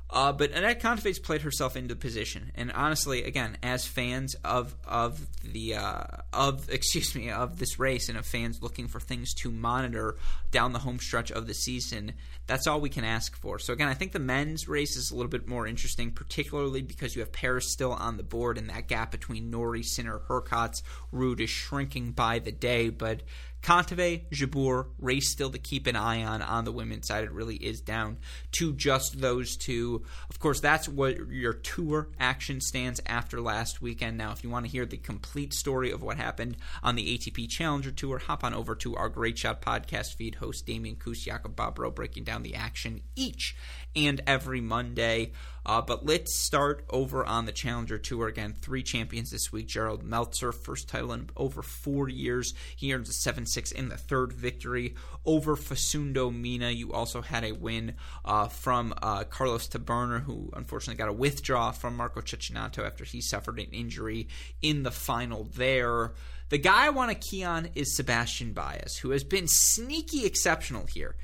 Uh, 0.10 0.32
but 0.32 0.54
Anett 0.54 0.80
Kontaveit's 0.80 1.20
played 1.20 1.42
herself 1.42 1.76
into 1.76 1.94
position, 1.94 2.52
and 2.56 2.72
honestly, 2.72 3.24
again, 3.24 3.58
as 3.62 3.86
fans 3.86 4.36
of 4.46 4.74
of 4.88 5.28
the 5.44 5.76
uh, 5.76 6.04
of 6.32 6.70
excuse 6.72 7.14
me 7.14 7.30
of 7.30 7.60
this 7.60 7.78
race 7.78 8.08
and 8.08 8.18
of 8.18 8.26
fans 8.26 8.62
looking 8.62 8.88
for 8.88 9.02
things 9.02 9.34
to 9.34 9.52
monitor 9.52 10.16
down 10.50 10.72
the 10.72 10.80
home 10.80 11.00
stretch 11.00 11.30
of 11.30 11.46
the 11.46 11.54
season, 11.54 12.14
that's 12.46 12.68
all 12.68 12.80
we 12.80 12.90
can 12.90 13.04
ask 13.04 13.36
for. 13.36 13.60
So 13.60 13.74
again, 13.74 13.90
I 13.90 13.94
think 13.94 14.14
the 14.14 14.20
men's 14.20 14.70
race 14.70 14.96
is 14.96 15.12
a 15.12 15.16
little 15.16 15.30
bit 15.30 15.46
more 15.46 15.68
interesting, 15.68 16.12
particularly 16.12 16.82
because 16.82 17.14
you 17.14 17.22
have 17.22 17.34
Paris 17.34 17.70
still 17.70 17.92
on 17.92 18.16
the 18.16 18.24
board, 18.24 18.58
and 18.58 18.70
that 18.70 18.88
gap 18.88 19.12
between 19.12 19.50
Norrie, 19.50 19.84
Sinner, 19.84 20.22
Hurkacz, 20.30 20.84
Ruud 21.14 21.42
is 21.42 21.50
shrinking 21.50 22.12
by 22.12 22.40
the 22.40 22.54
day. 22.54 22.90
But 22.90 23.24
Kontaveit, 23.62 24.30
Jabeur, 24.30 24.88
race 25.00 25.32
still 25.32 25.50
to 25.50 25.58
keep 25.58 25.88
an 25.88 25.96
eye 25.96 26.24
on 26.24 26.42
on 26.42 26.66
the 26.66 26.72
women's 26.72 27.08
side. 27.08 27.24
It 27.24 27.32
really 27.32 27.56
is 27.56 27.82
down 27.82 28.18
to 28.54 28.74
just 28.74 29.20
those 29.20 29.58
two. 29.58 30.04
Of 30.30 30.40
course, 30.40 30.60
that's 30.60 30.88
what 30.88 31.30
your 31.30 31.54
tour 31.54 32.10
action 32.20 32.62
stands 32.62 33.02
after 33.06 33.42
last 33.42 33.82
weekend. 33.82 34.18
Now, 34.18 34.32
if 34.32 34.44
you 34.44 34.50
want 34.50 34.66
to 34.66 34.72
hear 34.72 34.86
the 34.86 34.98
complete 34.98 35.54
story 35.54 35.92
of 35.92 36.02
what 36.02 36.18
happened 36.18 36.58
on 36.82 36.96
the 36.96 37.18
ATP 37.18 37.50
Challenger 37.50 37.92
Tour, 37.92 38.20
hop 38.20 38.44
on 38.44 38.54
over 38.54 38.76
to 38.76 38.96
our 38.96 39.10
Great 39.10 39.38
Shot 39.38 39.62
podcast 39.62 40.16
feed. 40.16 40.36
Host 40.36 40.66
Damian 40.66 40.96
Kus, 40.96 41.24
Jakob 41.24 41.56
Bobrow 41.56 41.94
breaking 41.94 42.24
down 42.24 42.44
the 42.44 42.56
action 42.56 43.02
each 43.16 43.56
and 43.98 44.22
every 44.28 44.62
Monday. 44.62 45.32
Uh, 45.66 45.82
but 45.82 46.06
let's 46.06 46.40
start 46.40 46.86
over 46.90 47.26
on 47.26 47.46
the 47.46 47.52
Challenger 47.52 47.98
Tour 47.98 48.28
again. 48.28 48.54
Three 48.54 48.84
champions 48.84 49.32
this 49.32 49.52
week. 49.52 49.68
Gerald 49.68 50.02
Melzer, 50.02 50.54
first 50.54 50.88
title 50.88 51.12
in 51.12 51.30
over 51.36 51.62
four 51.62 52.08
years. 52.08 52.54
He 52.76 52.94
earns 52.94 53.10
a 53.10 53.14
7 53.14 53.46
6 53.46 53.74
in 53.74 53.90
the 53.90 53.98
third 53.98 54.32
victory 54.32 54.96
over 55.26 55.58
Facundo 55.58 56.30
Mena. 56.30 56.70
You 56.70 56.94
also 56.94 57.22
had 57.22 57.44
a 57.44 57.52
win 57.52 57.96
uh, 58.24 58.48
from 58.48 58.94
uh, 59.02 59.26
Carlos 59.26 59.68
Taberner, 59.68 60.24
who 60.24 60.50
unfortunately 60.54 60.98
got 60.98 61.10
a 61.10 61.14
withdraw 61.14 61.72
from 61.72 61.98
Marco 61.98 62.22
Cecchinato 62.22 62.86
after 62.86 63.04
he 63.04 63.20
suffered 63.20 63.60
an 63.60 63.72
injury 63.72 64.30
in 64.62 64.84
the 64.84 64.92
final 64.92 65.44
there. 65.56 66.14
The 66.50 66.60
guy 66.60 66.86
I 66.86 66.92
want 66.92 67.12
to 67.12 67.30
key 67.30 67.44
on 67.44 67.68
is 67.76 67.98
Sebastian 67.98 68.54
Baez, 68.54 68.96
who 69.02 69.10
has 69.10 69.26
been 69.26 69.48
sneaky 69.50 70.26
exceptional 70.26 70.86
here 70.86 71.18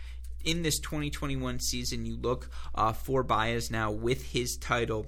in 0.43 0.61
this 0.63 0.79
2021 0.79 1.59
season, 1.59 2.05
you 2.05 2.17
look 2.17 2.49
uh, 2.75 2.93
for 2.93 3.23
Baez 3.23 3.71
now 3.71 3.91
with 3.91 4.31
his 4.31 4.57
title 4.57 5.07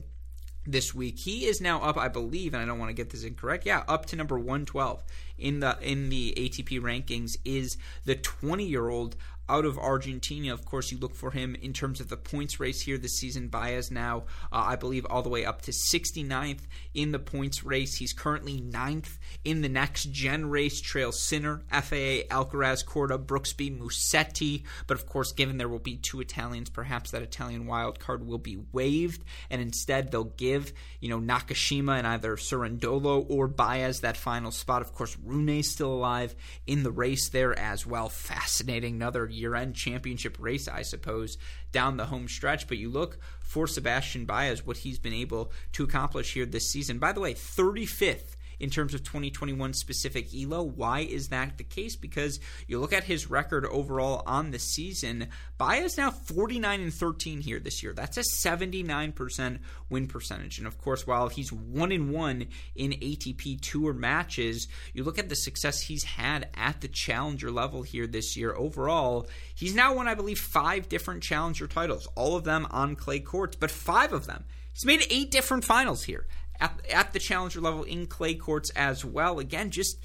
this 0.66 0.94
week. 0.96 1.20
He 1.20 1.46
is 1.46 1.62
now 1.62 1.82
up, 1.82 1.98
I 1.98 2.08
believe, 2.08 2.54
and 2.54 2.62
I 2.62 2.66
don't 2.66 2.80
want 2.80 2.90
to 2.90 2.94
get 2.94 3.12
this 3.12 3.24
incorrect. 3.24 3.66
Yeah, 3.66 3.84
up 3.88 4.06
to 4.08 4.16
number 4.16 4.38
112 4.38 5.04
in 5.38 5.60
the 5.60 5.78
in 5.82 6.10
the 6.10 6.34
ATP 6.38 6.82
rankings 6.82 7.38
is 7.44 7.78
the 8.06 8.16
20 8.16 8.66
year 8.66 8.90
old 8.90 9.16
out 9.48 9.66
of 9.66 9.78
Argentina. 9.78 10.54
Of 10.54 10.66
course, 10.66 10.92
you 10.92 10.98
look 10.98 11.16
for 11.16 11.32
him 11.32 11.56
in 11.56 11.74
terms 11.74 12.00
of 12.00 12.10
the 12.10 12.18
points 12.18 12.60
race 12.60 12.82
here 12.82 12.98
this 12.98 13.18
season. 13.18 13.48
Baez 13.48 13.92
now, 13.92 14.24
uh, 14.52 14.64
I 14.66 14.76
believe, 14.76 15.06
all 15.10 15.22
the 15.22 15.30
way 15.30 15.46
up 15.46 15.62
to 15.64 15.72
69th 15.72 16.62
in 16.94 17.12
the 17.12 17.20
points 17.20 17.64
race. 17.64 17.96
He's 17.96 18.14
currently 18.14 18.60
ninth 18.60 19.20
in 19.44 19.62
the 19.62 19.70
next 19.70 20.12
gen 20.12 20.50
race. 20.50 20.82
Trail 20.82 21.12
Sinner, 21.12 21.64
FAA, 21.72 22.26
Alcaraz, 22.30 22.84
Korda, 22.86 23.24
Brooksby, 23.24 23.78
Musetti. 23.78 24.64
But 24.88 24.98
of 24.98 25.06
course, 25.06 25.32
given 25.32 25.58
there 25.58 25.70
will 25.70 25.80
be 25.80 25.98
two 25.98 26.22
Italians, 26.22 26.70
perhaps 26.70 27.12
that 27.12 27.22
Italian 27.22 27.68
wild 27.68 28.00
card 28.00 28.26
will 28.26 28.38
be 28.38 28.58
waived, 28.72 29.24
and 29.50 29.62
instead 29.62 30.12
they'll 30.12 30.24
give 30.24 30.74
you 31.00 31.10
know 31.10 31.20
Nakashima 31.20 31.98
and 31.98 32.08
either 32.08 32.36
Cerundolo 32.36 33.26
or 33.30 33.48
Baez 33.48 34.02
that 34.02 34.18
final 34.18 34.52
spot. 34.52 34.82
Of 34.82 34.94
course, 34.94 35.18
Rune's 35.24 35.70
still 35.70 35.94
alive 35.94 36.36
in 36.66 36.84
the 36.84 36.92
race 36.92 37.30
there 37.30 37.58
as 37.58 37.86
well. 37.86 38.10
Fascinating, 38.10 38.96
another 38.96 39.28
year-end 39.36 39.76
championship 39.76 40.38
race, 40.40 40.68
I 40.68 40.82
suppose, 40.82 41.38
down 41.72 41.98
the 41.98 42.06
home 42.06 42.28
stretch. 42.28 42.68
But 42.68 42.78
you 42.78 42.90
look 42.90 43.20
for 43.40 43.68
Sebastian 43.68 44.26
Baez, 44.26 44.66
what 44.66 44.78
he's 44.78 45.00
been 45.00 45.14
able 45.14 45.52
to 45.74 45.84
accomplish 45.84 46.34
here 46.34 46.46
this 46.46 46.70
season. 46.70 46.98
By 46.98 47.12
the 47.12 47.22
way, 47.22 47.34
35th 47.34 48.36
in 48.60 48.70
terms 48.70 48.94
of 48.94 49.04
2021 49.04 49.74
specific 49.74 50.28
ELO. 50.34 50.64
Why 50.64 51.02
is 51.02 51.30
that 51.30 51.58
the 51.58 51.64
case? 51.64 51.96
Because 51.96 52.40
you 52.68 52.80
look 52.80 52.94
at 52.94 53.04
his 53.04 53.30
record 53.30 53.66
overall 53.66 54.24
on 54.26 54.52
the 54.52 54.60
season, 54.60 55.28
Baez 55.58 55.98
now 55.98 56.12
49 56.12 56.82
and 56.82 56.94
13 56.94 57.42
here 57.42 57.60
this 57.60 57.84
year. 57.84 57.94
That's 57.94 58.18
a 58.18 58.22
79% 58.22 59.60
win 59.90 60.08
percentage. 60.08 60.58
And 60.58 60.68
of 60.68 60.78
course, 60.78 61.06
while 61.06 61.30
he's 61.30 61.52
1 61.52 61.92
and 61.92 62.12
1 62.12 62.48
in 62.76 62.92
ATP 62.92 63.62
Tour 63.62 63.94
matches, 63.94 64.68
you 64.94 65.04
look 65.04 65.20
at 65.20 65.30
the 65.30 65.36
success 65.36 65.82
he's 65.82 66.04
had 66.04 66.50
at 66.56 66.82
the 66.82 66.88
challenger 66.88 67.52
level 67.52 67.84
here 67.84 68.08
this 68.08 68.36
year 68.36 68.54
overall, 68.56 69.28
he's 69.54 69.76
now 69.76 69.96
won 69.96 70.08
I 70.08 70.16
believe 70.16 70.40
5 70.40 70.90
different 70.90 71.24
challenger 71.24 71.68
titles, 71.68 72.08
all 72.16 72.36
of 72.36 72.44
them 72.44 72.68
on 72.72 72.96
clay 72.96 73.20
courts, 73.20 73.56
but 73.56 73.72
5 73.72 74.14
of 74.14 74.26
them 74.26 74.46
He's 74.76 74.86
made 74.86 75.08
eight 75.10 75.32
different 75.32 75.64
finals 75.64 76.04
here 76.04 76.28
at, 76.60 76.80
at 76.92 77.14
the 77.14 77.20
challenger 77.20 77.62
level 77.62 77.84
in 77.84 78.08
clay 78.08 78.36
courts 78.36 78.70
as 78.72 79.04
well. 79.04 79.40
Again, 79.40 79.72
just 79.72 80.00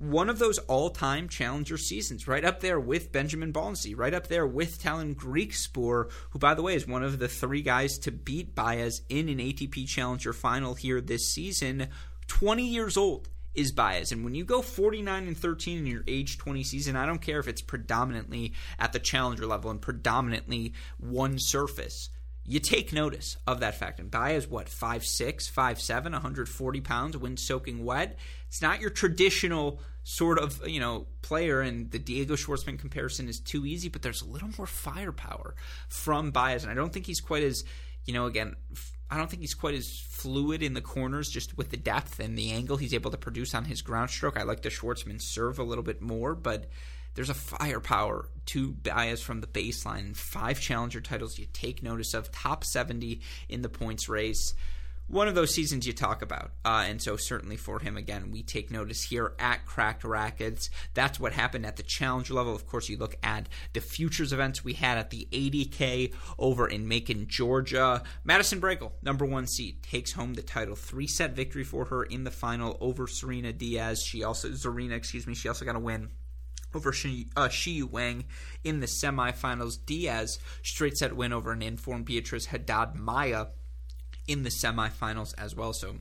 one 0.00 0.30
of 0.30 0.38
those 0.38 0.58
all-time 0.60 1.28
challenger 1.28 1.76
seasons, 1.76 2.26
right 2.26 2.44
up 2.44 2.60
there 2.60 2.80
with 2.80 3.12
Benjamin 3.12 3.52
Bonzi, 3.52 3.96
right 3.96 4.14
up 4.14 4.28
there 4.28 4.46
with 4.46 4.80
Tallon 4.80 5.14
Griekspoor, 5.14 6.10
who, 6.30 6.38
by 6.38 6.54
the 6.54 6.62
way, 6.62 6.74
is 6.74 6.86
one 6.86 7.02
of 7.02 7.18
the 7.18 7.28
three 7.28 7.60
guys 7.60 7.98
to 7.98 8.10
beat 8.10 8.54
Baez 8.54 9.02
in 9.10 9.28
an 9.28 9.38
ATP 9.38 9.86
Challenger 9.86 10.32
final 10.32 10.74
here 10.74 11.02
this 11.02 11.28
season. 11.28 11.88
20 12.28 12.66
years 12.66 12.96
old 12.96 13.28
is 13.54 13.72
Baez. 13.72 14.10
And 14.10 14.24
when 14.24 14.34
you 14.34 14.44
go 14.44 14.62
49 14.62 15.26
and 15.26 15.36
13 15.36 15.78
in 15.78 15.86
your 15.86 16.04
age 16.08 16.38
20 16.38 16.62
season, 16.62 16.96
I 16.96 17.04
don't 17.04 17.20
care 17.20 17.38
if 17.38 17.48
it's 17.48 17.62
predominantly 17.62 18.54
at 18.78 18.94
the 18.94 19.00
challenger 19.00 19.46
level 19.46 19.70
and 19.70 19.82
predominantly 19.82 20.72
one 20.98 21.38
surface 21.38 22.08
you 22.50 22.58
take 22.58 22.92
notice 22.92 23.36
of 23.46 23.60
that 23.60 23.76
fact. 23.76 24.00
And 24.00 24.10
Baez, 24.10 24.48
what, 24.48 24.66
5'6, 24.66 25.48
5'7, 25.52 26.02
140 26.02 26.80
pounds, 26.80 27.16
wind 27.16 27.38
soaking 27.38 27.84
wet. 27.84 28.18
It's 28.48 28.60
not 28.60 28.80
your 28.80 28.90
traditional 28.90 29.80
sort 30.02 30.36
of, 30.36 30.66
you 30.66 30.80
know, 30.80 31.06
player, 31.22 31.60
and 31.60 31.92
the 31.92 32.00
Diego 32.00 32.34
Schwartzman 32.34 32.76
comparison 32.76 33.28
is 33.28 33.38
too 33.38 33.64
easy, 33.64 33.88
but 33.88 34.02
there's 34.02 34.22
a 34.22 34.26
little 34.26 34.48
more 34.58 34.66
firepower 34.66 35.54
from 35.88 36.32
Baez. 36.32 36.64
And 36.64 36.72
I 36.72 36.74
don't 36.74 36.92
think 36.92 37.06
he's 37.06 37.20
quite 37.20 37.44
as, 37.44 37.62
you 38.04 38.12
know, 38.12 38.26
again, 38.26 38.56
I 39.08 39.16
don't 39.16 39.30
think 39.30 39.42
he's 39.42 39.54
quite 39.54 39.74
as 39.74 40.00
fluid 40.00 40.60
in 40.60 40.74
the 40.74 40.80
corners 40.80 41.30
just 41.30 41.56
with 41.56 41.70
the 41.70 41.76
depth 41.76 42.18
and 42.18 42.36
the 42.36 42.50
angle 42.50 42.78
he's 42.78 42.94
able 42.94 43.12
to 43.12 43.16
produce 43.16 43.54
on 43.54 43.64
his 43.64 43.80
ground 43.80 44.10
stroke. 44.10 44.36
I 44.36 44.42
like 44.42 44.62
the 44.62 44.70
Schwartzman 44.70 45.22
serve 45.22 45.60
a 45.60 45.64
little 45.64 45.84
bit 45.84 46.02
more, 46.02 46.34
but 46.34 46.68
there's 47.14 47.30
a 47.30 47.34
firepower 47.34 48.28
to 48.46 48.72
Baez 48.72 49.20
from 49.20 49.40
the 49.40 49.46
baseline. 49.46 50.16
Five 50.16 50.60
challenger 50.60 51.00
titles 51.00 51.38
you 51.38 51.46
take 51.52 51.82
notice 51.82 52.14
of, 52.14 52.30
top 52.32 52.64
70 52.64 53.20
in 53.48 53.62
the 53.62 53.68
points 53.68 54.08
race. 54.08 54.54
One 55.10 55.26
of 55.26 55.34
those 55.34 55.52
seasons 55.52 55.88
you 55.88 55.92
talk 55.92 56.22
about. 56.22 56.52
Uh, 56.64 56.84
and 56.86 57.02
so, 57.02 57.16
certainly 57.16 57.56
for 57.56 57.80
him, 57.80 57.96
again, 57.96 58.30
we 58.30 58.44
take 58.44 58.70
notice 58.70 59.02
here 59.02 59.32
at 59.40 59.66
Cracked 59.66 60.04
Racquets. 60.04 60.70
That's 60.94 61.18
what 61.18 61.32
happened 61.32 61.66
at 61.66 61.76
the 61.76 61.82
challenger 61.82 62.34
level. 62.34 62.54
Of 62.54 62.68
course, 62.68 62.88
you 62.88 62.96
look 62.96 63.16
at 63.24 63.48
the 63.72 63.80
futures 63.80 64.32
events 64.32 64.62
we 64.62 64.74
had 64.74 64.98
at 64.98 65.10
the 65.10 65.26
80K 65.32 66.14
over 66.38 66.68
in 66.68 66.86
Macon, 66.86 67.26
Georgia. 67.26 68.04
Madison 68.22 68.60
Brengle, 68.60 68.92
number 69.02 69.24
one 69.24 69.48
seed, 69.48 69.82
takes 69.82 70.12
home 70.12 70.34
the 70.34 70.42
title. 70.42 70.76
Three 70.76 71.08
set 71.08 71.34
victory 71.34 71.64
for 71.64 71.86
her 71.86 72.04
in 72.04 72.22
the 72.22 72.30
final 72.30 72.78
over 72.80 73.08
Serena 73.08 73.52
Diyas. 73.52 73.98
She 74.06 74.22
also, 74.22 74.50
Zarina, 74.50 74.92
excuse 74.92 75.26
me, 75.26 75.34
she 75.34 75.48
also 75.48 75.64
got 75.64 75.74
a 75.74 75.80
win 75.80 76.10
over 76.74 76.92
Shi, 76.92 77.28
uh, 77.36 77.48
Wang 77.90 78.24
in 78.64 78.80
the 78.80 78.86
semifinals. 78.86 79.78
Diyas 79.78 80.38
straight 80.62 80.96
set 80.96 81.16
win 81.16 81.32
over 81.32 81.52
an 81.52 81.62
informed 81.62 82.06
Beatriz 82.06 82.46
Haddad 82.46 82.94
Maia 82.94 83.46
in 84.26 84.42
the 84.42 84.50
semifinals 84.50 85.34
as 85.36 85.54
well. 85.54 85.72
So 85.72 85.96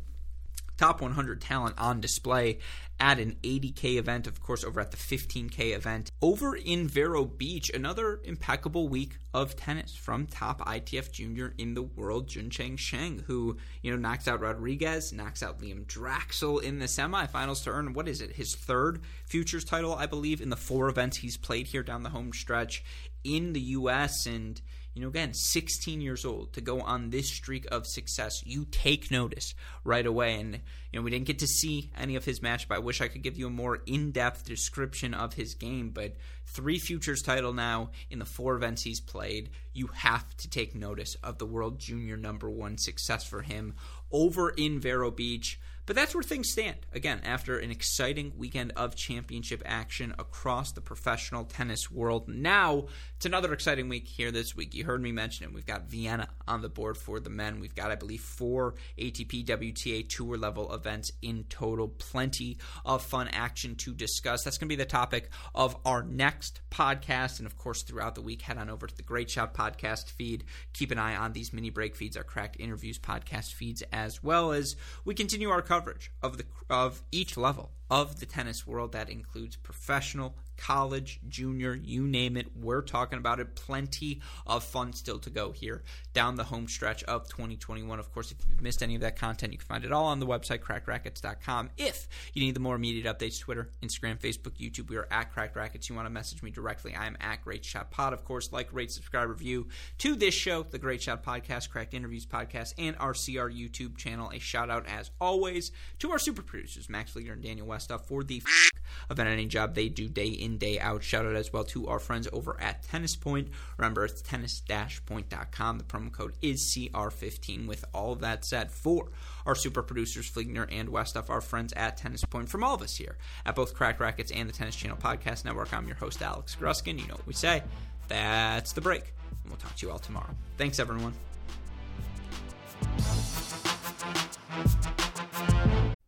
top 0.79 1.01
100 1.01 1.41
talent 1.41 1.75
on 1.77 1.99
display 1.99 2.57
at 3.01 3.19
an 3.19 3.35
80K 3.43 3.97
event, 3.97 4.27
of 4.27 4.41
course, 4.41 4.63
over 4.63 4.79
at 4.79 4.91
the 4.91 4.97
15K 4.97 5.75
event. 5.75 6.09
Over 6.21 6.55
in 6.55 6.87
Vero 6.87 7.25
Beach, 7.25 7.69
another 7.73 8.21
impeccable 8.23 8.87
week 8.87 9.17
of 9.33 9.57
tennis 9.57 9.93
from 9.93 10.25
top 10.25 10.61
ITF 10.61 11.11
junior 11.11 11.53
in 11.57 11.73
the 11.73 11.81
world, 11.81 12.27
Juncheng 12.27 12.79
Shang, 12.79 13.23
who, 13.27 13.57
you 13.81 13.91
know, 13.91 13.97
knocks 13.97 14.27
out 14.27 14.39
Rodriguez, 14.39 15.11
knocks 15.11 15.43
out 15.43 15.59
Liam 15.59 15.85
Draxl 15.85 16.63
in 16.63 16.79
the 16.79 16.85
semifinals 16.85 17.63
to 17.65 17.71
earn, 17.71 17.93
what 17.93 18.07
is 18.07 18.21
it, 18.21 18.31
his 18.31 18.55
third 18.55 19.01
futures 19.25 19.65
title, 19.65 19.93
I 19.93 20.05
believe, 20.05 20.39
in 20.39 20.49
the 20.49 20.55
four 20.55 20.87
events 20.87 21.17
he's 21.17 21.35
played 21.35 21.67
here 21.67 21.83
down 21.83 22.03
the 22.03 22.09
home 22.09 22.31
stretch 22.31 22.83
in 23.25 23.51
the 23.51 23.61
U.S. 23.61 24.25
And, 24.25 24.61
you 24.99 25.05
know, 25.05 25.09
again, 25.09 25.33
16 25.33 26.01
years 26.01 26.25
old 26.25 26.51
to 26.51 26.59
go 26.59 26.81
on 26.81 27.09
this 27.09 27.29
streak 27.29 27.65
of 27.71 27.87
success, 27.87 28.43
you 28.45 28.65
take 28.69 29.09
notice 29.09 29.55
right 29.85 30.05
away. 30.05 30.37
And, 30.37 30.59
you 30.91 30.99
know, 30.99 31.01
we 31.01 31.09
didn't 31.09 31.27
get 31.27 31.39
to 31.39 31.47
see 31.47 31.89
any 31.97 32.17
of 32.17 32.25
his 32.25 32.41
match, 32.41 32.67
but 32.67 32.75
I 32.75 32.79
wish 32.79 32.99
I 32.99 33.07
could 33.07 33.21
give 33.21 33.37
you 33.37 33.47
a 33.47 33.49
more 33.49 33.79
in 33.85 34.11
depth 34.11 34.43
description 34.43 35.13
of 35.13 35.35
his 35.35 35.53
game. 35.53 35.91
But 35.91 36.17
three 36.47 36.79
futures 36.79 37.21
title 37.21 37.53
now 37.53 37.91
in 38.09 38.19
the 38.19 38.25
four 38.25 38.57
events 38.57 38.81
he's 38.81 38.99
played. 38.99 39.51
You 39.71 39.87
have 39.87 40.35
to 40.35 40.49
take 40.49 40.75
notice 40.75 41.15
of 41.23 41.37
the 41.37 41.45
world 41.45 41.79
junior 41.79 42.17
number 42.17 42.49
one 42.49 42.77
success 42.77 43.23
for 43.23 43.41
him 43.41 43.75
over 44.11 44.49
in 44.49 44.81
Vero 44.81 45.11
Beach. 45.11 45.61
But 45.89 45.95
that's 45.95 46.13
where 46.13 46.21
things 46.21 46.51
stand. 46.51 46.77
Again, 46.93 47.19
after 47.23 47.57
an 47.57 47.71
exciting 47.71 48.33
weekend 48.37 48.73
of 48.75 48.95
championship 48.95 49.63
action 49.65 50.13
across 50.19 50.71
the 50.71 50.81
professional 50.81 51.45
tennis 51.45 51.89
world. 51.89 52.27
Now, 52.27 52.85
it's 53.15 53.25
another 53.25 53.51
exciting 53.53 53.89
week 53.89 54.07
here 54.07 54.29
this 54.29 54.55
week. 54.55 54.75
You 54.75 54.85
heard 54.85 55.01
me 55.01 55.11
mention 55.11 55.45
it. 55.45 55.51
We've 55.51 55.65
got 55.65 55.89
Vienna 55.89 56.27
on 56.47 56.61
the 56.61 56.69
board 56.69 56.95
for 56.95 57.19
the 57.19 57.31
men. 57.31 57.59
We've 57.59 57.73
got, 57.73 57.89
I 57.89 57.95
believe, 57.95 58.21
four 58.21 58.75
ATP 58.99 59.47
WTA 59.47 60.07
tour 60.07 60.37
level 60.37 60.71
events 60.75 61.11
in 61.23 61.45
total. 61.45 61.87
Plenty 61.87 62.59
of 62.85 63.01
fun 63.01 63.27
action 63.29 63.73
to 63.77 63.91
discuss. 63.91 64.43
That's 64.43 64.59
going 64.59 64.69
to 64.69 64.75
be 64.77 64.83
the 64.83 64.85
topic 64.85 65.31
of 65.55 65.75
our 65.85 66.03
next 66.03 66.61
podcast. 66.69 67.39
And 67.39 67.47
of 67.47 67.57
course, 67.57 67.81
throughout 67.81 68.13
the 68.13 68.21
week, 68.21 68.43
head 68.43 68.59
on 68.59 68.69
over 68.69 68.85
to 68.85 68.95
the 68.95 69.01
Great 69.01 69.31
Shot 69.31 69.55
podcast 69.55 70.11
feed. 70.11 70.43
Keep 70.73 70.91
an 70.91 70.99
eye 70.99 71.15
on 71.15 71.33
these 71.33 71.51
mini 71.51 71.71
break 71.71 71.95
feeds, 71.95 72.15
our 72.15 72.23
cracked 72.23 72.57
interviews 72.59 72.99
podcast 72.99 73.53
feeds, 73.53 73.81
as 73.91 74.21
well 74.21 74.51
as 74.51 74.75
we 75.03 75.15
continue 75.15 75.49
our 75.49 75.63
coverage 75.63 75.78
coverage 75.79 76.11
of 76.21 76.37
the 76.37 76.45
of 76.69 77.03
each 77.09 77.37
level 77.37 77.71
of 77.89 78.19
the 78.19 78.25
tennis 78.25 78.67
world 78.67 78.91
that 78.91 79.09
includes 79.09 79.55
professional, 79.55 80.35
college, 80.59 81.19
junior, 81.29 81.73
you 81.73 82.05
name 82.05 82.35
it. 82.37 82.47
We're 82.55 82.81
talking 82.81 83.17
about 83.17 83.39
it. 83.39 83.55
Plenty 83.55 84.21
of 84.45 84.63
fun 84.63 84.93
still 84.93 85.17
to 85.19 85.29
go 85.29 85.51
here 85.51 85.83
down 86.13 86.35
the 86.35 86.43
home 86.43 86.67
stretch 86.67 87.03
of 87.05 87.27
2021. 87.29 87.97
Of 87.97 88.11
course, 88.11 88.31
if 88.31 88.37
you've 88.47 88.61
missed 88.61 88.83
any 88.83 88.95
of 88.95 89.01
that 89.01 89.15
content, 89.15 89.53
you 89.53 89.57
can 89.57 89.67
find 89.67 89.85
it 89.85 89.91
all 89.91 90.05
on 90.05 90.19
the 90.19 90.27
website, 90.27 90.59
crackedracquets.com. 90.59 91.69
If 91.77 92.07
you 92.33 92.43
need 92.43 92.55
the 92.55 92.59
more 92.59 92.75
immediate 92.75 93.05
updates, 93.05 93.39
Twitter, 93.39 93.69
Instagram, 93.81 94.19
Facebook, 94.19 94.57
YouTube, 94.59 94.89
we 94.89 94.97
are 94.97 95.07
at 95.11 95.31
Cracked 95.31 95.55
Racquets. 95.55 95.87
You 95.89 95.95
want 95.95 96.07
to 96.07 96.11
message 96.11 96.43
me 96.43 96.51
directly, 96.51 96.93
I 96.93 97.07
am 97.07 97.17
at 97.21 97.41
Great 97.43 97.63
Shot 97.63 97.89
Pod. 97.89 98.11
Of 98.11 98.25
course, 98.25 98.51
like, 98.51 98.67
rate, 98.73 98.91
subscribe, 98.91 99.29
review 99.29 99.67
to 99.99 100.15
this 100.15 100.33
show, 100.33 100.63
the 100.63 100.77
Great 100.77 101.01
Shot 101.01 101.23
Podcast, 101.23 101.69
Cracked 101.69 101.93
Interviews 101.93 102.25
Podcast, 102.25 102.73
and 102.77 102.95
our 102.99 103.13
CR 103.13 103.49
YouTube 103.49 103.97
channel. 103.97 104.29
A 104.33 104.39
shout 104.39 104.69
out, 104.69 104.85
as 104.87 105.11
always, 105.21 105.71
to 105.99 106.11
our 106.11 106.19
super 106.19 106.41
producers, 106.41 106.89
Max 106.89 107.11
Fleeter 107.11 107.33
and 107.33 107.41
Daniel 107.41 107.67
Westoff, 107.67 108.01
for 108.01 108.23
the 108.23 108.41
f- 108.45 108.69
of 109.09 109.19
any 109.19 109.45
job 109.45 109.75
they 109.75 109.89
do 109.89 110.07
day 110.09 110.27
in, 110.27 110.48
day 110.57 110.79
out. 110.79 111.03
Shout 111.03 111.25
out 111.25 111.35
as 111.35 111.53
well 111.53 111.63
to 111.65 111.87
our 111.87 111.99
friends 111.99 112.27
over 112.33 112.59
at 112.59 112.83
Tennis 112.83 113.15
Point. 113.15 113.49
Remember, 113.77 114.05
it's 114.05 114.21
tennis-point.com. 114.21 115.77
The 115.77 115.83
promo 115.83 116.11
code 116.11 116.33
is 116.41 116.61
CR15. 116.73 117.67
With 117.67 117.85
all 117.93 118.13
of 118.13 118.21
that 118.21 118.45
said, 118.45 118.71
for 118.71 119.11
our 119.45 119.55
super 119.55 119.83
producers, 119.83 120.29
Fligner 120.29 120.67
and 120.71 120.89
Westoff, 120.89 121.29
our 121.29 121.41
friends 121.41 121.73
at 121.73 121.97
Tennis 121.97 122.23
Point, 122.25 122.49
from 122.49 122.63
all 122.63 122.75
of 122.75 122.81
us 122.81 122.95
here 122.95 123.17
at 123.45 123.55
both 123.55 123.73
Cracked 123.73 123.99
Racquets 123.99 124.31
and 124.31 124.49
the 124.49 124.53
Tennis 124.53 124.75
Channel 124.75 124.97
Podcast 124.97 125.45
Network, 125.45 125.73
I'm 125.73 125.87
your 125.87 125.97
host, 125.97 126.21
Alex 126.21 126.55
Gruskin. 126.59 126.99
You 126.99 127.07
know 127.07 127.15
what 127.15 127.27
we 127.27 127.33
say. 127.33 127.63
That's 128.07 128.73
the 128.73 128.81
break. 128.81 129.13
And 129.43 129.51
we'll 129.51 129.57
talk 129.57 129.75
to 129.75 129.85
you 129.85 129.91
all 129.91 129.99
tomorrow. 129.99 130.35
Thanks, 130.57 130.79
everyone. 130.79 131.13